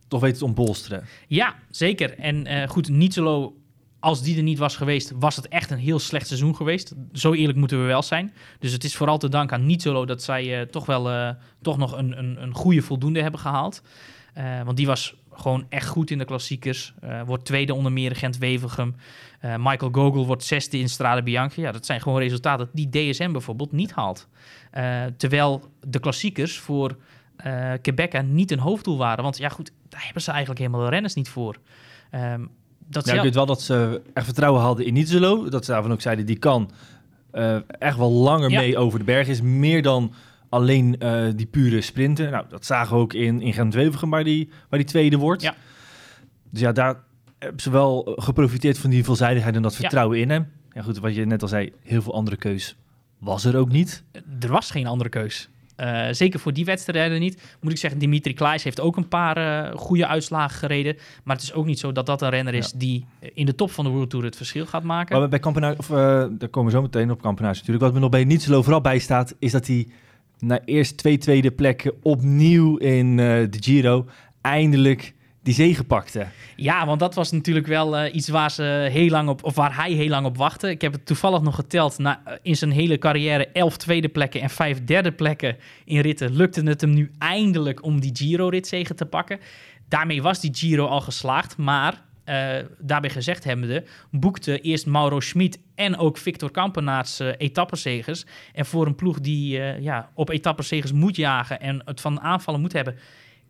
toch 0.08 0.20
weten 0.20 0.38
te 0.38 0.44
ontbolsteren. 0.44 1.04
Ja, 1.28 1.54
zeker. 1.70 2.18
En 2.18 2.46
eh, 2.46 2.68
goed, 2.68 2.88
Nietzelo, 2.88 3.56
als 4.00 4.22
die 4.22 4.36
er 4.36 4.42
niet 4.42 4.58
was 4.58 4.76
geweest, 4.76 5.12
was 5.18 5.36
het 5.36 5.48
echt 5.48 5.70
een 5.70 5.78
heel 5.78 5.98
slecht 5.98 6.26
seizoen 6.26 6.56
geweest. 6.56 6.94
Zo 7.12 7.32
eerlijk 7.32 7.58
moeten 7.58 7.80
we 7.80 7.86
wel 7.86 8.02
zijn. 8.02 8.32
Dus 8.58 8.72
het 8.72 8.84
is 8.84 8.96
vooral 8.96 9.18
te 9.18 9.28
danken 9.28 9.56
aan 9.56 9.66
Nietzelo 9.66 10.04
dat 10.04 10.22
zij 10.22 10.60
eh, 10.60 10.66
toch 10.66 10.86
wel 10.86 11.10
eh, 11.10 11.30
toch 11.62 11.78
nog 11.78 11.96
een, 11.96 12.18
een, 12.18 12.42
een 12.42 12.54
goede 12.54 12.82
voldoende 12.82 13.22
hebben 13.22 13.40
gehaald. 13.40 13.82
Eh, 14.32 14.62
want 14.62 14.76
die 14.76 14.86
was 14.86 15.14
gewoon 15.34 15.66
echt 15.68 15.88
goed 15.88 16.10
in 16.10 16.18
de 16.18 16.24
klassiekers. 16.24 16.94
Eh, 17.00 17.20
wordt 17.26 17.44
tweede 17.44 17.74
onder 17.74 17.92
meer 17.92 18.16
Gent-Wevelgem. 18.16 18.94
Eh, 19.40 19.54
Michael 19.58 19.92
Gogol 19.92 20.26
wordt 20.26 20.44
zesde 20.44 20.78
in 20.78 20.88
Strade 20.88 21.22
Bianchi. 21.22 21.60
Ja, 21.60 21.72
dat 21.72 21.86
zijn 21.86 22.00
gewoon 22.00 22.18
resultaten 22.18 22.68
die 22.72 22.88
DSM 22.88 23.32
bijvoorbeeld 23.32 23.72
niet 23.72 23.92
haalt. 23.92 24.28
Eh, 24.70 25.02
terwijl 25.16 25.62
de 25.86 25.98
klassiekers 26.00 26.58
voor 26.58 26.96
eh 27.36 27.72
Quebec 27.82 28.22
niet 28.22 28.50
een 28.50 28.58
hoofddoel 28.58 28.98
waren. 28.98 29.24
Want 29.24 29.38
ja 29.38 29.48
goed, 29.48 29.72
daar 29.88 30.04
hebben 30.04 30.22
ze 30.22 30.30
eigenlijk 30.30 30.60
helemaal 30.60 30.84
de 30.84 30.90
renners 30.90 31.14
niet 31.14 31.28
voor. 31.28 31.56
Ehm, 32.10 32.44
dat 32.86 33.06
Ja, 33.06 33.14
ik 33.14 33.22
weet 33.22 33.34
wel 33.34 33.46
dat 33.46 33.62
ze 33.62 34.02
echt 34.14 34.24
vertrouwen 34.24 34.62
hadden 34.62 34.86
in 34.86 34.92
Nietzelo. 34.92 35.48
Dat 35.48 35.64
ze 35.64 35.70
daarvan 35.70 35.92
ook 35.92 36.00
zeiden, 36.00 36.26
die 36.26 36.38
kan 36.38 36.70
echt 37.78 37.96
wel 37.96 38.10
langer 38.10 38.50
Ja. 38.50 38.60
mee 38.60 38.78
over 38.78 38.98
de 38.98 39.04
berg. 39.04 39.28
Is 39.28 39.40
meer 39.40 39.82
dan 39.82 40.12
alleen 40.52 40.98
eh, 40.98 41.24
die 41.36 41.46
pure 41.46 41.80
sprinten. 41.80 42.30
Nou, 42.30 42.44
dat 42.48 42.66
zagen 42.66 42.96
we 42.96 43.02
ook 43.02 43.12
in, 43.12 43.40
in 43.40 43.52
Gent-Wevelgem, 43.52 44.10
waar 44.10 44.24
die, 44.24 44.48
waar 44.68 44.78
die 44.78 44.88
tweede 44.88 45.16
wordt. 45.16 45.42
Ja. 45.42 45.54
Dus 46.50 46.60
ja, 46.60 46.72
daar 46.72 46.96
hebben 47.38 47.62
ze 47.62 47.70
wel 47.70 48.12
geprofiteerd 48.16 48.78
van 48.78 48.90
die 48.90 49.04
veelzijdigheid 49.04 49.54
en 49.56 49.62
dat 49.62 49.72
Ja. 49.72 49.78
vertrouwen 49.78 50.18
in 50.18 50.30
hem. 50.30 50.46
Ja 50.72 50.82
goed, 50.82 50.98
wat 50.98 51.14
je 51.14 51.24
net 51.26 51.42
al 51.42 51.48
zei, 51.48 51.72
heel 51.82 52.02
veel 52.02 52.14
andere 52.14 52.36
keus 52.36 52.76
was 53.18 53.44
er 53.44 53.56
ook 53.56 53.68
niet. 53.68 54.02
er 54.40 54.48
was 54.48 54.70
geen 54.70 54.86
andere 54.86 55.10
keus. 55.10 55.48
Eh, 55.76 56.06
zeker 56.10 56.40
voor 56.40 56.52
die 56.52 56.64
wedstrijden 56.64 57.20
niet. 57.20 57.42
Moet 57.60 57.72
ik 57.72 57.78
zeggen, 57.78 58.00
Dimitri 58.00 58.34
Klaes 58.34 58.62
heeft 58.62 58.80
ook 58.80 58.96
een 58.96 59.08
paar 59.08 59.36
eh, 59.36 59.76
goede 59.78 60.06
uitslagen 60.06 60.58
gereden. 60.58 60.96
Maar 61.24 61.36
het 61.36 61.44
is 61.44 61.52
ook 61.52 61.66
niet 61.66 61.78
zo 61.78 61.92
dat 61.92 62.06
dat 62.06 62.22
een 62.22 62.30
renner 62.30 62.54
is 62.54 62.72
die 62.72 63.06
in 63.34 63.46
de 63.46 63.54
top 63.54 63.70
van 63.70 63.84
de 63.84 63.90
World 63.90 64.10
Tour 64.10 64.24
het 64.24 64.36
verschil 64.36 64.66
gaat 64.66 64.82
maken. 64.82 65.18
Maar 65.18 65.28
bij 65.28 65.38
Kampenaar, 65.38 65.74
of 65.78 65.90
eh, 65.90 65.96
daar 66.30 66.48
komen 66.50 66.70
we 66.70 66.76
zo 66.76 66.82
meteen 66.82 67.10
op 67.10 67.22
Kampenaars 67.22 67.56
natuurlijk. 67.58 67.84
Wat 67.84 67.94
me 67.94 68.00
nog 68.00 68.10
bij 68.10 68.24
Nietzelo 68.24 68.62
vooral 68.62 68.80
bij 68.80 68.98
staat, 68.98 69.34
is 69.38 69.52
dat 69.52 69.66
hij 69.66 69.88
na 70.42 70.60
eerst 70.64 70.96
twee 70.96 71.18
tweede 71.18 71.50
plekken 71.50 71.92
opnieuw 72.02 72.76
in 72.76 73.18
eh, 73.18 73.26
de 73.26 73.58
Giro 73.60 74.06
eindelijk 74.40 75.14
die 75.42 75.54
zege 75.54 75.84
pakte. 75.84 76.26
Ja, 76.56 76.86
want 76.86 77.00
dat 77.00 77.14
was 77.14 77.30
natuurlijk 77.30 77.66
wel 77.66 77.96
eh, 77.96 78.14
iets 78.14 78.28
waar 78.28 78.50
ze 78.50 78.88
heel 78.92 79.08
lang 79.08 79.28
op, 79.28 79.44
of 79.44 79.54
waar 79.54 79.76
hij 79.76 79.92
heel 79.92 80.08
lang 80.08 80.26
op 80.26 80.36
wachtte. 80.36 80.70
Ik 80.70 80.80
heb 80.80 80.92
het 80.92 81.06
toevallig 81.06 81.42
nog 81.42 81.54
geteld. 81.54 81.98
Na, 81.98 82.22
eh, 82.24 82.34
in 82.42 82.56
zijn 82.56 82.70
hele 82.70 82.98
carrière 82.98 83.46
elf 83.46 83.76
tweede 83.76 84.08
plekken 84.08 84.40
en 84.40 84.50
vijf 84.50 84.84
derde 84.84 85.12
plekken 85.12 85.56
in 85.84 86.00
ritten. 86.00 86.36
Lukte 86.36 86.62
het 86.62 86.80
hem 86.80 86.94
nu 86.94 87.10
eindelijk 87.18 87.84
om 87.84 88.00
die 88.00 88.10
Giro-ritzegen 88.14 88.96
te 88.96 89.06
pakken. 89.06 89.38
Daarmee 89.88 90.22
was 90.22 90.40
die 90.40 90.54
Giro 90.54 90.86
al 90.86 91.00
geslaagd, 91.00 91.56
maar 91.56 92.02
eh, 92.24 92.56
daarbij 92.78 93.10
gezegd 93.10 93.44
hebbende, 93.44 93.84
boekte 94.10 94.60
eerst 94.60 94.86
Mauro 94.86 95.20
Schmid 95.20 95.58
en 95.74 95.96
ook 95.96 96.16
Victor 96.18 96.50
Kampenaerts 96.50 97.18
etappenzegers. 97.18 98.24
En 98.52 98.66
voor 98.66 98.86
een 98.86 98.94
ploeg 98.94 99.20
die 99.20 99.58
eh, 99.60 99.82
ja, 99.82 100.10
op 100.14 100.28
etappenzegers 100.28 100.92
moet 100.92 101.16
jagen 101.16 101.60
en 101.60 101.82
het 101.84 102.00
van 102.00 102.20
aanvallen 102.20 102.60
moet 102.60 102.72
hebben, 102.72 102.94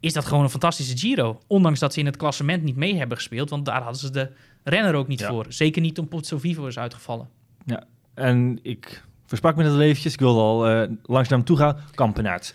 is 0.01 0.13
dat 0.13 0.25
gewoon 0.25 0.43
een 0.45 0.51
fantastische 0.51 0.97
Giro. 0.99 1.41
Ondanks 1.47 1.81
dat 1.81 1.93
ze 1.93 2.01
in 2.01 2.07
het 2.07 2.17
klassement 2.17 2.63
niet 2.63 2.77
mee 2.77 2.97
hebben 2.97 3.17
gespeeld, 3.17 3.51
want 3.51 3.65
daar 3.65 3.83
hadden 3.83 4.01
ze 4.01 4.11
de 4.11 4.31
renner 4.65 4.95
ook 4.95 5.09
niet 5.09 5.21
Ja. 5.21 5.29
voor. 5.29 5.47
Zeker 5.49 5.83
niet 5.83 5.95
toen 5.95 6.09
Pozzo 6.09 6.39
Vivo 6.39 6.67
is 6.67 6.79
uitgevallen. 6.79 7.29
Ja, 7.65 7.85
en 8.15 8.59
ik 8.63 9.03
versprak 9.27 9.57
me 9.57 9.63
net 9.63 9.73
al 9.73 9.81
eventjes. 9.81 10.13
Ik 10.13 10.19
wilde 10.21 10.41
al 10.41 10.59
langs 11.03 11.29
naar 11.29 11.39
hem 11.39 11.45
toe 11.45 11.57
gaan. 11.57 11.77
Kampenaerts. 11.95 12.55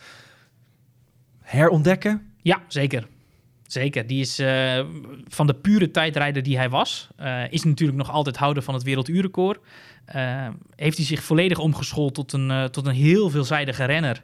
Herontdekken? 1.42 2.34
Ja, 2.42 2.62
zeker. 2.68 3.08
Zeker. 3.68 4.08
Die 4.08 4.22
is 4.22 4.40
eh, 4.40 4.80
van 5.28 5.48
de 5.48 5.54
pure 5.54 5.92
tijdrijder 5.92 6.44
die 6.44 6.58
hij 6.58 6.70
was, 6.70 7.08
eh, 7.16 7.52
is 7.52 7.64
natuurlijk 7.64 7.98
nog 7.98 8.12
altijd 8.12 8.38
houder 8.38 8.64
van 8.64 8.74
het 8.74 8.84
werelduurrecord. 8.84 9.60
Eh, 10.06 10.48
heeft 10.76 10.98
hij 10.98 11.06
zich 11.06 11.24
volledig 11.24 11.60
omgeschoold 11.60 12.14
tot 12.14 12.34
een, 12.34 12.72
tot 12.72 12.86
een 12.88 12.94
heel 12.94 13.30
veelzijdige 13.30 13.86
renner. 13.86 14.22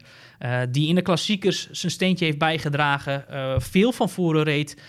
die 0.69 0.87
in 0.87 0.95
de 0.95 1.01
klassiekers 1.01 1.69
zijn 1.71 1.91
steentje 1.91 2.25
heeft 2.25 2.37
bijgedragen. 2.37 3.25
veel 3.61 3.91
van 3.91 4.09
voren 4.09 4.43
reed. 4.43 4.81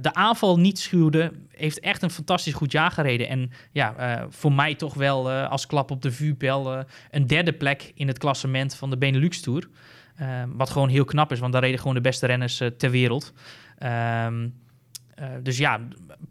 de 0.00 0.14
aanval 0.14 0.58
niet 0.58 0.78
schuwde. 0.78 1.32
Heeft 1.50 1.80
echt 1.80 2.02
een 2.02 2.10
fantastisch 2.10 2.52
goed 2.52 2.72
jaar 2.72 2.90
gereden. 2.90 3.28
En 3.28 3.50
ja, 3.72 4.26
voor 4.30 4.52
mij 4.52 4.74
toch 4.74 4.94
wel 4.94 5.30
als 5.30 5.66
klap 5.66 5.90
op 5.90 6.02
de 6.02 6.12
vuurpijl 6.12 6.84
een 7.10 7.26
derde 7.26 7.52
plek 7.52 7.92
in 7.94 8.06
het 8.08 8.18
klassement 8.18 8.74
van 8.74 8.90
de 8.90 8.96
Benelux 8.96 9.40
Tour. 9.40 9.68
Wat 10.48 10.70
gewoon 10.70 10.88
heel 10.88 11.04
knap 11.04 11.32
is, 11.32 11.38
want 11.38 11.52
daar 11.52 11.62
reden 11.62 11.78
gewoon 11.78 11.94
de 11.94 12.00
beste 12.00 12.26
renners 12.26 12.62
ter 12.76 12.90
wereld. 12.90 13.32
Ehm, 13.78 14.48
eh, 15.14 15.28
dus 15.42 15.58
ja, 15.58 15.80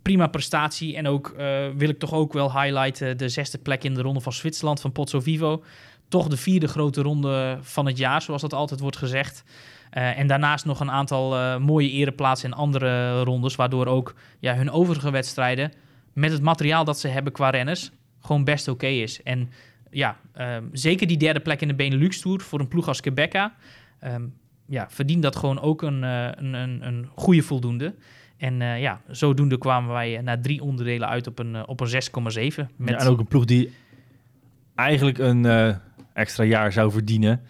prima 0.02 0.28
prestatie. 0.28 0.96
En 0.96 1.08
ook 1.08 1.30
eh, 1.30 1.68
wil 1.76 1.90
ik 1.90 2.00
toch 2.00 2.14
ook 2.14 2.34
wel 2.34 2.62
highlighten 2.62 3.18
de 3.18 3.30
zesde 3.30 3.58
plek 3.58 3.84
in 3.84 3.94
de 3.94 4.02
Ronde 4.02 4.22
van 4.22 4.34
Zwitserland 4.34 4.82
van 4.82 4.92
Pozzo 4.92 5.20
Vivo. 5.20 5.64
toch 6.08 6.28
de 6.28 6.38
vierde 6.38 6.68
grote 6.68 7.02
ronde 7.02 7.58
van 7.62 7.86
het 7.86 7.98
jaar, 7.98 8.22
zoals 8.22 8.42
dat 8.42 8.54
altijd 8.54 8.80
wordt 8.80 8.98
gezegd. 8.98 9.44
Eh, 9.90 10.20
en 10.20 10.28
daarnaast 10.28 10.66
nog 10.66 10.80
een 10.80 10.92
aantal 10.92 11.60
mooie 11.60 11.92
ereplaatsen 11.92 12.50
in 12.50 12.56
andere 12.56 13.22
rondes, 13.22 13.56
waardoor 13.56 13.86
ook 13.86 14.16
ja, 14.40 14.56
hun 14.56 14.72
overige 14.72 15.12
wedstrijden 15.12 15.72
met 16.14 16.32
het 16.32 16.42
materiaal 16.42 16.84
dat 16.84 17.00
ze 17.00 17.08
hebben 17.08 17.34
qua 17.34 17.50
renners 17.50 17.92
gewoon 18.26 18.44
best 18.44 18.68
oké 18.68 18.88
is. 18.88 19.24
En 19.24 19.50
ja, 19.92 20.18
ehm, 20.34 20.64
zeker 20.72 21.08
die 21.08 21.18
derde 21.18 21.40
plek 21.40 21.62
in 21.62 21.68
de 21.68 21.76
Benelux 21.76 22.22
Tour 22.22 22.42
voor 22.42 22.60
een 22.60 22.68
ploeg 22.68 22.88
als 22.88 23.02
Quebeca, 23.02 23.56
ehm, 24.00 24.24
ja, 24.66 24.88
verdient 24.90 25.24
dat 25.24 25.36
gewoon 25.36 25.62
ook 25.62 25.82
een, 25.82 26.04
eh, 26.04 26.28
een, 26.36 26.54
een, 26.54 26.88
een 26.88 27.10
goede 27.16 27.42
voldoende. 27.42 27.96
En 28.38 28.62
eh, 28.62 28.82
ja, 28.82 29.02
zodoende 29.08 29.58
kwamen 29.58 29.94
wij 29.94 30.18
eh, 30.18 30.24
na 30.24 30.40
drie 30.42 30.64
onderdelen 30.64 31.08
uit 31.08 31.28
op 31.28 31.40
een, 31.40 31.68
op 31.68 31.80
een 31.80 31.88
6,7. 31.92 32.00
Met... 32.76 32.90
Ja, 32.90 32.98
en 32.98 33.08
ook 33.08 33.20
een 33.20 33.28
ploeg 33.28 33.46
die 33.46 33.74
eigenlijk 34.76 35.18
een 35.18 35.76
extra 36.14 36.44
jaar 36.44 36.72
zou 36.72 36.92
verdienen. 36.92 37.42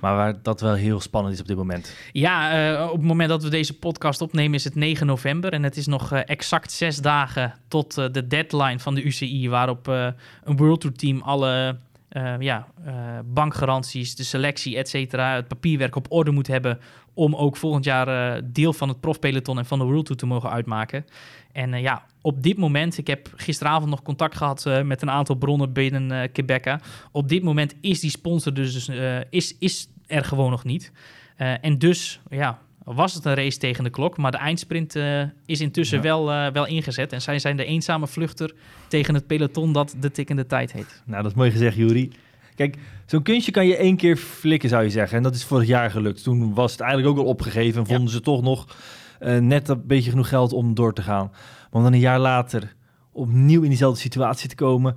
Maar 0.00 0.16
waar 0.16 0.42
dat 0.42 0.60
wel 0.60 0.74
heel 0.74 1.00
spannend 1.00 1.34
is 1.34 1.40
op 1.40 1.46
dit 1.46 1.56
moment. 1.56 1.96
Ja, 2.12 2.88
op 2.90 2.96
het 2.96 3.06
moment 3.06 3.28
dat 3.28 3.42
we 3.42 3.48
deze 3.48 3.78
podcast 3.78 4.20
opnemen 4.20 4.54
is 4.54 4.64
het 4.64 4.74
9 4.74 5.06
november. 5.06 5.52
En 5.52 5.62
het 5.62 5.76
is 5.76 5.86
nog 5.86 6.12
exact 6.12 6.72
zes 6.72 6.98
dagen 6.98 7.54
tot 7.68 7.94
de 7.94 8.26
deadline 8.26 8.78
van 8.78 8.94
de 8.94 9.02
UCI... 9.02 9.48
waarop 9.48 9.86
een 9.86 10.56
World 10.56 10.80
Tour 10.80 10.96
team 10.96 11.20
alle 11.20 11.76
eh, 12.14 12.34
ja, 12.38 12.66
eh, 12.84 12.94
bankgaranties, 13.24 14.16
de 14.16 14.24
selectie, 14.24 14.76
et 14.76 14.88
cetera... 14.88 15.34
het 15.34 15.48
papierwerk 15.48 15.96
op 15.96 16.06
orde 16.08 16.30
moet 16.30 16.46
hebben... 16.46 16.78
om 17.14 17.34
ook 17.34 17.56
volgend 17.56 17.84
jaar 17.84 18.08
eh, 18.08 18.42
deel 18.44 18.72
van 18.72 18.88
het 18.88 19.00
profpeloton 19.00 19.58
en 19.58 19.66
van 19.66 19.78
de 19.78 19.84
World 19.84 20.04
Tour 20.04 20.20
te 20.20 20.26
mogen 20.26 20.50
uitmaken. 20.50 21.04
En 21.52 21.74
eh, 21.74 21.82
ja, 21.82 22.04
op 22.20 22.42
dit 22.42 22.56
moment, 22.56 22.98
ik 22.98 23.06
heb 23.06 23.32
gisteravond 23.36 23.90
nog 23.90 24.02
contact 24.02 24.36
gehad 24.36 24.66
eh, 24.66 24.82
met 24.82 25.02
een 25.02 25.10
aantal 25.10 25.34
bronnen 25.34 25.72
binnen 25.72 26.32
Quebeca. 26.32 26.80
Op 27.12 27.28
dit 27.28 27.42
moment 27.42 27.74
is 27.80 28.00
die 28.00 28.10
sponsor 28.10 28.54
dus, 28.54 28.72
dus 28.72 28.88
is, 29.30 29.56
is 29.58 29.88
er 30.06 30.24
gewoon 30.24 30.50
nog 30.50 30.64
niet. 30.64 30.92
En 31.36 31.78
dus, 31.78 32.20
ja, 32.30 32.58
was 32.84 33.14
het 33.14 33.24
een 33.24 33.34
race 33.34 33.58
tegen 33.58 33.84
de 33.84 33.90
klok. 33.90 34.16
Maar 34.16 34.30
de 34.30 34.36
eindsprint 34.36 34.96
eh, 34.96 35.22
is 35.46 35.60
intussen 35.60 35.96
Ja. 35.96 36.02
wel, 36.02 36.30
eh, 36.32 36.52
wel 36.52 36.66
ingezet. 36.66 37.12
En 37.12 37.22
zij 37.22 37.38
zijn 37.38 37.56
de 37.56 37.64
eenzame 37.64 38.06
vluchter 38.06 38.54
tegen 38.88 39.14
het 39.14 39.26
peloton 39.26 39.72
dat 39.72 39.94
de 40.00 40.10
tikkende 40.10 40.46
tijd 40.46 40.72
heet. 40.72 41.02
Nou, 41.06 41.22
dat 41.22 41.30
is 41.30 41.36
mooi 41.36 41.50
gezegd, 41.50 41.76
Juri. 41.76 42.10
Kijk, 42.54 42.76
zo'n 43.06 43.22
kunstje 43.22 43.52
kan 43.52 43.66
je 43.66 43.76
één 43.76 43.96
keer 43.96 44.16
flikken, 44.16 44.68
zou 44.68 44.82
je 44.82 44.90
zeggen. 44.90 45.16
En 45.16 45.22
dat 45.22 45.34
is 45.34 45.44
vorig 45.44 45.66
jaar 45.68 45.90
gelukt. 45.90 46.22
Toen 46.22 46.54
was 46.54 46.72
het 46.72 46.80
eigenlijk 46.80 47.10
ook 47.12 47.24
al 47.24 47.30
opgegeven 47.30 47.80
en 47.80 47.86
vonden 47.86 48.08
ze 48.12 48.20
toch 48.20 48.42
nog 48.42 48.76
eh, 49.18 49.38
net 49.38 49.68
een 49.68 49.86
beetje 49.86 50.10
genoeg 50.10 50.28
geld 50.28 50.52
om 50.52 50.74
door 50.74 50.94
te 50.94 51.02
gaan. 51.02 51.30
Maar 51.32 51.68
om 51.70 51.82
dan 51.82 51.92
een 51.92 51.98
jaar 51.98 52.18
later 52.18 52.74
opnieuw 53.12 53.62
in 53.62 53.68
diezelfde 53.68 54.00
situatie 54.00 54.48
te 54.48 54.54
komen. 54.54 54.96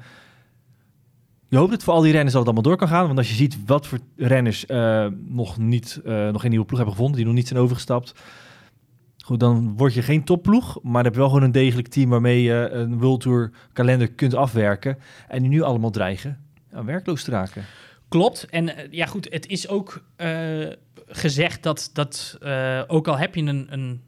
Je 1.49 1.57
hoopt 1.57 1.71
dat 1.71 1.83
voor 1.83 1.93
al 1.93 2.01
die 2.01 2.11
renners 2.11 2.33
dat 2.33 2.45
het 2.45 2.53
allemaal 2.53 2.71
door 2.71 2.79
kan 2.79 2.87
gaan. 2.87 3.05
Want 3.05 3.17
als 3.17 3.29
je 3.29 3.35
ziet 3.35 3.65
wat 3.65 3.87
voor 3.87 3.99
renners 4.15 4.65
eh, 4.65 5.07
nog, 5.25 5.57
niet, 5.57 6.01
eh, 6.05 6.29
nog 6.29 6.41
geen 6.41 6.49
nieuwe 6.49 6.65
ploeg 6.65 6.77
hebben 6.77 6.95
gevonden, 6.95 7.17
die 7.17 7.25
nog 7.25 7.35
niet 7.35 7.47
zijn 7.47 7.59
overgestapt. 7.59 8.13
Goed, 9.17 9.39
dan 9.39 9.77
word 9.77 9.93
je 9.93 10.01
geen 10.01 10.23
topploeg, 10.23 10.79
maar 10.83 10.93
dan 10.93 11.03
heb 11.03 11.13
je 11.13 11.19
wel 11.19 11.27
gewoon 11.27 11.43
een 11.43 11.51
degelijk 11.51 11.87
team 11.87 12.09
waarmee 12.09 12.41
je 12.41 12.69
een 12.71 12.99
World 12.99 13.21
Tour 13.21 13.51
kalender 13.73 14.11
kunt 14.11 14.33
afwerken. 14.33 14.97
En 15.27 15.41
die 15.41 15.49
nu 15.49 15.61
allemaal 15.61 15.89
dreigen 15.89 16.45
ja, 16.71 16.83
werkloos 16.83 17.23
te 17.23 17.31
raken. 17.31 17.63
Klopt. 18.07 18.45
En 18.45 18.75
eh, 18.75 18.91
ja, 18.91 19.05
goed, 19.05 19.27
het 19.29 19.47
is 19.47 19.67
ook 19.67 20.03
gezegd 21.07 21.63
dat, 21.63 21.89
dat 21.93 22.37
ook 22.87 23.07
al 23.07 23.17
heb 23.17 23.35
je 23.35 23.41
een, 23.41 23.67
een 23.69 24.01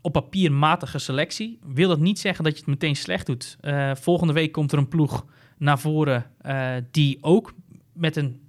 op 0.00 0.12
papier 0.12 0.52
matige 0.52 0.98
selectie, 0.98 1.58
wil 1.64 1.88
dat 1.88 1.98
niet 1.98 2.18
zeggen 2.18 2.44
dat 2.44 2.52
je 2.52 2.58
het 2.58 2.68
meteen 2.68 2.96
slecht 2.96 3.26
doet. 3.26 3.56
Volgende 3.92 4.32
week 4.32 4.52
komt 4.52 4.72
er 4.72 4.78
een 4.78 4.88
ploeg 4.88 5.24
naar 5.58 5.78
voren 5.78 6.26
eh, 6.40 6.74
die 6.90 7.18
ook 7.20 7.54
met 7.92 8.16
een 8.16 8.40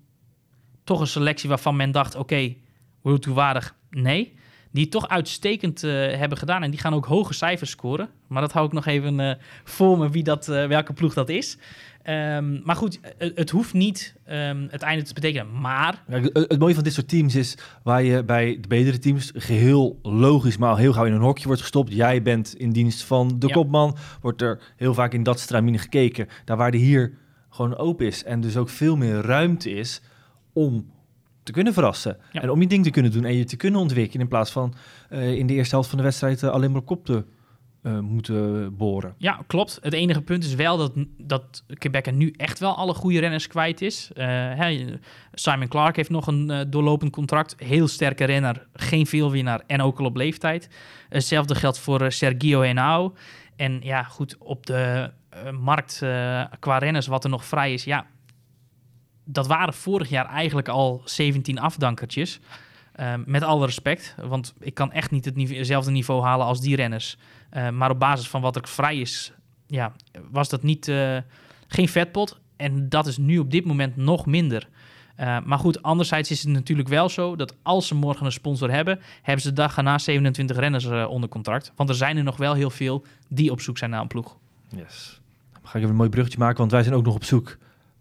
toch 0.83 0.99
een 0.99 1.07
selectie 1.07 1.49
waarvan 1.49 1.75
men 1.75 1.91
dacht, 1.91 2.15
oké, 2.15 2.55
World 3.01 3.21
Tour 3.21 3.37
waardig, 3.37 3.75
nee. 3.89 4.35
Die 4.71 4.87
toch 4.87 5.07
uitstekend 5.07 5.83
eh, 5.83 5.91
hebben 5.91 6.37
gedaan. 6.37 6.63
En 6.63 6.71
die 6.71 6.79
gaan 6.79 6.93
ook 6.93 7.05
hoge 7.05 7.33
cijfers 7.33 7.69
scoren. 7.69 8.09
Maar 8.27 8.41
dat 8.41 8.51
hou 8.51 8.65
ik 8.65 8.71
nog 8.71 8.85
even 8.85 9.19
eh, 9.19 9.35
voor 9.63 9.97
me 9.97 10.09
wie 10.09 10.23
dat, 10.23 10.45
welke 10.45 10.93
ploeg 10.93 11.13
dat 11.13 11.29
is. 11.29 11.57
Ehm, 12.07 12.59
maar 12.63 12.75
goed, 12.75 12.99
het, 13.17 13.37
het 13.37 13.49
hoeft 13.49 13.73
niet 13.73 14.15
ehm, 14.25 14.67
het 14.69 14.81
einde 14.81 15.03
te 15.03 15.13
betekenen. 15.13 15.59
Maar 15.59 16.03
Ja, 16.07 16.19
het, 16.19 16.33
het 16.33 16.59
mooie 16.59 16.73
van 16.73 16.83
dit 16.83 16.93
soort 16.93 17.07
teams 17.07 17.35
is 17.35 17.57
waar 17.83 18.03
je 18.03 18.23
bij 18.23 18.57
de 18.61 18.67
betere 18.67 18.99
teams 18.99 19.31
geheel 19.35 19.99
logisch, 20.01 20.57
maar 20.57 20.69
al 20.69 20.75
heel 20.75 20.93
gauw 20.93 21.05
in 21.05 21.13
een 21.13 21.21
hokje 21.21 21.45
wordt 21.47 21.61
gestopt. 21.61 21.93
Jij 21.93 22.21
bent 22.21 22.55
in 22.55 22.71
dienst 22.71 23.03
van 23.03 23.39
de 23.39 23.47
Ja. 23.47 23.53
kopman. 23.53 23.97
Wordt 24.21 24.41
er 24.41 24.73
heel 24.75 24.93
vaak 24.93 25.13
in 25.13 25.23
dat 25.23 25.39
stramine 25.39 25.77
gekeken. 25.77 26.27
Daar 26.45 26.57
waar 26.57 26.71
de 26.71 26.77
hier 26.77 27.13
gewoon 27.49 27.77
open 27.77 28.05
is 28.05 28.23
en 28.23 28.41
dus 28.41 28.57
ook 28.57 28.69
veel 28.69 28.95
meer 28.95 29.15
ruimte 29.21 29.69
is 29.71 30.01
om 30.53 30.91
te 31.43 31.51
kunnen 31.51 31.73
verrassen. 31.73 32.17
Ja. 32.31 32.41
En 32.41 32.49
om 32.49 32.61
je 32.61 32.67
ding 32.67 32.83
te 32.83 32.89
kunnen 32.89 33.11
doen 33.11 33.25
en 33.25 33.35
je 33.35 33.43
te 33.43 33.55
kunnen 33.55 33.79
ontwikkelen 33.79 34.21
in 34.21 34.27
plaats 34.27 34.51
van 34.51 34.73
eh, 35.09 35.31
in 35.33 35.47
de 35.47 35.53
eerste 35.53 35.75
helft 35.75 35.89
van 35.89 35.97
de 35.97 36.03
wedstrijd 36.03 36.43
eh, 36.43 36.49
alleen 36.49 36.71
maar 36.71 36.79
op 36.79 36.85
kop 36.85 37.05
te 37.05 37.23
eh, 37.81 37.99
moeten 37.99 38.75
boren. 38.75 39.15
Ja, 39.17 39.43
klopt. 39.47 39.79
Het 39.81 39.93
enige 39.93 40.21
punt 40.21 40.43
is 40.43 40.55
wel 40.55 40.77
dat, 40.77 40.91
dat 41.17 41.63
Quebec 41.67 42.11
nu 42.11 42.33
echt 42.37 42.59
wel 42.59 42.75
alle 42.75 42.93
goede 42.93 43.19
renners 43.19 43.47
kwijt 43.47 43.81
is. 43.81 44.11
Eh, 44.13 44.77
Simon 45.33 45.67
Clark 45.67 45.95
heeft 45.95 46.09
nog 46.09 46.27
een 46.27 46.51
eh, 46.51 46.59
doorlopend 46.67 47.11
contract. 47.11 47.55
Heel 47.57 47.87
sterke 47.87 48.25
renner, 48.25 48.67
geen 48.73 49.05
veelwinnaar 49.05 49.61
en 49.67 49.81
ook 49.81 49.99
al 49.99 50.05
op 50.05 50.15
leeftijd. 50.15 50.69
Hetzelfde 51.09 51.55
geldt 51.55 51.79
voor 51.79 52.11
Sergio 52.11 52.61
Henao. 52.61 53.13
En 53.55 53.79
ja, 53.83 54.03
goed, 54.03 54.35
op 54.39 54.65
de 54.65 55.11
markt 55.59 55.97
qua 56.59 56.77
renners 56.77 57.07
wat 57.07 57.23
er 57.23 57.29
nog 57.29 57.45
vrij 57.45 57.73
is, 57.73 57.83
ja, 57.83 58.05
dat 59.23 59.47
waren 59.47 59.73
vorig 59.73 60.09
jaar 60.09 60.25
eigenlijk 60.25 60.67
al 60.67 61.01
17 61.05 61.59
afdankertjes. 61.59 62.39
Ehm, 62.97 63.23
met 63.25 63.43
alle 63.43 63.65
respect, 63.65 64.15
want 64.27 64.53
ik 64.59 64.73
kan 64.73 64.91
echt 64.91 65.11
niet 65.11 65.25
hetzelfde 65.25 65.91
niveau 65.91 66.23
halen 66.23 66.45
als 66.45 66.61
die 66.61 66.75
renners. 66.75 67.17
Eh, 67.49 67.69
maar 67.69 67.89
op 67.89 67.99
basis 67.99 68.29
van 68.29 68.41
wat 68.41 68.55
er 68.55 68.67
vrij 68.67 68.97
is, 68.99 69.33
ja, 69.67 69.93
was 70.31 70.49
dat 70.49 70.63
niet, 70.63 70.87
eh, 70.87 71.17
geen 71.67 71.87
vetpot. 71.87 72.39
En 72.55 72.89
dat 72.89 73.07
is 73.07 73.17
nu 73.17 73.39
op 73.39 73.51
dit 73.51 73.65
moment 73.65 73.95
nog 73.95 74.25
minder. 74.25 74.67
Eh, 75.17 75.37
maar 75.45 75.59
goed, 75.59 75.81
anderzijds 75.81 76.31
is 76.31 76.43
het 76.43 76.53
natuurlijk 76.53 76.87
wel 76.87 77.09
zo 77.09 77.35
dat 77.35 77.55
als 77.61 77.87
ze 77.87 77.95
morgen 77.95 78.25
een 78.25 78.31
sponsor 78.31 78.71
hebben, 78.71 78.99
hebben 79.21 79.41
ze 79.41 79.49
de 79.49 79.55
dag 79.55 79.77
erna 79.77 79.97
27 79.97 80.57
renners 80.57 80.85
eh, 80.85 81.09
onder 81.09 81.29
contract. 81.29 81.71
Want 81.75 81.89
er 81.89 81.95
zijn 81.95 82.17
er 82.17 82.23
nog 82.23 82.37
wel 82.37 82.53
heel 82.53 82.69
veel 82.69 83.05
die 83.27 83.51
op 83.51 83.61
zoek 83.61 83.77
zijn 83.77 83.89
naar 83.89 84.01
een 84.01 84.07
ploeg. 84.07 84.37
Yes. 84.69 85.21
Dan 85.51 85.61
ga 85.63 85.69
ik 85.69 85.75
even 85.75 85.89
een 85.89 85.95
mooi 85.95 86.09
bruggetje 86.09 86.39
maken, 86.39 86.57
want 86.57 86.71
wij 86.71 86.83
zijn 86.83 86.95
ook 86.95 87.05
nog 87.05 87.15
op 87.15 87.23
zoek 87.23 87.57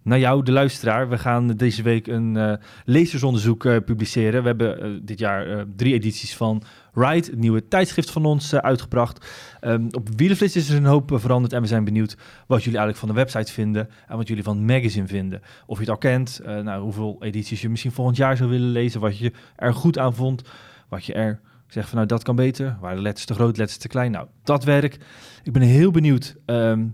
naar 0.07 0.19
jou, 0.19 0.43
de 0.43 0.51
luisteraar. 0.51 1.09
We 1.09 1.17
gaan 1.17 1.47
deze 1.47 1.83
week 1.83 2.07
een 2.07 2.37
eh, 2.37 2.53
lezersonderzoek 2.85 3.65
eh, 3.65 3.77
publiceren. 3.85 4.41
We 4.41 4.47
hebben 4.47 4.81
eh, 4.81 4.89
dit 5.01 5.19
jaar 5.19 5.65
drie 5.75 5.93
edities 5.93 6.35
van 6.35 6.63
Ride, 6.93 7.29
het 7.29 7.39
nieuwe 7.39 7.67
tijdschrift 7.67 8.11
van 8.11 8.25
ons, 8.25 8.55
uitgebracht. 8.55 9.25
Ehm, 9.59 9.85
op 9.91 10.09
Wielenflits 10.15 10.55
is 10.55 10.69
er 10.69 10.77
een 10.77 10.85
hoop 10.85 11.11
veranderd 11.13 11.53
en 11.53 11.61
we 11.61 11.67
zijn 11.67 11.83
benieuwd 11.83 12.17
wat 12.47 12.63
jullie 12.63 12.79
eigenlijk 12.79 12.97
van 12.97 13.07
de 13.07 13.13
website 13.13 13.53
vinden 13.53 13.89
en 14.07 14.17
wat 14.17 14.27
jullie 14.27 14.43
van 14.43 14.57
het 14.57 14.65
magazine 14.65 15.07
vinden. 15.07 15.41
Of 15.65 15.75
je 15.75 15.83
het 15.83 15.91
al 15.91 15.97
kent, 15.97 16.41
nou, 16.43 16.81
hoeveel 16.81 17.17
edities 17.19 17.61
je 17.61 17.69
misschien 17.69 17.91
volgend 17.91 18.17
jaar 18.17 18.37
zou 18.37 18.49
willen 18.49 18.69
lezen, 18.69 19.01
wat 19.01 19.17
je 19.17 19.31
er 19.55 19.73
goed 19.73 19.97
aan 19.97 20.15
vond, 20.15 20.41
wat 20.89 21.05
je 21.05 21.13
er 21.13 21.39
zegt 21.67 21.87
van 21.87 21.95
nou 21.95 22.07
dat 22.07 22.23
kan 22.23 22.35
beter, 22.35 22.77
waren 22.81 22.97
de 22.97 23.03
letters 23.03 23.25
te 23.25 23.33
groot, 23.33 23.57
letters 23.57 23.79
te 23.79 23.87
klein. 23.87 24.11
Nou, 24.11 24.27
dat 24.43 24.63
werk. 24.63 24.97
Ik 25.43 25.53
ben 25.53 25.61
heel 25.61 25.91
benieuwd 25.91 26.35
ehm, 26.45 26.85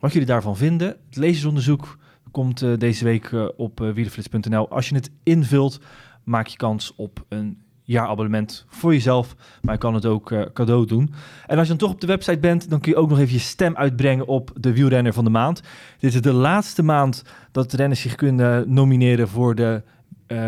wat 0.00 0.12
jullie 0.12 0.28
daarvan 0.28 0.56
vinden. 0.56 0.88
Het 0.88 1.16
lezersonderzoek 1.16 1.98
komt 2.32 2.62
eh, 2.62 2.70
deze 2.78 3.04
week 3.04 3.32
eh, 3.32 3.48
op 3.56 3.80
uh. 3.80 4.62
Als 4.68 4.88
je 4.88 4.94
het 4.94 5.10
invult, 5.22 5.80
maak 6.24 6.46
je 6.46 6.56
kans 6.56 6.92
op 6.96 7.24
een 7.28 7.58
jaarabonnement 7.82 8.64
voor 8.68 8.92
jezelf. 8.92 9.36
Maar 9.62 9.74
je 9.74 9.80
kan 9.80 9.94
het 9.94 10.06
ook 10.06 10.34
cadeau 10.52 10.86
doen. 10.86 11.12
En 11.46 11.58
als 11.58 11.66
je 11.68 11.76
dan 11.76 11.86
toch 11.86 11.92
op 11.92 12.00
de 12.00 12.06
website 12.06 12.38
bent, 12.38 12.70
dan 12.70 12.80
kun 12.80 12.92
je 12.92 12.98
ook 12.98 13.08
nog 13.08 13.18
even 13.18 13.32
je 13.32 13.38
stem 13.38 13.76
uitbrengen 13.76 14.26
op 14.26 14.50
de 14.60 14.72
wielrenner 14.72 15.12
van 15.12 15.24
de 15.24 15.30
maand. 15.30 15.62
Dit 15.98 16.14
is 16.14 16.20
de 16.20 16.32
laatste 16.32 16.82
maand 16.82 17.24
dat 17.52 17.72
renners 17.72 18.00
zich 18.00 18.14
kunnen 18.14 18.72
nomineren 18.72 19.28
voor 19.28 19.54
de 19.54 19.82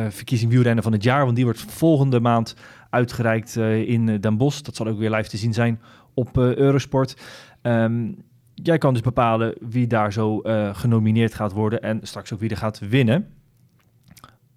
verkiezing 0.09 0.51
wielrenner 0.51 0.82
van 0.82 0.93
het 0.93 1.03
jaar. 1.03 1.24
Want 1.24 1.37
die 1.37 1.45
wordt 1.45 1.61
volgende 1.61 2.20
maand 2.20 2.57
uitgereikt 2.91 3.57
in 3.57 4.20
Den 4.20 4.37
Bosch. 4.37 4.61
Dat 4.61 4.76
zal 4.76 4.87
ook 4.87 4.99
weer 4.99 5.11
live 5.11 5.28
te 5.28 5.37
zien 5.37 5.55
zijn 5.55 5.80
op 6.14 6.37
Eurosport. 6.37 7.16
Ehm, 7.62 8.12
jij 8.55 8.78
kan 8.78 8.92
dus 8.92 9.02
bepalen 9.02 9.55
wie 9.61 9.86
daar 9.86 10.12
zo 10.12 10.40
eh, 10.40 10.74
genomineerd 10.74 11.34
gaat 11.34 11.52
worden 11.52 11.82
en 11.82 12.00
straks 12.02 12.32
ook 12.32 12.40
wie 12.40 12.50
er 12.50 12.57
gaat 12.57 12.78
winnen. 12.78 13.34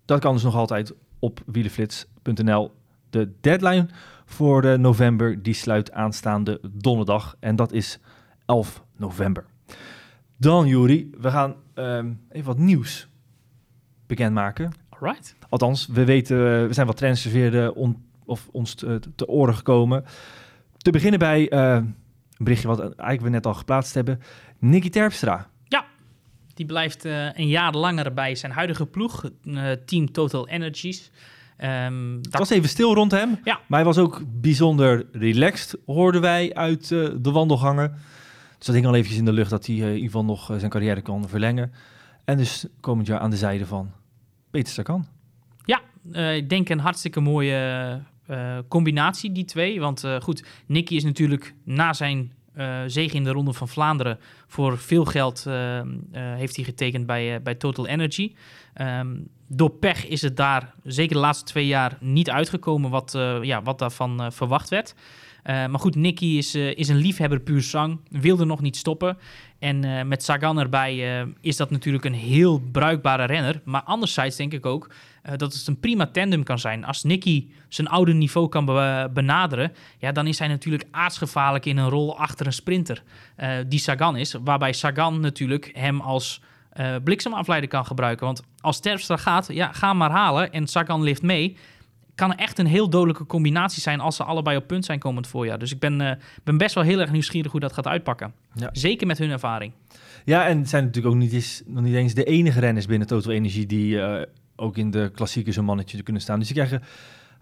Dat 0.05 0.19
kan 0.19 0.33
dus 0.33 0.43
nog 0.43 0.55
altijd 0.55 0.93
op 1.19 1.39
wielenflits.nl. 1.45 2.71
De 3.09 3.31
deadline 3.41 3.87
voor 4.25 4.61
de 4.61 4.77
november 4.77 5.43
die 5.43 5.53
sluit 5.53 5.91
aanstaande 5.91 6.59
donderdag 6.71 7.35
en 7.39 7.55
dat 7.55 7.71
is 7.71 7.99
11 8.45 8.83
november. 8.97 9.45
Dan 10.37 10.67
Juri, 10.67 11.09
we 11.17 11.31
gaan 11.31 11.55
ehm, 11.73 12.13
even 12.29 12.47
wat 12.47 12.57
nieuws 12.57 13.07
bekendmaken. 14.05 14.71
Alright. 14.89 15.35
Althans, 15.49 15.87
we 15.87 16.05
weten, 16.05 16.67
we 16.67 16.73
zijn 16.73 16.87
wat 16.87 17.75
on, 17.75 18.05
of 18.25 18.47
ons 18.51 18.73
te, 18.73 18.99
te 19.15 19.27
oren 19.27 19.55
gekomen. 19.55 20.03
Te 20.77 20.91
beginnen 20.91 21.19
bij 21.19 21.51
uh, 21.53 21.83
een 22.37 22.43
berichtje 22.45 22.67
wat 22.67 22.79
eigenlijk 22.79 23.21
we 23.21 23.29
net 23.29 23.45
al 23.45 23.53
geplaatst 23.53 23.93
hebben. 23.93 24.21
Nicky 24.59 24.89
Terpstra. 24.89 25.49
Ja. 25.63 25.85
Die 26.53 26.65
blijft 26.65 27.05
eh, 27.05 27.33
een 27.33 27.47
jaar 27.47 27.73
langer 27.73 28.13
bij 28.13 28.35
zijn 28.35 28.51
huidige 28.51 28.85
ploeg, 28.85 29.29
eh, 29.43 29.71
Team 29.85 30.11
Total 30.11 30.47
Energies. 30.47 31.11
Ehm, 31.57 32.13
Het 32.13 32.23
dat- 32.31 32.39
was 32.39 32.49
even 32.49 32.69
stil 32.69 32.93
rond 32.93 33.11
hem. 33.11 33.29
Ja. 33.43 33.59
Maar 33.67 33.79
hij 33.79 33.83
was 33.83 33.97
ook 33.97 34.21
bijzonder 34.27 35.05
relaxed, 35.11 35.79
hoorden 35.85 36.21
wij 36.21 36.53
uit 36.53 36.91
eh, 36.91 37.09
de 37.19 37.31
wandelgangen. 37.31 37.91
Dus 38.57 38.65
dat 38.65 38.75
hing 38.75 38.87
al 38.87 38.93
eventjes 38.95 39.17
in 39.19 39.25
de 39.25 39.33
lucht 39.33 39.49
dat 39.49 39.65
hij 39.65 39.75
eh, 39.75 39.81
in 39.81 39.87
ieder 39.87 40.03
geval 40.05 40.25
nog 40.25 40.51
zijn 40.57 40.69
carrière 40.71 41.01
kan 41.01 41.29
verlengen. 41.29 41.71
En 42.25 42.37
dus 42.37 42.65
komend 42.79 43.07
jaar 43.07 43.19
aan 43.19 43.29
de 43.29 43.37
zijde 43.37 43.65
van 43.65 43.91
Peter 44.51 44.73
Sagan. 44.73 45.07
Ja, 45.65 45.81
ik 46.31 46.49
denk 46.49 46.69
een 46.69 46.79
hartstikke 46.79 47.19
mooie 47.19 48.01
eh, 48.27 48.57
combinatie, 48.67 49.31
die 49.31 49.45
twee. 49.45 49.79
Want 49.79 50.03
eh, 50.03 50.21
goed, 50.21 50.43
Nicky 50.65 50.95
is 50.95 51.03
natuurlijk 51.03 51.53
na 51.63 51.93
zijn 51.93 52.31
eh 52.53 52.81
zege 52.87 53.15
in 53.15 53.23
de 53.23 53.31
Ronde 53.31 53.53
van 53.53 53.67
Vlaanderen... 53.67 54.19
voor 54.47 54.77
veel 54.77 55.05
geld 55.05 55.45
heeft 56.11 56.55
hij 56.55 56.65
getekend 56.65 57.05
bij, 57.05 57.41
bij 57.41 57.55
Total 57.55 57.87
Energy. 57.87 58.33
Ehm, 58.73 59.07
door 59.47 59.69
pech 59.69 60.07
is 60.07 60.21
het 60.21 60.37
daar, 60.37 60.73
zeker 60.83 61.15
de 61.15 61.21
laatste 61.21 61.45
twee 61.45 61.67
jaar, 61.67 61.97
niet 61.99 62.29
uitgekomen... 62.29 62.89
wat, 62.89 63.17
ja, 63.41 63.61
wat 63.61 63.79
daarvan 63.79 64.31
verwacht 64.31 64.69
werd. 64.69 64.95
Maar 65.43 65.79
goed, 65.79 65.95
Nicky 65.95 66.25
is, 66.25 66.55
is 66.55 66.87
een 66.87 66.97
liefhebber 66.97 67.39
puur 67.39 67.61
zang, 67.61 67.99
wilde 68.09 68.45
nog 68.45 68.61
niet 68.61 68.77
stoppen. 68.77 69.17
En 69.59 70.07
met 70.07 70.23
Sagan 70.23 70.59
erbij 70.59 71.25
is 71.41 71.57
dat 71.57 71.69
natuurlijk 71.69 72.05
een 72.05 72.13
heel 72.13 72.59
bruikbare 72.71 73.25
renner. 73.25 73.61
Maar 73.63 73.83
anderzijds 73.83 74.35
denk 74.35 74.53
ik 74.53 74.65
ook 74.65 74.89
dat 75.35 75.53
het 75.53 75.67
een 75.67 75.79
prima 75.79 76.05
tandem 76.05 76.43
kan 76.43 76.59
zijn. 76.59 76.85
Als 76.85 77.03
Nicky 77.03 77.47
zijn 77.67 77.87
oude 77.87 78.13
niveau 78.13 78.49
kan 78.49 78.65
be- 78.65 79.09
benaderen, 79.13 79.71
ja, 79.97 80.11
dan 80.11 80.27
is 80.27 80.39
hij 80.39 80.47
natuurlijk 80.47 80.85
aardsgevaarlijk 80.91 81.65
in 81.65 81.77
een 81.77 81.89
rol 81.89 82.17
achter 82.17 82.45
een 82.45 82.53
sprinter. 82.53 83.03
eh, 83.35 83.49
die 83.67 83.79
Sagan 83.79 84.15
is, 84.15 84.35
waarbij 84.43 84.73
Sagan 84.73 85.19
natuurlijk 85.19 85.69
hem 85.73 86.01
als 86.01 86.41
eh, 86.69 86.95
bliksemafleider 87.03 87.69
kan 87.69 87.85
gebruiken. 87.85 88.25
Want 88.25 88.43
als 88.59 88.79
Terpstra 88.79 89.17
gaat, 89.17 89.47
ja, 89.53 89.71
ga 89.71 89.93
maar 89.93 90.11
halen 90.11 90.51
en 90.51 90.67
Sagan 90.67 91.03
lift 91.03 91.21
mee 91.21 91.57
kan 92.15 92.35
echt 92.35 92.59
een 92.59 92.65
heel 92.65 92.89
dodelijke 92.89 93.25
combinatie 93.25 93.81
zijn 93.81 93.99
als 93.99 94.15
ze 94.15 94.23
allebei 94.23 94.57
op 94.57 94.67
punt 94.67 94.85
zijn 94.85 94.99
komend 94.99 95.27
voorjaar. 95.27 95.59
Dus 95.59 95.71
ik 95.71 95.79
ben, 95.79 96.01
eh, 96.01 96.11
ben 96.43 96.57
best 96.57 96.75
wel 96.75 96.83
heel 96.83 96.99
erg 96.99 97.11
nieuwsgierig 97.11 97.51
hoe 97.51 97.59
dat 97.59 97.73
gaat 97.73 97.87
uitpakken. 97.87 98.33
Ja. 98.53 98.69
Zeker 98.71 99.07
met 99.07 99.17
hun 99.17 99.29
ervaring. 99.29 99.71
Ja, 100.25 100.47
en 100.47 100.57
het 100.59 100.69
zijn 100.69 100.83
natuurlijk 100.85 101.13
ook 101.15 101.21
niet 101.21 101.33
eens, 101.33 101.61
nog 101.65 101.83
niet 101.83 101.95
eens 101.95 102.13
de 102.13 102.23
enige 102.23 102.59
renners 102.59 102.85
binnen 102.85 103.07
Total 103.07 103.31
Energie 103.31 103.65
die 103.65 104.01
eh, 104.01 104.25
ook 104.57 104.77
in 104.77 104.91
de 104.91 105.11
klassiekers 105.15 105.55
een 105.55 105.65
mannetje 105.65 106.03
kunnen 106.03 106.21
staan. 106.21 106.39
Dus 106.39 106.47
die 106.47 106.57
krijgen 106.57 106.83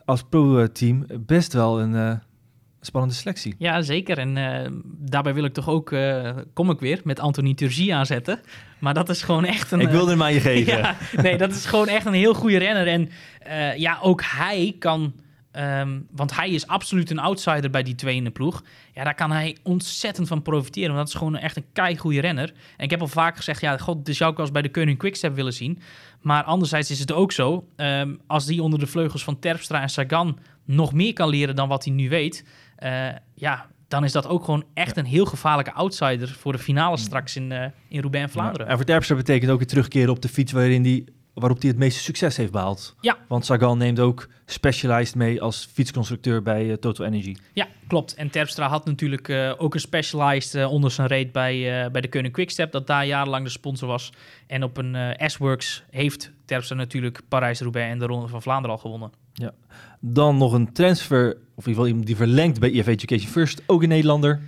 als 0.05 0.23
pro-team 0.29 1.05
best 1.19 1.53
wel 1.53 1.81
een 1.81 1.95
eh, 1.95 2.11
spannende 2.81 3.15
selectie. 3.15 3.55
Ja, 3.57 3.81
zeker. 3.81 4.17
En 4.17 4.37
eh, 4.37 4.71
daarbij 4.85 5.33
wil 5.33 5.43
ik 5.43 5.53
toch 5.53 5.69
ook, 5.69 5.91
eh, 5.91 6.31
kom 6.53 6.69
ik 6.69 6.79
weer, 6.79 7.01
met 7.03 7.19
Anthony 7.19 7.53
Turgie 7.53 7.95
aanzetten. 7.95 8.39
Maar 8.79 8.93
dat 8.93 9.09
is 9.09 9.21
gewoon 9.21 9.45
echt 9.45 9.71
een... 9.71 9.79
Ik 9.79 9.89
wilde 9.89 10.11
hem 10.11 10.23
aan 10.23 10.33
je 10.33 10.39
geven. 10.49 10.77
ja, 10.77 10.95
nee, 11.21 11.37
dat 11.37 11.51
is 11.51 11.65
gewoon 11.65 11.87
echt 11.87 12.05
een 12.05 12.13
heel 12.13 12.33
goede 12.33 12.57
renner. 12.57 12.87
En 12.87 13.09
ja, 13.77 13.99
ook 14.01 14.21
hij 14.23 14.75
kan... 14.79 15.13
ehm, 15.55 15.99
want 16.11 16.35
hij 16.35 16.49
is 16.49 16.67
absoluut 16.67 17.11
een 17.11 17.19
outsider 17.19 17.69
bij 17.69 17.83
die 17.83 17.95
twee 17.95 18.15
in 18.15 18.23
de 18.23 18.31
ploeg. 18.31 18.63
Ja, 18.93 19.03
daar 19.03 19.15
kan 19.15 19.31
hij 19.31 19.57
ontzettend 19.63 20.27
van 20.27 20.41
profiteren. 20.41 20.95
Want 20.95 20.99
dat 20.99 21.07
is 21.07 21.13
gewoon 21.13 21.37
echt 21.37 21.57
een 21.57 21.65
keigoede 21.73 22.21
renner. 22.21 22.53
En 22.77 22.83
ik 22.83 22.89
heb 22.89 23.01
al 23.01 23.07
vaak 23.07 23.35
gezegd, 23.35 23.61
ja, 23.61 23.77
god, 23.77 24.05
dus 24.05 24.17
zou 24.17 24.31
ik 24.31 24.39
eens 24.39 24.51
bij 24.51 24.61
de 24.61 24.71
Koning 24.71 24.97
Quickstep 24.97 25.35
willen 25.35 25.53
zien. 25.53 25.79
Maar 26.21 26.43
anderzijds 26.43 26.91
is 26.91 26.99
het 26.99 27.11
ook 27.11 27.31
zo, 27.31 27.67
ehm, 27.75 28.15
als 28.27 28.45
die 28.45 28.61
onder 28.61 28.79
de 28.79 28.87
vleugels 28.87 29.23
van 29.23 29.39
Terpstra 29.39 29.81
en 29.81 29.89
Sagan 29.89 30.39
nog 30.65 30.93
meer 30.93 31.13
kan 31.13 31.29
leren 31.29 31.55
dan 31.55 31.67
wat 31.67 31.85
hij 31.85 31.93
nu 31.93 32.09
weet, 32.09 32.45
eh, 32.75 33.07
ja, 33.33 33.65
dan 33.87 34.03
is 34.03 34.11
dat 34.11 34.27
ook 34.27 34.43
gewoon 34.43 34.65
echt 34.73 34.97
een 34.97 35.05
heel 35.05 35.25
gevaarlijke 35.25 35.71
outsider 35.71 36.29
voor 36.29 36.51
de 36.51 36.59
finale 36.59 36.97
straks 36.97 37.35
in, 37.35 37.51
eh 37.51 37.65
in 37.87 38.01
Roubaix 38.01 38.25
en 38.25 38.31
Vlaanderen. 38.31 38.67
En 38.67 38.75
voor 38.75 38.85
Terpstra 38.85 39.15
betekent 39.15 39.51
ook 39.51 39.57
weer 39.57 39.67
terugkeren 39.67 40.09
op 40.09 40.21
de 40.21 40.29
fiets 40.29 40.51
waarin 40.51 40.83
die, 40.83 41.05
waarop 41.35 41.61
hij 41.61 41.69
het 41.69 41.79
meeste 41.79 41.99
succes 41.99 42.37
heeft 42.37 42.51
behaald. 42.51 42.95
Ja. 43.01 43.17
Want 43.27 43.45
Sagan 43.45 43.77
neemt 43.77 43.99
ook 43.99 44.27
Specialized 44.45 45.15
mee 45.15 45.41
als 45.41 45.69
fietsconstructeur 45.73 46.41
bij 46.41 46.71
eh, 46.71 46.77
Total 46.77 47.05
Energy. 47.05 47.35
Ja, 47.53 47.67
klopt. 47.87 48.15
En 48.15 48.29
Terpstra 48.29 48.67
had 48.67 48.85
natuurlijk 48.85 49.29
eh, 49.29 49.53
ook 49.57 49.73
een 49.73 49.79
specialized 49.79 50.55
eh, 50.55 50.71
onder 50.71 50.91
zijn 50.91 51.07
reet 51.07 51.31
bij, 51.31 51.89
bij 51.91 52.01
de 52.01 52.09
Koning 52.09 52.33
Quickstep, 52.33 52.71
dat 52.71 52.87
daar 52.87 53.05
jarenlang 53.05 53.43
de 53.43 53.49
sponsor 53.49 53.87
was. 53.87 54.11
En 54.47 54.63
op 54.63 54.77
een 54.77 55.15
S-Works 55.17 55.83
heeft 55.89 56.31
Terpstra 56.45 56.75
natuurlijk 56.75 57.21
Parijs-Roubaix 57.27 57.91
en 57.91 57.99
de 57.99 58.05
Ronde 58.05 58.27
van 58.27 58.41
Vlaanderen 58.41 58.75
al 58.75 58.81
gewonnen. 58.81 59.11
Ja. 59.33 59.51
Dan 59.99 60.37
nog 60.37 60.53
een 60.53 60.73
transfer, 60.73 61.27
of 61.29 61.35
in 61.35 61.41
ieder 61.55 61.73
geval 61.73 61.87
iemand 61.87 62.05
die 62.05 62.15
verlengt 62.15 62.59
bij 62.59 62.73
EF 62.73 62.87
Education 62.87 63.31
First, 63.31 63.61
ook 63.65 63.83
een 63.83 63.89
Nederlander. 63.89 64.41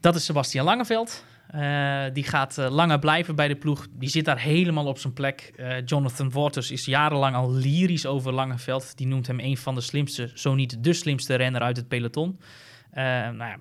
Dat 0.00 0.14
is 0.14 0.24
Sebastian 0.24 0.64
Langeveld. 0.64 1.24
Eh, 1.52 2.04
die 2.12 2.24
gaat 2.24 2.58
eh, 2.58 2.70
langer 2.70 2.98
blijven 2.98 3.34
bij 3.34 3.48
de 3.48 3.56
ploeg. 3.56 3.86
Die 3.92 4.08
zit 4.08 4.24
daar 4.24 4.40
helemaal 4.40 4.86
op 4.86 4.98
zijn 4.98 5.12
plek. 5.12 5.52
Eh, 5.56 5.84
Jonathan 5.84 6.30
Waters 6.30 6.70
is 6.70 6.84
jarenlang 6.84 7.36
al 7.36 7.52
lyrisch 7.52 8.06
over 8.06 8.32
Langeveld. 8.32 8.96
Die 8.96 9.06
noemt 9.06 9.26
hem 9.26 9.40
een 9.40 9.56
van 9.56 9.74
de 9.74 9.80
slimste, 9.80 10.30
zo 10.34 10.54
niet 10.54 10.84
de 10.84 10.92
slimste 10.92 11.34
renner 11.34 11.60
uit 11.60 11.76
het 11.76 11.88
peloton. 11.88 12.40
Nou 12.94 13.36
ja, 13.36 13.56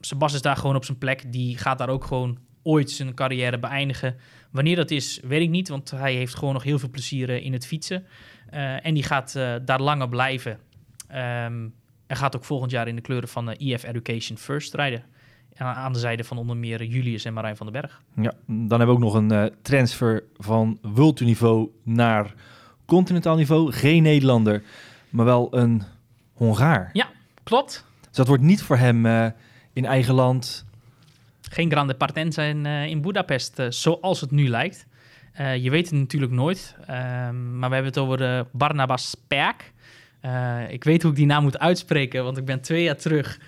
Sebas 0.00 0.32
is 0.34 0.42
daar 0.42 0.56
gewoon 0.56 0.76
op 0.76 0.84
zijn 0.84 0.98
plek. 0.98 1.32
Die 1.32 1.58
gaat 1.58 1.78
daar 1.78 1.88
ook 1.88 2.04
gewoon 2.04 2.38
ooit 2.62 2.90
zijn 2.90 3.14
carrière 3.14 3.58
beëindigen. 3.58 4.16
Wanneer 4.50 4.76
dat 4.76 4.90
is, 4.90 5.20
weet 5.22 5.42
ik 5.42 5.50
niet. 5.50 5.68
Want 5.68 5.90
hij 5.90 6.14
heeft 6.14 6.34
gewoon 6.34 6.54
nog 6.54 6.62
heel 6.62 6.78
veel 6.78 6.90
plezier 6.90 7.28
in 7.28 7.52
het 7.52 7.66
fietsen. 7.66 8.06
En 8.82 8.94
die 8.94 9.02
gaat 9.02 9.32
daar 9.64 9.80
langer 9.80 10.08
blijven. 10.08 10.58
Ehm, 11.08 11.68
en 12.06 12.16
gaat 12.16 12.36
ook 12.36 12.44
volgend 12.44 12.70
jaar 12.70 12.88
in 12.88 12.96
de 12.96 13.02
kleuren 13.02 13.28
van 13.28 13.48
EF 13.50 13.84
Education 13.84 14.38
First 14.38 14.74
rijden. 14.74 15.04
Aan- 15.58 15.92
de 15.92 15.98
zijde 15.98 16.24
van 16.24 16.38
onder 16.38 16.56
meer 16.56 16.84
Julius 16.84 17.24
en 17.24 17.32
Marijn 17.32 17.56
van 17.56 17.72
den 17.72 17.80
Berg. 17.80 18.00
Ja, 18.16 18.32
dan 18.46 18.78
hebben 18.78 18.86
we 18.86 18.92
ook 18.92 18.98
nog 18.98 19.14
een 19.14 19.30
eh, 19.30 19.44
transfer 19.62 20.22
van 20.36 20.78
World 20.82 21.20
niveau 21.20 21.68
naar 21.82 22.34
continentaal 22.86 23.36
niveau. 23.36 23.72
Geen 23.72 24.02
Nederlander, 24.02 24.62
maar 25.10 25.24
wel 25.24 25.56
een 25.56 25.82
Hongaar. 26.32 26.90
Ja, 26.92 27.08
klopt. 27.42 27.84
Dus 28.00 28.16
dat 28.16 28.26
wordt 28.26 28.42
niet 28.42 28.62
voor 28.62 28.76
hem 28.76 29.06
eh, 29.06 29.26
in 29.72 29.84
eigen 29.84 30.14
land. 30.14 30.64
Geen 31.40 31.70
grande 31.70 31.94
partenza 31.94 32.42
in, 32.42 32.66
eh, 32.66 32.86
in 32.86 33.00
Budapest, 33.00 33.62
zoals 33.68 34.20
het 34.20 34.30
nu 34.30 34.48
lijkt. 34.48 34.86
Je 35.58 35.70
weet 35.70 35.90
het 35.90 35.98
natuurlijk 35.98 36.32
nooit. 36.32 36.76
Ehm, 36.86 37.58
maar 37.58 37.68
we 37.68 37.74
hebben 37.74 37.92
het 37.92 37.98
over 37.98 38.46
Barnabas 38.52 39.16
Perk. 39.26 39.72
Ik 40.68 40.84
weet 40.84 41.02
hoe 41.02 41.10
ik 41.10 41.16
die 41.16 41.26
naam 41.26 41.42
moet 41.42 41.58
uitspreken, 41.58 42.24
want 42.24 42.36
ik 42.36 42.44
ben 42.44 42.60
twee 42.60 42.82
jaar 42.82 42.96
terug 42.96 43.38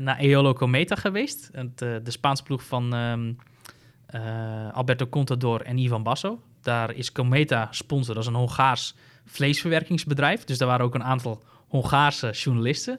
naar 0.00 0.18
Eolo 0.18 0.52
Cometa 0.52 0.94
geweest. 0.94 1.50
Het, 1.52 1.82
eh, 1.82 1.94
de 2.02 2.10
Spaanse 2.10 2.42
ploeg 2.42 2.62
van 2.62 2.94
ehm, 2.94 3.32
eh, 4.06 4.72
Alberto 4.72 5.06
Contador 5.06 5.60
en 5.60 5.78
Ivan 5.78 6.02
Basso. 6.02 6.40
Daar 6.62 6.94
is 6.94 7.12
Cometa 7.12 7.68
sponsor, 7.70 8.14
dat 8.14 8.22
is 8.22 8.28
een 8.28 8.36
Hongaars 8.36 8.94
vleesverwerkingsbedrijf. 9.24 10.44
Dus 10.44 10.58
daar 10.58 10.68
waren 10.68 10.86
ook 10.86 10.94
een 10.94 11.04
aantal 11.04 11.42
Hongaarse 11.68 12.30
journalisten. 12.30 12.98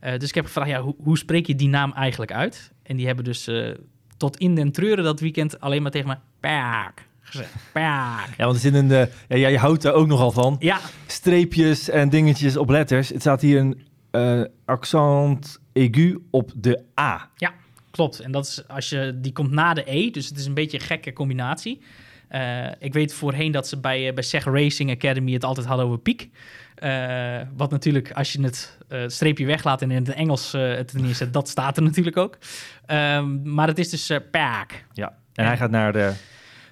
Eh, 0.00 0.18
dus 0.18 0.28
ik 0.28 0.34
heb 0.34 0.44
gevraagd, 0.44 0.70
ja, 0.70 0.80
hoe, 0.80 0.94
hoe 1.02 1.18
spreek 1.18 1.46
je 1.46 1.54
die 1.54 1.68
naam 1.68 1.92
eigenlijk 1.92 2.32
uit? 2.32 2.72
En 2.82 2.96
die 2.96 3.06
hebben 3.06 3.24
dus 3.24 3.46
eh, 3.46 3.70
tot 4.16 4.36
in 4.36 4.54
den 4.54 4.72
treuren 4.72 5.04
dat 5.04 5.20
weekend 5.20 5.60
alleen 5.60 5.82
maar 5.82 5.90
tegen 5.90 6.08
me 6.08 6.16
Perk 6.40 7.08
gezegd. 7.20 7.52
Ja, 7.74 8.24
want 8.36 8.54
er 8.54 8.60
zit 8.60 8.74
een, 8.74 8.92
eh, 8.92 9.38
ja, 9.38 9.48
je 9.48 9.58
houdt 9.58 9.84
er 9.84 9.92
ook 9.92 10.06
nogal 10.06 10.30
van. 10.30 10.56
Ja. 10.58 10.78
Streepjes 11.06 11.88
en 11.88 12.08
dingetjes 12.08 12.56
op 12.56 12.68
letters. 12.68 13.08
Het 13.08 13.20
staat 13.20 13.40
hier 13.40 13.58
een 13.58 13.82
eh, 14.10 14.42
accent 14.64 15.60
aigu 15.78 16.18
op 16.30 16.52
de 16.56 16.84
A. 17.00 17.30
Ja, 17.36 17.52
klopt. 17.90 18.20
En 18.20 18.32
dat 18.32 18.46
is 18.46 18.68
als 18.68 18.88
je 18.88 19.18
die 19.20 19.32
komt 19.32 19.50
na 19.50 19.74
de 19.74 19.82
E, 19.86 20.10
dus 20.10 20.28
het 20.28 20.38
is 20.38 20.46
een 20.46 20.54
beetje 20.54 20.78
een 20.78 20.84
gekke 20.84 21.12
combinatie. 21.12 21.80
Eh, 22.28 22.66
ik 22.78 22.92
weet 22.92 23.12
voorheen 23.12 23.52
dat 23.52 23.68
ze 23.68 23.80
bij, 23.80 24.08
eh, 24.08 24.14
bij 24.14 24.22
Seg 24.22 24.44
Racing 24.44 24.90
Academy 24.90 25.32
het 25.32 25.44
altijd 25.44 25.66
hadden 25.66 25.86
over 25.86 25.98
piek. 25.98 26.28
Eh, 26.74 27.40
wat 27.56 27.70
natuurlijk, 27.70 28.12
als 28.12 28.32
je 28.32 28.42
het 28.42 28.78
eh, 28.88 29.02
streepje 29.06 29.46
weglaat 29.46 29.82
en 29.82 29.90
in 29.90 30.04
het 30.04 30.14
Engels 30.14 30.52
het 30.52 30.92
neerzet, 30.92 31.32
dat 31.32 31.48
staat 31.48 31.76
er 31.76 31.82
natuurlijk 31.82 32.16
ook. 32.16 32.38
Ehm, 32.86 33.52
maar 33.52 33.66
het 33.66 33.78
is 33.78 33.88
dus 33.90 34.06
Perk. 34.30 34.84
Ja, 34.92 35.14
en 35.34 35.46
hij 35.46 35.56
gaat 35.56 35.70
naar 35.70 35.92
de... 35.92 36.12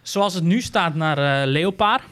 Zoals 0.02 0.34
het 0.34 0.44
nu 0.44 0.60
staat 0.60 0.94
naar 0.94 1.46
Leopard, 1.46 2.02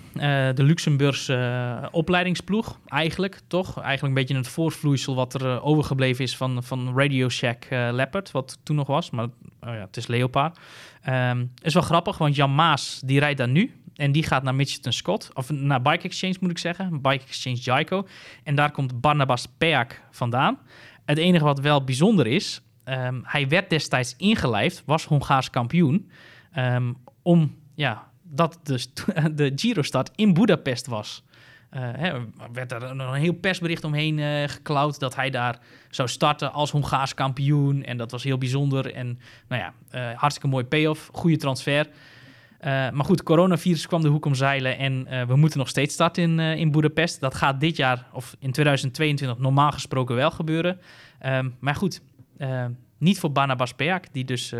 de 0.54 0.62
Luxemburgse 0.62 1.34
eh, 1.82 1.88
opleidingsploeg. 1.90 2.78
Eigenlijk, 2.86 3.40
toch? 3.46 3.80
Eigenlijk 3.80 4.02
een 4.02 4.20
beetje 4.20 4.36
het 4.36 4.48
voortvloeisel 4.48 5.14
wat 5.14 5.34
er 5.34 5.46
eh, 5.46 5.66
overgebleven 5.66 6.24
is 6.24 6.36
van, 6.36 6.62
van 6.62 6.98
Radio 6.98 7.28
Shack 7.28 7.64
eh, 7.64 7.88
Leopard, 7.92 8.30
wat 8.30 8.58
toen 8.62 8.76
nog 8.76 8.86
was. 8.86 9.10
Maar 9.10 9.24
oh 9.24 9.30
ja, 9.60 9.70
het 9.70 9.96
is 9.96 10.06
Leopard. 10.06 10.58
Ehm 11.02 11.44
is 11.62 11.74
wel 11.74 11.82
grappig, 11.82 12.18
want 12.18 12.36
Jan 12.36 12.54
Maas, 12.54 13.00
die 13.04 13.18
rijdt 13.18 13.38
daar 13.38 13.48
nu. 13.48 13.74
En 13.94 14.12
die 14.12 14.22
gaat 14.22 14.42
naar 14.42 14.54
Mitchelton 14.54 14.92
Scott, 14.92 15.30
of 15.34 15.50
naar 15.50 15.82
Bike 15.82 16.04
Exchange 16.04 16.36
moet 16.40 16.50
ik 16.50 16.58
zeggen. 16.58 17.02
Bike 17.02 17.24
Exchange 17.24 17.56
Jaico. 17.56 18.06
En 18.42 18.54
daar 18.54 18.70
komt 18.70 19.00
Barnabas 19.00 19.46
Peak 19.58 20.02
vandaan. 20.10 20.58
Het 21.04 21.18
enige 21.18 21.44
wat 21.44 21.60
wel 21.60 21.84
bijzonder 21.84 22.26
is, 22.26 22.62
ehm, 22.84 23.20
hij 23.22 23.48
werd 23.48 23.70
destijds 23.70 24.14
ingelijfd, 24.16 24.82
was 24.86 25.04
Hongaars 25.04 25.50
kampioen. 25.50 26.10
ehm, 26.52 26.92
om 27.22 27.54
ja, 27.74 28.10
dat 28.34 28.58
dus 28.62 28.92
de 29.34 29.52
Giro-start 29.60 30.10
in 30.14 30.34
Budapest 30.34 30.86
was. 30.86 31.24
Eh, 31.70 31.82
hè, 31.82 32.12
werd 32.52 32.72
er 32.72 32.82
een, 32.82 32.98
een 32.98 33.14
heel 33.14 33.32
persbericht 33.32 33.84
omheen 33.84 34.48
geklauwd 34.48 34.98
dat 34.98 35.14
hij 35.14 35.30
daar 35.30 35.58
zou 35.90 36.08
starten 36.08 36.52
als 36.52 36.70
Hongaars 36.70 37.14
kampioen. 37.14 37.84
En 37.84 37.96
dat 37.96 38.10
was 38.10 38.22
heel 38.22 38.38
bijzonder. 38.38 38.94
En 38.94 39.18
nou 39.48 39.62
ja, 39.62 39.72
eh, 39.90 40.18
hartstikke 40.18 40.48
mooi 40.48 40.64
payoff, 40.64 41.08
goede 41.12 41.36
transfer. 41.36 41.86
Maar 42.64 43.04
goed, 43.04 43.22
coronavirus 43.22 43.86
kwam 43.86 44.02
de 44.02 44.08
hoek 44.08 44.24
omzeilen 44.24 44.78
en 44.78 45.06
eh, 45.06 45.26
we 45.26 45.36
moeten 45.36 45.58
nog 45.58 45.68
steeds 45.68 45.94
starten 45.94 46.22
in, 46.22 46.38
uh, 46.38 46.56
in 46.56 46.70
Budapest. 46.70 47.20
Dat 47.20 47.34
gaat 47.34 47.60
dit 47.60 47.76
jaar, 47.76 48.06
of 48.12 48.36
in 48.38 48.50
2022, 48.50 49.38
normaal 49.38 49.70
gesproken 49.70 50.14
wel 50.16 50.30
gebeuren. 50.30 50.80
Um, 51.26 51.54
maar 51.60 51.74
goed, 51.74 52.00
uh, 52.38 52.64
niet 52.98 53.18
voor 53.18 53.32
Barnabas 53.32 53.74
Peak, 53.74 54.12
die 54.12 54.24
dus 54.24 54.54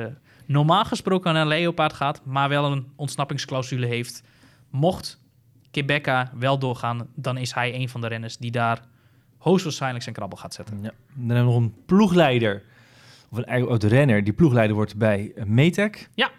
normaal 0.46 0.84
gesproken 0.84 1.34
naar 1.34 1.46
Leopard 1.46 1.92
gaat, 1.92 2.20
maar 2.24 2.48
wel 2.48 2.72
een 2.72 2.86
ontsnappingsclausule 2.96 3.86
heeft. 3.86 4.22
Mocht 4.70 5.22
Quebeca 5.70 6.32
wel 6.38 6.58
doorgaan, 6.58 7.08
dan 7.14 7.36
is 7.36 7.54
hij 7.54 7.74
een 7.74 7.88
van 7.88 8.00
de 8.00 8.06
renners 8.06 8.36
die 8.36 8.50
daar 8.50 8.80
hoogstwaarschijnlijk 9.38 10.02
zijn 10.02 10.14
krabbel 10.14 10.38
gaat 10.38 10.54
zetten. 10.54 10.76
Ja. 10.82 10.92
Dan 11.14 11.36
hebben 11.36 11.46
we 11.46 11.52
nog 11.52 11.56
een 11.56 11.74
ploegleider, 11.86 12.62
of 13.30 13.38
een 13.38 13.88
renner, 13.88 14.24
die 14.24 14.32
ploegleider 14.32 14.76
wordt 14.76 14.96
bij 14.96 15.32
Metec. 15.46 16.08
Ja, 16.14 16.30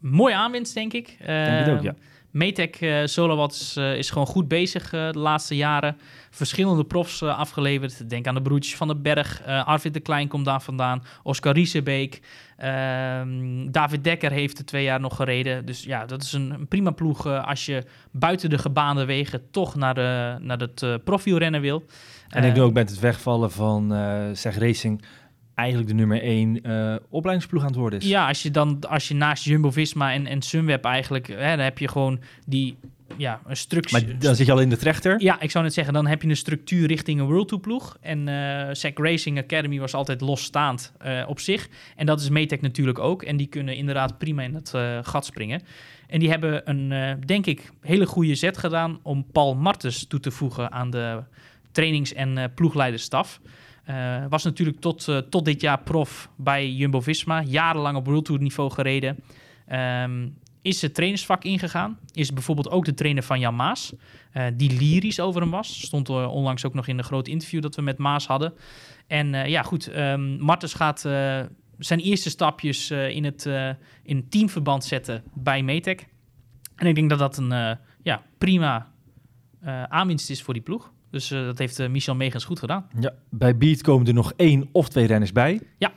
mooie 0.00 0.34
aanwinst, 0.34 0.74
denk 0.74 0.92
ik. 0.92 1.16
Denk 1.26 1.66
het 1.66 1.76
ook, 1.76 1.82
ja. 1.82 1.94
Metec 2.34 2.80
uh, 2.80 3.02
uh, 3.02 3.96
is 3.96 4.10
gewoon 4.10 4.26
goed 4.26 4.48
bezig 4.48 4.92
uh, 4.92 5.10
de 5.12 5.18
laatste 5.18 5.56
jaren. 5.56 5.96
Verschillende 6.30 6.84
profs 6.84 7.22
afgeleverd. 7.22 8.10
Denk 8.10 8.26
aan 8.26 8.34
de 8.34 8.42
broertjes 8.42 8.76
van 8.76 8.88
den 8.88 9.02
Berg. 9.02 9.42
Arvid 9.44 9.94
de 9.94 10.00
Klein 10.00 10.28
komt 10.28 10.44
daar 10.44 10.62
vandaan. 10.62 11.02
Oscar 11.22 11.52
Riesebeek. 11.52 12.20
Ehm, 12.56 13.70
David 13.70 14.04
Dekker 14.04 14.30
heeft 14.30 14.58
er 14.58 14.64
twee 14.64 14.84
jaar 14.84 15.00
nog 15.00 15.16
gereden. 15.16 15.66
Dus 15.66 15.84
ja, 15.84 16.06
dat 16.06 16.22
is 16.22 16.32
een, 16.32 16.50
een 16.50 16.68
prima 16.68 16.90
ploeg 16.90 17.26
als 17.26 17.66
je 17.66 17.84
buiten 18.10 18.50
de 18.50 18.58
gebaande 18.58 19.04
wegen 19.04 19.50
toch 19.50 19.74
naar, 19.74 19.94
de, 19.94 20.36
naar 20.40 20.58
het 20.58 21.04
profielrennen 21.04 21.60
wil. 21.60 21.84
En 22.28 22.44
ik 22.44 22.54
doe 22.54 22.64
ook 22.64 22.72
met 22.72 22.90
het 22.90 23.00
wegvallen 23.00 23.50
van 23.50 23.92
Zeg 24.32 24.58
Racing 24.58 25.04
eigenlijk 25.54 25.88
de 25.88 25.94
nummer 25.94 26.22
één 26.22 26.58
uh, 26.62 26.96
opleidingsploeg 27.08 27.62
aan 27.62 27.68
het 27.68 27.76
worden 27.76 27.98
is. 27.98 28.08
Ja, 28.08 28.28
als 28.28 28.42
je 28.42 28.50
dan 28.50 28.80
als 28.88 29.08
je 29.08 29.14
naast 29.14 29.44
Jumbo-Visma 29.44 30.12
en, 30.12 30.26
en 30.26 30.42
Sunweb 30.42 30.84
eigenlijk... 30.84 31.26
Hè, 31.26 31.56
dan 31.56 31.64
heb 31.64 31.78
je 31.78 31.88
gewoon 31.88 32.20
die 32.46 32.76
ja, 33.16 33.40
een 33.46 33.56
structuur... 33.56 34.06
Maar 34.06 34.18
dan 34.18 34.34
zit 34.34 34.46
je 34.46 34.52
al 34.52 34.60
in 34.60 34.68
de 34.68 34.76
trechter? 34.76 35.22
Ja, 35.22 35.40
ik 35.40 35.50
zou 35.50 35.64
net 35.64 35.74
zeggen, 35.74 35.94
dan 35.94 36.06
heb 36.06 36.22
je 36.22 36.28
een 36.28 36.36
structuur 36.36 36.86
richting 36.86 37.20
een 37.20 37.26
World 37.26 37.48
Tour 37.48 37.62
ploeg. 37.62 37.96
En 38.00 38.28
uh, 38.28 38.68
SEC 38.72 38.98
Racing 38.98 39.38
Academy 39.38 39.78
was 39.78 39.94
altijd 39.94 40.20
losstaand 40.20 40.92
uh, 41.06 41.24
op 41.26 41.40
zich. 41.40 41.68
En 41.96 42.06
dat 42.06 42.20
is 42.20 42.28
Metec 42.28 42.60
natuurlijk 42.60 42.98
ook. 42.98 43.22
En 43.22 43.36
die 43.36 43.46
kunnen 43.46 43.76
inderdaad 43.76 44.18
prima 44.18 44.42
in 44.42 44.54
het 44.54 44.72
uh, 44.76 44.98
gat 45.02 45.24
springen. 45.24 45.62
En 46.06 46.18
die 46.18 46.30
hebben 46.30 46.70
een, 46.70 47.20
denk 47.26 47.46
ik, 47.46 47.70
hele 47.80 48.06
goede 48.06 48.34
zet 48.34 48.58
gedaan... 48.58 48.98
om 49.02 49.26
Paul 49.32 49.54
Martens 49.54 50.06
toe 50.06 50.20
te 50.20 50.30
voegen 50.30 50.72
aan 50.72 50.90
de 50.90 51.22
trainings- 51.72 52.12
en 52.12 52.52
ploegleiderstaf... 52.54 53.40
Uh, 53.90 54.24
was 54.28 54.44
natuurlijk 54.44 54.80
tot, 54.80 55.08
uh, 55.08 55.18
tot 55.18 55.44
dit 55.44 55.60
jaar 55.60 55.80
prof 55.80 56.30
bij 56.36 56.70
Jumbo-Visma. 56.70 57.42
Jarenlang 57.42 57.96
op 57.96 58.06
World 58.06 58.24
Tour 58.24 58.40
niveau 58.40 58.70
gereden. 58.70 59.22
Um, 59.72 60.36
is 60.62 60.82
het 60.82 60.94
trainersvak 60.94 61.44
ingegaan. 61.44 61.98
Is 62.12 62.32
bijvoorbeeld 62.32 62.70
ook 62.70 62.84
de 62.84 62.94
trainer 62.94 63.22
van 63.22 63.40
Jan 63.40 63.56
Maas. 63.56 63.92
Uh, 64.34 64.46
die 64.54 64.78
lyrisch 64.78 65.20
over 65.20 65.40
hem 65.40 65.50
was. 65.50 65.80
Stond 65.80 66.08
onlangs 66.08 66.64
ook 66.64 66.74
nog 66.74 66.86
in 66.86 66.98
een 66.98 67.04
groot 67.04 67.28
interview 67.28 67.62
dat 67.62 67.74
we 67.74 67.82
met 67.82 67.98
Maas 67.98 68.26
hadden. 68.26 68.54
En 69.06 69.50
ja, 69.50 69.62
goed. 69.62 69.96
Um, 69.96 70.38
Martens 70.40 70.74
gaat 70.74 71.00
zijn 71.78 72.00
eerste 72.00 72.30
stapjes 72.30 72.90
in 72.90 73.24
het 73.24 73.48
in 74.02 74.28
teamverband 74.28 74.84
zetten 74.84 75.22
bij 75.34 75.62
Metec. 75.62 76.06
En 76.76 76.86
ik 76.86 76.94
denk 76.94 77.10
dat 77.10 77.18
dat 77.18 77.36
een 77.36 77.78
ja, 78.02 78.22
prima 78.38 78.92
aanwinst 79.88 80.30
is 80.30 80.42
voor 80.42 80.54
die 80.54 80.62
ploeg. 80.62 80.92
Dus 81.14 81.30
uh, 81.30 81.44
dat 81.44 81.58
heeft 81.58 81.78
uh, 81.78 81.88
Michel 81.88 82.14
Megens 82.14 82.44
goed 82.44 82.58
gedaan. 82.58 82.86
Ja, 83.00 83.12
bij 83.30 83.56
Beat 83.56 83.82
komen 83.82 84.06
er 84.06 84.14
nog 84.14 84.32
één 84.36 84.68
of 84.72 84.88
twee 84.88 85.06
renners 85.06 85.32
bij. 85.32 85.60
Ja. 85.78 85.92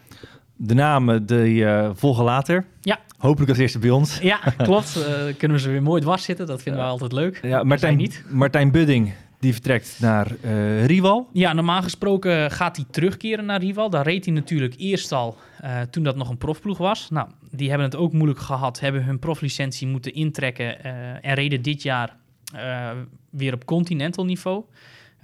De 0.56 0.74
namen 0.74 1.26
die, 1.26 1.64
uh, 1.64 1.90
volgen 1.94 2.24
later. 2.24 2.66
Ja. 2.82 3.00
Hopelijk 3.18 3.50
als 3.50 3.60
eerste 3.60 3.80
bij 3.80 3.90
ons. 3.90 4.20
Ja, 4.20 4.40
klopt. 4.58 5.06
kunnen 5.38 5.58
we 5.58 5.64
ze 5.64 5.70
weer 5.70 5.84
mooi 5.84 6.02
dwars 6.02 6.24
zitten. 6.24 6.46
Dat 6.46 6.62
vinden 6.62 6.82
we 6.82 6.88
altijd 6.88 7.12
leuk. 7.12 7.40
Ja, 7.42 7.64
Martijn, 7.64 7.98
niet. 7.98 8.24
Martijn 8.30 8.72
Budding 8.72 9.14
die 9.40 9.54
vertrekt 9.54 9.98
naar 10.00 10.32
Rival. 10.86 11.30
Ja, 11.34 11.54
normaal 11.54 11.82
gesproken 11.82 12.52
gaat 12.52 12.76
hij 12.76 12.86
terugkeren 12.92 13.46
naar 13.46 13.60
Rival. 13.60 13.90
Daar 13.90 14.04
reed 14.06 14.26
hij 14.26 14.34
natuurlijk 14.34 14.74
eerst 14.78 15.12
al 15.12 15.38
toen 15.90 16.04
dat 16.04 16.16
nog 16.16 16.30
een 16.30 16.38
profploeg 16.38 16.78
was. 16.78 17.10
Nou, 17.10 17.30
die 17.52 17.70
hebben 17.70 17.88
het 17.88 17.96
ook 17.96 18.14
moeilijk 18.14 18.40
gehad. 18.40 18.80
Hebben 18.80 19.04
hun 19.04 19.20
proflicentie 19.20 19.88
moeten 19.88 20.14
intrekken. 20.14 20.84
en 21.24 21.34
reden 21.34 21.62
dit 21.62 21.82
jaar 21.82 22.16
weer 23.30 23.54
op 23.54 23.66
continental 23.66 24.26
niveau. 24.26 24.64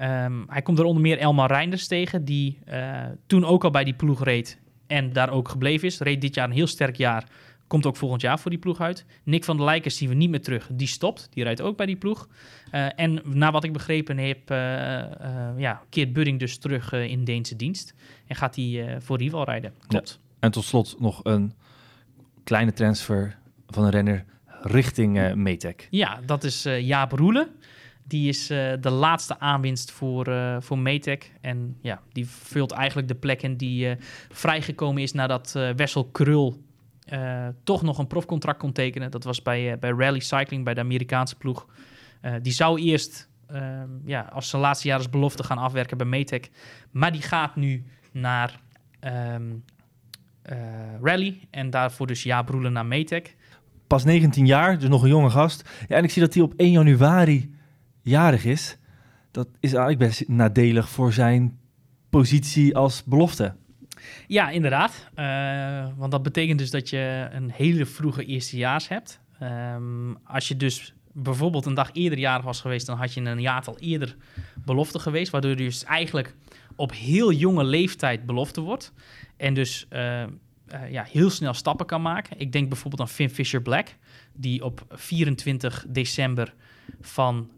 Um, 0.04 0.44
hij 0.48 0.62
komt 0.62 0.80
er 0.80 0.86
onder 0.86 1.02
meer 1.02 1.18
Elmar 1.18 1.52
Reinders 1.52 1.88
tegen, 1.88 2.26
die 2.26 2.60
uh, 2.70 3.02
toen 3.28 3.46
ook 3.46 3.64
al 3.64 3.72
bij 3.72 3.84
die 3.84 3.94
ploeg 3.94 4.24
reed 4.24 4.60
en 4.88 5.14
daar 5.14 5.30
ook 5.30 5.50
gebleven 5.50 5.88
is. 5.88 6.00
Reed 6.00 6.22
dit 6.22 6.36
jaar 6.36 6.48
een 6.48 6.56
heel 6.56 6.68
sterk 6.68 6.96
jaar, 6.96 7.28
komt 7.68 7.86
ook 7.86 7.96
volgend 7.96 8.22
jaar 8.22 8.40
voor 8.40 8.52
die 8.52 8.60
ploeg 8.60 8.82
uit. 8.82 9.06
Nick 9.24 9.44
van 9.44 9.58
der 9.58 9.66
Leijkers 9.66 9.98
zien 9.98 10.10
we 10.10 10.16
niet 10.16 10.30
meer 10.30 10.42
terug, 10.42 10.70
die 10.72 10.88
stopt, 10.88 11.28
die 11.32 11.44
rijdt 11.44 11.62
ook 11.62 11.78
bij 11.78 11.86
die 11.86 11.96
ploeg. 11.96 12.28
Uh, 12.72 13.00
en 13.00 13.22
na 13.24 13.52
wat 13.52 13.64
ik 13.64 13.74
begrepen 13.74 14.18
heb, 14.18 14.52
uh, 14.52 14.58
ja, 15.58 15.82
keert 15.90 16.14
Budding 16.14 16.40
dus 16.40 16.58
terug 16.58 16.92
in 16.92 17.24
Deense 17.24 17.56
dienst 17.56 17.94
en 18.28 18.36
gaat 18.36 18.56
hij 18.56 18.98
voor 19.00 19.18
Rival 19.18 19.44
rijden. 19.44 19.74
Klopt. 19.88 20.20
Ja. 20.22 20.30
En 20.40 20.52
tot 20.52 20.64
slot 20.64 20.96
nog 21.00 21.20
een 21.24 21.54
kleine 22.44 22.74
transfer 22.74 23.38
van 23.68 23.84
een 23.84 23.92
renner 23.92 24.26
richting 24.62 25.18
uh, 25.18 25.34
Metec. 25.34 25.88
Ja, 25.90 26.20
dat 26.26 26.44
is 26.44 26.64
Jaap 26.80 27.12
Roelen. 27.12 27.48
Die 28.14 28.28
is 28.28 28.52
uh, 28.52 28.74
de 28.80 28.90
laatste 28.90 29.40
aanwinst 29.40 29.92
voor, 29.92 30.30
uh, 30.30 30.56
voor 30.60 30.78
Metec. 30.78 31.32
En 31.42 31.78
ja, 31.82 32.02
die 32.12 32.28
vult 32.28 32.72
eigenlijk 32.72 33.08
de 33.08 33.16
plek 33.16 33.42
in 33.42 33.58
die 33.58 33.88
uh, 33.88 33.96
vrijgekomen 34.30 35.02
is 35.02 35.12
nadat 35.12 35.52
Wessel 35.76 36.06
Krul 36.06 36.62
toch 37.64 37.82
nog 37.82 37.98
een 37.98 38.08
profcontract 38.08 38.60
kon 38.60 38.72
tekenen. 38.72 39.12
Dat 39.12 39.24
was 39.24 39.42
bij, 39.42 39.80
bij 39.80 39.90
Rally 39.90 40.20
Cycling, 40.20 40.64
bij 40.64 40.74
de 40.74 40.80
Amerikaanse 40.80 41.36
ploeg. 41.36 41.68
die 42.42 42.54
zou 42.54 42.82
eerst 42.82 43.30
ehm, 43.48 43.90
ja, 44.06 44.22
als 44.22 44.50
zijn 44.50 44.62
laatste 44.62 44.88
jaar 44.88 44.98
als 44.98 45.10
belofte 45.10 45.44
gaan 45.44 45.58
afwerken 45.58 45.98
bij 45.98 46.08
Metec. 46.08 46.50
Maar 46.92 47.12
die 47.12 47.22
gaat 47.22 47.56
nu 47.56 47.84
naar 48.12 48.60
um, 49.34 49.64
Rally. 51.02 51.40
En 51.50 51.70
daarvoor 51.70 52.08
dus 52.08 52.24
ja 52.24 52.42
broelen 52.42 52.74
naar 52.74 52.86
Metec. 52.86 53.36
Pas 53.88 54.04
19 54.04 54.46
jaar, 54.46 54.80
dus 54.80 54.90
nog 54.90 55.04
een 55.04 55.10
jonge 55.10 55.30
gast. 55.30 55.70
Ja, 55.88 55.96
en 55.96 56.04
ik 56.04 56.12
zie 56.12 56.22
dat 56.22 56.34
hij 56.34 56.44
op 56.44 56.54
1 56.58 56.72
januari 56.72 57.62
jarig 58.04 58.46
is, 58.46 58.78
dat 59.32 59.48
is 59.60 59.74
eigenlijk 59.74 60.00
best 60.10 60.28
nadelig 60.28 60.90
voor 60.90 61.14
zijn 61.14 61.60
positie 62.10 62.76
als 62.76 63.04
belofte. 63.04 63.56
Ja, 64.28 64.50
inderdaad. 64.50 65.10
Uh, 65.16 65.98
want 65.98 66.12
dat 66.12 66.24
betekent 66.24 66.60
dus 66.60 66.72
dat 66.72 66.90
je 66.90 67.28
een 67.32 67.52
hele 67.52 67.86
vroege 67.86 68.26
eerstejaars 68.26 68.88
hebt. 68.88 69.20
Um, 69.42 70.18
als 70.24 70.48
je 70.48 70.58
dus 70.58 70.94
bijvoorbeeld 71.14 71.66
een 71.66 71.74
dag 71.74 71.90
eerder 71.94 72.20
jarig 72.20 72.46
was 72.46 72.62
geweest, 72.62 72.86
dan 72.86 72.98
had 72.98 73.14
je 73.14 73.22
een 73.22 73.42
jaartal 73.42 73.78
eerder 73.80 74.16
belofte 74.66 75.00
geweest. 75.00 75.32
Waardoor 75.32 75.50
je 75.50 75.58
dus 75.58 75.84
eigenlijk 75.84 76.36
op 76.76 76.92
heel 76.92 77.32
jonge 77.32 77.64
leeftijd 77.64 78.26
belofte 78.26 78.62
wordt. 78.62 78.94
En 79.38 79.54
dus 79.54 79.88
uh, 79.94 80.22
uh, 80.22 80.28
ja, 80.90 81.06
heel 81.12 81.30
snel 81.30 81.54
stappen 81.54 81.86
kan 81.86 82.02
maken. 82.02 82.40
Ik 82.40 82.52
denk 82.52 82.70
bijvoorbeeld 82.70 83.02
aan 83.02 83.16
Finn 83.16 83.30
Fisher 83.30 83.62
Black, 83.62 83.96
die 84.34 84.64
op 84.64 84.86
24 84.90 85.86
december 85.88 86.54
van 87.02 87.50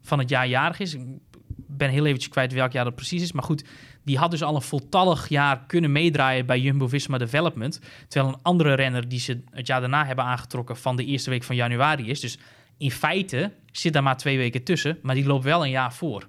van 0.00 0.18
het 0.18 0.28
jaar 0.28 0.46
jarig 0.46 0.78
is. 0.78 0.94
Ik 0.94 1.18
ben 1.66 1.90
heel 1.90 2.06
eventjes 2.06 2.30
kwijt 2.30 2.52
welk 2.52 2.72
jaar 2.72 2.84
dat 2.84 2.94
precies 2.94 3.22
is. 3.22 3.32
Maar 3.32 3.42
goed, 3.42 3.64
die 4.04 4.18
had 4.18 4.30
dus 4.30 4.42
al 4.42 4.54
een 4.54 4.62
voltallig 4.62 5.28
jaar 5.28 5.64
kunnen 5.66 5.92
meedraaien 5.92 6.46
bij 6.46 6.60
Jumbo-Visma 6.60 7.18
Development. 7.18 7.80
Terwijl 8.08 8.32
een 8.32 8.42
andere 8.42 8.74
renner 8.74 9.08
die 9.08 9.20
ze 9.20 9.40
het 9.50 9.66
jaar 9.66 9.80
daarna 9.80 10.06
hebben 10.06 10.24
aangetrokken 10.24 10.76
van 10.76 10.96
de 10.96 11.04
eerste 11.04 11.30
week 11.30 11.42
van 11.42 11.56
januari 11.56 12.08
is. 12.08 12.20
Dus 12.20 12.38
in 12.78 12.90
feite 12.90 13.52
zit 13.72 13.92
daar 13.92 14.02
maar 14.02 14.16
twee 14.16 14.36
weken 14.36 14.62
tussen, 14.62 14.98
maar 15.02 15.14
die 15.14 15.26
loopt 15.26 15.44
wel 15.44 15.64
een 15.64 15.70
jaar 15.70 15.94
voor. 15.94 16.28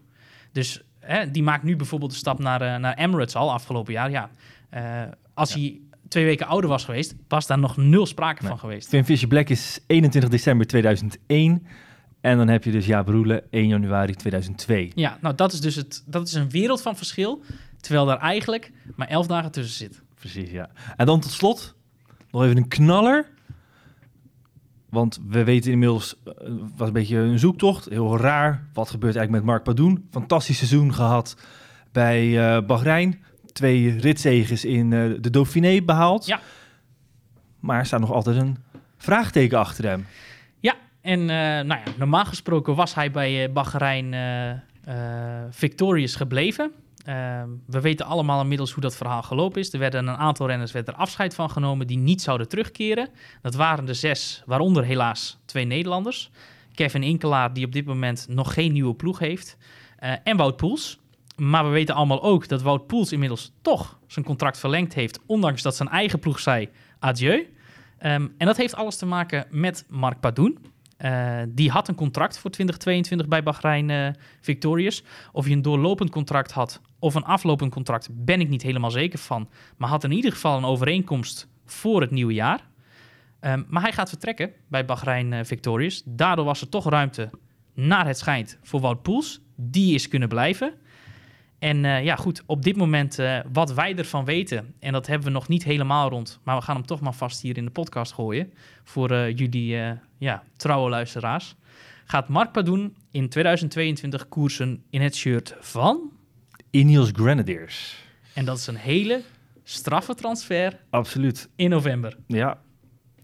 Dus 0.52 0.82
hè, 1.00 1.32
die 1.32 1.44
maakt 1.44 1.64
nu 1.64 1.76
bijvoorbeeld 1.76 2.12
de 2.12 2.18
stap 2.18 2.40
naar, 2.40 2.62
uh, 2.62 2.76
naar 2.76 2.94
Emirates 2.94 3.36
al 3.36 3.52
afgelopen 3.52 3.94
jaar. 3.94 4.12
Ja, 4.12 4.30
uh, 4.74 5.12
als 5.34 5.54
ja. 5.54 5.60
hij 5.60 5.80
twee 6.08 6.26
weken 6.26 6.48
ouder 6.48 6.70
was 6.70 6.86
geweest, 6.86 7.16
was 7.28 7.48
daar 7.48 7.60
nog 7.60 7.78
nul 7.78 8.06
sprake 8.06 8.42
nee. 8.42 8.50
van 8.50 8.60
geweest. 8.60 8.88
Finn 8.88 9.06
Fisher 9.06 9.28
Black 9.28 9.50
is 9.50 9.80
21 9.88 10.32
december 10.32 10.68
2001. 10.68 11.68
En 12.22 12.38
dan 12.38 12.48
heb 12.48 12.64
je 12.64 12.72
dus 12.72 12.86
Jaap 12.86 13.08
Roelen 13.08 13.52
1 13.52 13.68
januari 13.68 14.14
2002. 14.14 14.92
Ja, 14.96 15.18
nou 15.22 15.36
dat 15.36 15.54
is 15.54 15.62
dus 15.62 15.76
het, 15.76 16.04
dat 16.06 16.28
is 16.28 16.34
een 16.34 16.50
wereld 16.50 16.82
van 16.82 16.98
verschil. 16.98 17.44
Terwijl 17.80 18.06
daar 18.06 18.20
eigenlijk 18.20 18.72
maar 18.96 19.08
elf 19.08 19.28
dagen 19.28 19.52
tussen 19.52 19.78
zit. 19.78 20.02
Precies, 20.16 20.52
ja. 20.52 20.70
En 20.96 21.06
dan 21.06 21.20
tot 21.20 21.32
slot 21.32 21.76
nog 22.32 22.44
even 22.44 22.58
een 22.58 22.68
knaller. 22.68 23.30
Want 24.90 25.20
we 25.28 25.44
weten 25.44 25.72
inmiddels, 25.72 26.16
uh, 26.26 26.34
was 26.76 26.88
een 26.88 26.94
beetje 26.94 27.18
een 27.18 27.40
zoektocht. 27.40 27.90
Heel 27.90 28.18
raar. 28.18 28.68
Wat 28.74 28.90
gebeurt 28.90 29.16
eigenlijk 29.16 29.46
met 29.46 29.54
Mark 29.54 29.64
Padoen? 29.64 30.08
Fantastisch 30.12 30.58
seizoen 30.58 30.94
gehad 30.94 31.38
bij 31.92 32.28
uh, 32.28 32.66
Bahrein. 32.66 33.24
Twee 33.54 34.00
ritzeges 34.00 34.66
in 34.66 34.92
uh, 34.92 35.18
de 35.22 35.30
Dauphiné 35.30 35.82
behaald. 35.82 36.26
Ja. 36.26 36.40
Maar 37.60 37.80
er 37.80 37.86
staat 37.86 38.00
nog 38.00 38.12
altijd 38.12 38.38
een 38.38 38.58
vraagteken 38.98 39.60
achter 39.60 39.86
hem. 39.86 40.06
En 41.02 41.20
uh, 41.20 41.28
nou 41.28 41.68
ja, 41.68 41.84
normaal 41.98 42.26
gesproken 42.26 42.76
was 42.76 42.94
hij 42.94 43.12
bij 43.12 43.48
uh, 43.48 43.54
Bahrein 43.54 44.14
uh, 44.14 44.94
victorious 45.50 46.16
gebleven. 46.16 46.72
Ehm, 47.06 47.50
we 47.66 47.82
weten 47.82 48.06
allemaal 48.06 48.42
inmiddels 48.42 48.72
hoe 48.72 48.82
dat 48.82 48.96
verhaal 48.96 49.24
gelopen 49.24 49.62
is. 49.62 49.74
Er 49.74 49.80
werden 49.80 50.08
een 50.08 50.16
aantal 50.16 50.48
renners 50.48 50.72
werd 50.72 50.88
er 50.88 50.94
afscheid 50.94 51.36
van 51.36 51.50
genomen 51.50 51.88
die 51.88 51.98
niet 51.98 52.22
zouden 52.22 52.48
terugkeren. 52.48 53.10
Dat 53.42 53.56
waren 53.56 53.86
de 53.86 53.94
zes, 53.94 54.44
waaronder 54.46 54.84
helaas 54.84 55.40
twee 55.46 55.66
Nederlanders. 55.66 56.32
Kevin 56.74 57.04
Inkelaar, 57.04 57.54
die 57.54 57.66
op 57.66 57.72
dit 57.72 57.86
moment 57.86 58.26
nog 58.30 58.54
geen 58.54 58.72
nieuwe 58.72 58.94
ploeg 58.94 59.20
heeft. 59.20 59.58
eh, 59.98 60.14
en 60.24 60.38
Wout 60.38 60.58
Poels. 60.58 61.00
Maar 61.36 61.64
we 61.64 61.70
weten 61.70 61.96
allemaal 61.96 62.24
ook 62.24 62.48
dat 62.48 62.62
Wout 62.62 62.88
Poels 62.88 63.12
inmiddels 63.12 63.52
toch 63.62 64.00
zijn 64.08 64.26
contract 64.26 64.58
verlengd 64.60 64.94
heeft. 64.94 65.20
Ondanks 65.26 65.62
dat 65.62 65.76
zijn 65.76 65.90
eigen 65.90 66.20
ploeg 66.20 66.40
zei 66.40 66.70
adieu. 67.00 67.54
Ehm, 67.98 68.28
en 68.38 68.46
dat 68.46 68.58
heeft 68.58 68.76
alles 68.76 68.98
te 68.98 69.06
maken 69.06 69.46
met 69.50 69.86
Mark 69.90 70.20
Padoen. 70.20 70.58
Eh, 71.02 71.42
die 71.48 71.70
had 71.70 71.88
een 71.88 71.96
contract 71.96 72.40
voor 72.40 72.52
2022 72.52 73.28
bij 73.28 73.44
Bahrein 73.44 73.90
eh, 73.90 74.08
Victorious. 74.42 75.04
Of 75.32 75.44
hij 75.44 75.54
een 75.54 75.62
doorlopend 75.62 76.10
contract 76.10 76.52
had 76.52 76.82
of 77.00 77.16
een 77.16 77.24
aflopend 77.24 77.72
contract, 77.72 78.10
ben 78.12 78.42
ik 78.42 78.50
niet 78.50 78.62
helemaal 78.62 78.92
zeker 78.92 79.20
van. 79.20 79.50
Maar 79.78 79.90
had 79.90 80.04
in 80.04 80.12
ieder 80.12 80.32
geval 80.32 80.58
een 80.58 80.66
overeenkomst 80.66 81.48
voor 81.66 82.02
het 82.02 82.12
nieuwe 82.12 82.34
jaar. 82.34 82.60
Ehm, 83.40 83.64
maar 83.68 83.82
hij 83.82 83.92
gaat 83.92 84.10
vertrekken 84.10 84.52
bij 84.68 84.86
Bahrein 84.86 85.34
eh, 85.34 85.44
Victorious. 85.44 86.02
Daardoor 86.06 86.46
was 86.46 86.62
er 86.62 86.70
toch 86.70 86.90
ruimte, 86.90 87.30
naar 87.74 88.08
het 88.08 88.18
schijnt, 88.18 88.58
voor 88.64 88.80
Wout 88.80 89.02
Poels. 89.02 89.42
Die 89.56 89.94
is 89.94 90.08
kunnen 90.08 90.30
blijven. 90.30 90.74
En 91.62 91.86
eh, 91.86 92.04
ja, 92.04 92.16
goed, 92.16 92.44
op 92.46 92.64
dit 92.64 92.76
moment 92.76 93.20
eh, 93.20 93.40
wat 93.54 93.74
wij 93.74 93.96
ervan 93.96 94.26
weten, 94.26 94.74
en 94.80 94.92
dat 94.92 95.08
hebben 95.08 95.28
we 95.28 95.34
nog 95.34 95.48
niet 95.48 95.64
helemaal 95.64 96.10
rond, 96.10 96.40
maar 96.44 96.56
we 96.56 96.62
gaan 96.62 96.76
hem 96.76 96.86
toch 96.86 97.00
maar 97.00 97.14
vast 97.14 97.42
hier 97.42 97.58
in 97.58 97.66
de 97.66 97.72
podcast 97.72 98.14
gooien 98.14 98.54
voor 98.84 99.12
eh, 99.12 99.38
jullie 99.38 99.78
ja, 100.18 100.44
trouwe 100.56 100.90
luisteraars. 100.90 101.56
Gaat 102.06 102.28
Mark 102.28 102.52
Padoen 102.52 102.96
in 103.12 103.30
2022 103.30 104.28
koersen 104.30 104.84
in 104.90 105.02
het 105.02 105.16
shirt 105.16 105.56
van? 105.60 106.12
Ineos 106.70 107.10
Grenadiers. 107.14 108.04
En 108.34 108.46
dat 108.46 108.58
is 108.58 108.68
een 108.68 108.76
hele 108.76 109.22
straffe 109.64 110.14
transfer 110.14 110.80
Absoluut. 110.90 111.50
in 111.56 111.70
november. 111.70 112.18
Ja. 112.28 112.62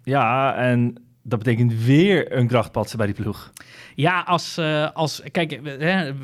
Ja, 0.03 0.55
en 0.55 1.06
dat 1.27 1.39
betekent 1.39 1.83
weer 1.83 2.37
een 2.37 2.47
krachtpatsen 2.47 2.97
bij 2.97 3.05
die 3.07 3.15
ploeg. 3.15 3.51
Ja, 3.95 4.21
als, 4.21 4.57
eh, 4.57 4.91
als 4.93 5.21
kijk, 5.31 5.59
we, 5.63 5.77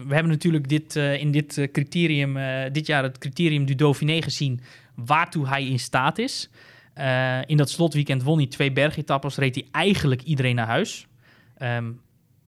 we 0.08 0.14
hebben 0.14 0.28
natuurlijk 0.32 0.70
dit, 0.70 0.96
eh, 0.96 1.20
in 1.20 1.32
dit 1.32 1.58
eh, 1.58 1.72
criterium, 1.72 2.38
dit 2.72 2.88
jaar 2.88 3.04
het 3.04 3.18
criterium 3.18 3.66
du 3.66 3.76
Dauphiné 3.76 4.22
gezien, 4.22 4.62
waartoe 4.96 5.48
hij 5.48 5.68
in 5.68 5.80
staat 5.80 6.18
is. 6.18 6.50
In 7.46 7.58
dat 7.58 7.70
slotweekend 7.70 8.24
won 8.24 8.38
hij 8.38 8.48
twee 8.48 8.72
bergetappes, 8.72 9.38
reed 9.38 9.56
hij 9.56 9.68
eigenlijk 9.72 10.22
iedereen 10.22 10.56
naar 10.56 10.68
huis. 10.68 11.08
Ehm, 11.58 11.92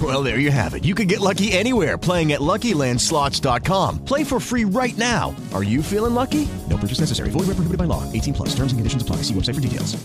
Well, 0.00 0.22
there 0.22 0.38
you 0.38 0.52
have 0.52 0.76
it. 0.76 0.84
You 0.84 0.94
can 0.94 1.08
get 1.08 1.20
lucky 1.20 1.50
anywhere 1.52 1.98
playing 1.98 2.32
at 2.32 2.40
LuckyLandSlots.com. 2.40 4.04
Play 4.04 4.24
for 4.24 4.40
free 4.40 4.64
right 4.64 4.96
now. 4.96 5.34
Are 5.52 5.64
you 5.64 5.82
feeling 5.82 6.14
lucky? 6.14 6.46
No 6.68 6.76
purchase 6.76 7.00
necessary. 7.00 7.30
Void 7.30 7.46
where 7.46 7.56
prohibited 7.56 7.78
by 7.78 7.86
law. 7.86 8.04
18 8.12 8.34
plus. 8.34 8.50
Terms 8.50 8.72
and 8.72 8.78
conditions 8.78 9.02
apply. 9.02 9.22
See 9.22 9.34
website 9.34 9.54
for 9.54 9.60
details. 9.60 9.96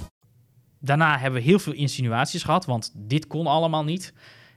Daarna 0.80 1.18
hebben 1.18 1.42
we 1.42 1.48
heel 1.48 1.60
veel 1.60 1.74
insinuaties 1.74 2.44
gehad, 2.44 2.66
want 2.66 2.92
dit 2.96 3.28
kon 3.28 3.48
allemaal 3.48 3.84
niet. 3.84 4.14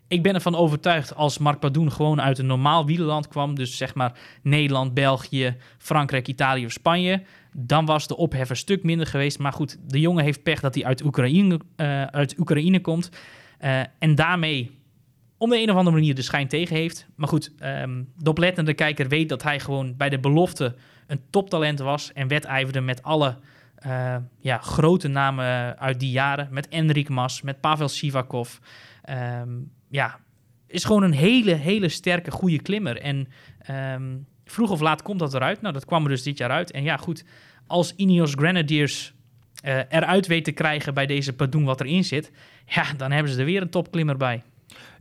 Ik 0.08 0.22
ben 0.22 0.34
ervan 0.34 0.54
overtuigd 0.54 1.14
als 1.14 1.38
Mark 1.38 1.58
Padoen 1.60 1.92
gewoon 1.92 2.20
uit 2.20 2.38
een 2.38 2.46
normaal 2.46 2.86
wielerland 2.86 3.28
kwam, 3.28 3.54
dus 3.54 3.76
zeg 3.76 3.94
maar 3.94 4.18
Nederland, 4.42 4.94
België, 4.94 5.56
Frankrijk, 5.78 6.28
Italië 6.28 6.64
of 6.64 6.72
Spanje, 6.72 7.22
dan 7.52 7.84
was 7.84 8.06
de 8.06 8.16
ophef 8.16 8.50
een 8.50 8.56
stuk 8.56 8.82
minder 8.82 9.06
geweest. 9.06 9.38
Maar 9.38 9.52
goed, 9.52 9.78
de 9.86 10.00
jongen 10.00 10.24
heeft 10.24 10.42
pech 10.42 10.60
dat 10.60 10.74
hij 10.74 10.84
uit 10.84 11.04
Oekraïne, 11.04 11.60
eh, 11.76 12.02
uit 12.02 12.38
Oekraïne 12.38 12.80
komt 12.80 13.10
eh, 13.58 13.80
en 13.98 14.14
daarmee 14.14 14.75
om 15.38 15.50
de 15.50 15.60
een 15.60 15.70
of 15.70 15.76
andere 15.76 15.96
manier 15.96 16.14
de 16.14 16.22
schijn 16.22 16.48
tegen 16.48 16.76
heeft. 16.76 17.06
Maar 17.14 17.28
goed, 17.28 17.52
ehm, 17.58 18.02
de 18.16 18.30
oplettende 18.30 18.74
kijker 18.74 19.08
weet 19.08 19.28
dat 19.28 19.42
hij 19.42 19.60
gewoon 19.60 19.96
bij 19.96 20.08
de 20.08 20.18
belofte 20.18 20.74
een 21.06 21.20
toptalent 21.30 21.78
was 21.78 22.12
en 22.12 22.28
wedijverde 22.28 22.80
met 22.80 23.02
alle 23.02 23.36
eh, 23.76 24.16
ja, 24.38 24.58
grote 24.58 25.08
namen 25.08 25.78
uit 25.78 26.00
die 26.00 26.10
jaren. 26.10 26.48
Met 26.50 26.68
Enric 26.68 27.08
Mas, 27.08 27.42
met 27.42 27.60
Pavel 27.60 27.88
Sivakov. 27.88 28.58
Ehm, 29.02 29.48
ja, 29.88 30.18
is 30.66 30.84
gewoon 30.84 31.02
een 31.02 31.12
hele, 31.12 31.52
hele 31.52 31.88
sterke, 31.88 32.30
goede 32.30 32.62
klimmer. 32.62 33.00
En 33.00 33.28
ehm, 33.58 34.16
vroeg 34.44 34.70
of 34.70 34.80
laat 34.80 35.02
komt 35.02 35.18
dat 35.18 35.34
eruit. 35.34 35.60
Nou, 35.60 35.74
dat 35.74 35.84
kwam 35.84 36.02
er 36.02 36.08
dus 36.08 36.22
dit 36.22 36.38
jaar 36.38 36.50
uit. 36.50 36.70
En 36.70 36.82
ja, 36.82 36.96
goed, 36.96 37.24
als 37.66 37.94
Ineos 37.96 38.32
Grenadiers 38.32 39.14
eh, 39.62 39.78
eruit 39.88 40.26
weet 40.26 40.44
te 40.44 40.52
krijgen 40.52 40.94
bij 40.94 41.06
deze 41.06 41.32
Padoen 41.32 41.64
wat 41.64 41.80
erin 41.80 42.04
zit... 42.04 42.30
ja, 42.66 42.84
dan 42.96 43.10
hebben 43.12 43.32
ze 43.32 43.38
er 43.38 43.44
weer 43.44 43.62
een 43.62 43.70
topklimmer 43.70 44.16
bij. 44.16 44.42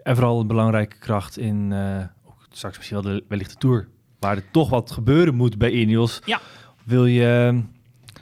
En 0.06 0.16
vooral 0.16 0.40
een 0.40 0.48
belangrijke 0.48 0.98
kracht 0.98 1.38
in, 1.38 1.72
eh, 1.72 2.04
ook 2.28 2.48
straks 2.52 2.78
misschien 2.78 3.02
wel 3.02 3.14
de, 3.14 3.24
wellicht 3.28 3.52
de 3.52 3.58
Tour, 3.58 3.88
waar 4.20 4.36
er 4.36 4.52
toch 4.52 4.70
wat 4.70 4.92
gebeuren 4.92 5.36
moet 5.36 5.58
bij 5.58 5.72
Ineos. 5.72 6.22
Ja. 6.26 6.40
Wil 6.84 7.06
je 7.06 7.48
eh, 7.54 7.60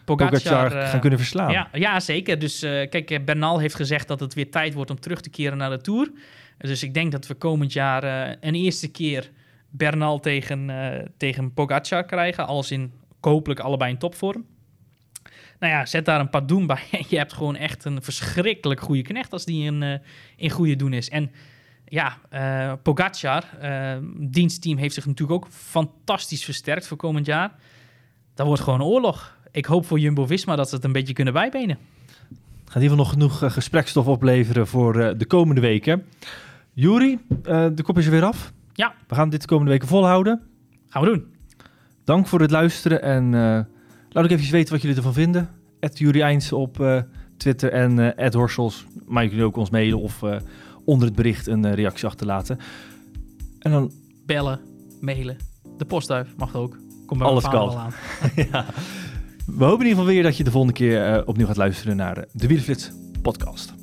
Pogacar, 0.05 0.39
Pogacar 0.39 0.71
eh, 0.71 0.89
gaan 0.89 0.99
kunnen 0.99 1.19
verslaan? 1.19 1.51
Ja, 1.51 1.69
ja 1.73 1.99
zeker. 1.99 2.39
Dus 2.39 2.61
eh, 2.61 2.89
kijk, 2.89 3.25
Bernal 3.25 3.59
heeft 3.59 3.75
gezegd 3.75 4.07
dat 4.07 4.19
het 4.19 4.33
weer 4.33 4.51
tijd 4.51 4.73
wordt 4.73 4.89
om 4.89 4.99
terug 4.99 5.21
te 5.21 5.29
keren 5.29 5.57
naar 5.57 5.69
de 5.69 5.81
Tour. 5.81 6.11
Dus 6.57 6.83
ik 6.83 6.93
denk 6.93 7.11
dat 7.11 7.27
we 7.27 7.33
komend 7.33 7.73
jaar 7.73 8.03
een 8.39 8.55
eerste 8.55 8.91
keer 8.91 9.31
Bernal 9.69 10.19
tegen, 10.19 10.71
tegen 11.17 11.53
Pogacar 11.53 12.05
krijgen. 12.05 12.47
Als 12.47 12.71
in 12.71 12.93
hopelijk 13.21 13.59
allebei 13.59 13.91
in 13.91 13.97
topvorm. 13.97 14.45
Nou 15.59 15.73
ja, 15.73 15.85
zet 15.85 16.05
daar 16.05 16.19
een 16.19 16.29
paar 16.29 16.47
doen 16.47 16.67
bij. 16.67 16.83
Je 17.09 17.17
hebt 17.17 17.33
gewoon 17.33 17.55
echt 17.55 17.85
een 17.85 18.01
verschrikkelijk 18.01 18.79
goede 18.79 19.01
knecht 19.01 19.33
als 19.33 19.45
die 19.45 19.65
in, 19.65 20.01
in 20.35 20.49
goede 20.49 20.75
doen 20.75 20.93
is. 20.93 21.09
En 21.09 21.31
ja, 21.93 22.17
eh 22.29 22.73
Pogacar, 22.83 23.43
eh 23.59 23.97
dienstteam, 24.17 24.77
heeft 24.77 24.93
zich 24.93 25.05
natuurlijk 25.05 25.43
ook 25.43 25.51
fantastisch 25.51 26.43
versterkt 26.43 26.87
voor 26.87 26.97
komend 26.97 27.25
jaar. 27.25 27.55
Dat 28.33 28.47
wordt 28.47 28.61
gewoon 28.61 28.83
oorlog. 28.83 29.37
Ik 29.51 29.65
hoop 29.65 29.85
voor 29.85 29.99
Jumbo-Visma 29.99 30.55
dat 30.55 30.69
ze 30.69 30.75
het 30.75 30.83
een 30.83 30.91
beetje 30.91 31.13
kunnen 31.13 31.33
bijbenen. 31.33 31.77
Gaat 32.65 32.75
in 32.75 32.81
ieder 32.81 32.97
geval 32.97 32.97
nog 32.97 33.09
genoeg 33.09 33.43
eh, 33.43 33.51
gesprekstof 33.51 34.07
opleveren 34.07 34.67
voor 34.67 35.17
de 35.17 35.25
komende 35.25 35.61
weken. 35.61 36.05
Juri, 36.73 37.19
de 37.43 37.81
kop 37.83 37.97
is 37.97 38.05
er 38.05 38.11
weer 38.11 38.23
af. 38.23 38.53
Ja. 38.73 38.93
We 39.07 39.15
gaan 39.15 39.29
dit 39.29 39.41
de 39.41 39.47
komende 39.47 39.71
weken 39.71 39.87
volhouden. 39.87 40.41
Gaan 40.89 41.01
we 41.01 41.07
doen. 41.07 41.25
Dank 42.03 42.27
voor 42.27 42.41
het 42.41 42.51
luisteren 42.51 43.01
en 43.01 43.31
laat 44.09 44.23
ook 44.23 44.29
even 44.29 44.51
weten 44.51 44.73
wat 44.73 44.81
jullie 44.81 44.97
ervan 44.97 45.13
vinden. 45.13 45.49
Ed 45.79 45.97
Juri 45.97 46.21
Eins 46.21 46.51
op 46.51 47.03
Twitter 47.37 47.71
en 47.71 48.17
Ed 48.17 48.33
Horsels. 48.33 48.85
Maar 49.07 49.23
je 49.23 49.29
kunt 49.29 49.41
ook 49.41 49.57
ons 49.57 49.69
mailen 49.69 49.99
of 49.99 50.23
onder 50.85 51.07
het 51.07 51.15
bericht 51.15 51.47
een 51.47 51.65
eh, 51.65 51.73
reactie 51.73 52.07
achterlaten. 52.07 52.59
En 53.59 53.71
dan 53.71 53.91
Bellen, 54.25 54.59
mailen. 55.01 55.37
De 55.77 55.85
postduif 55.85 56.33
mag 56.37 56.55
ook. 56.55 56.77
Kom 57.05 57.17
bij 57.17 57.27
alles 57.27 57.43
kan. 57.43 57.75
aan. 57.75 57.93
ja. 58.51 58.65
We 59.45 59.63
hopen 59.63 59.85
in 59.85 59.87
ieder 59.87 59.87
geval 59.87 60.05
weer 60.05 60.23
dat 60.23 60.37
je 60.37 60.43
de 60.43 60.51
volgende 60.51 60.75
keer 60.75 61.05
eh, 61.05 61.27
opnieuw 61.27 61.45
gaat 61.45 61.57
luisteren 61.57 61.95
naar 61.95 62.25
de 62.31 62.47
Wielerflits 62.47 62.91
podcast. 63.21 63.82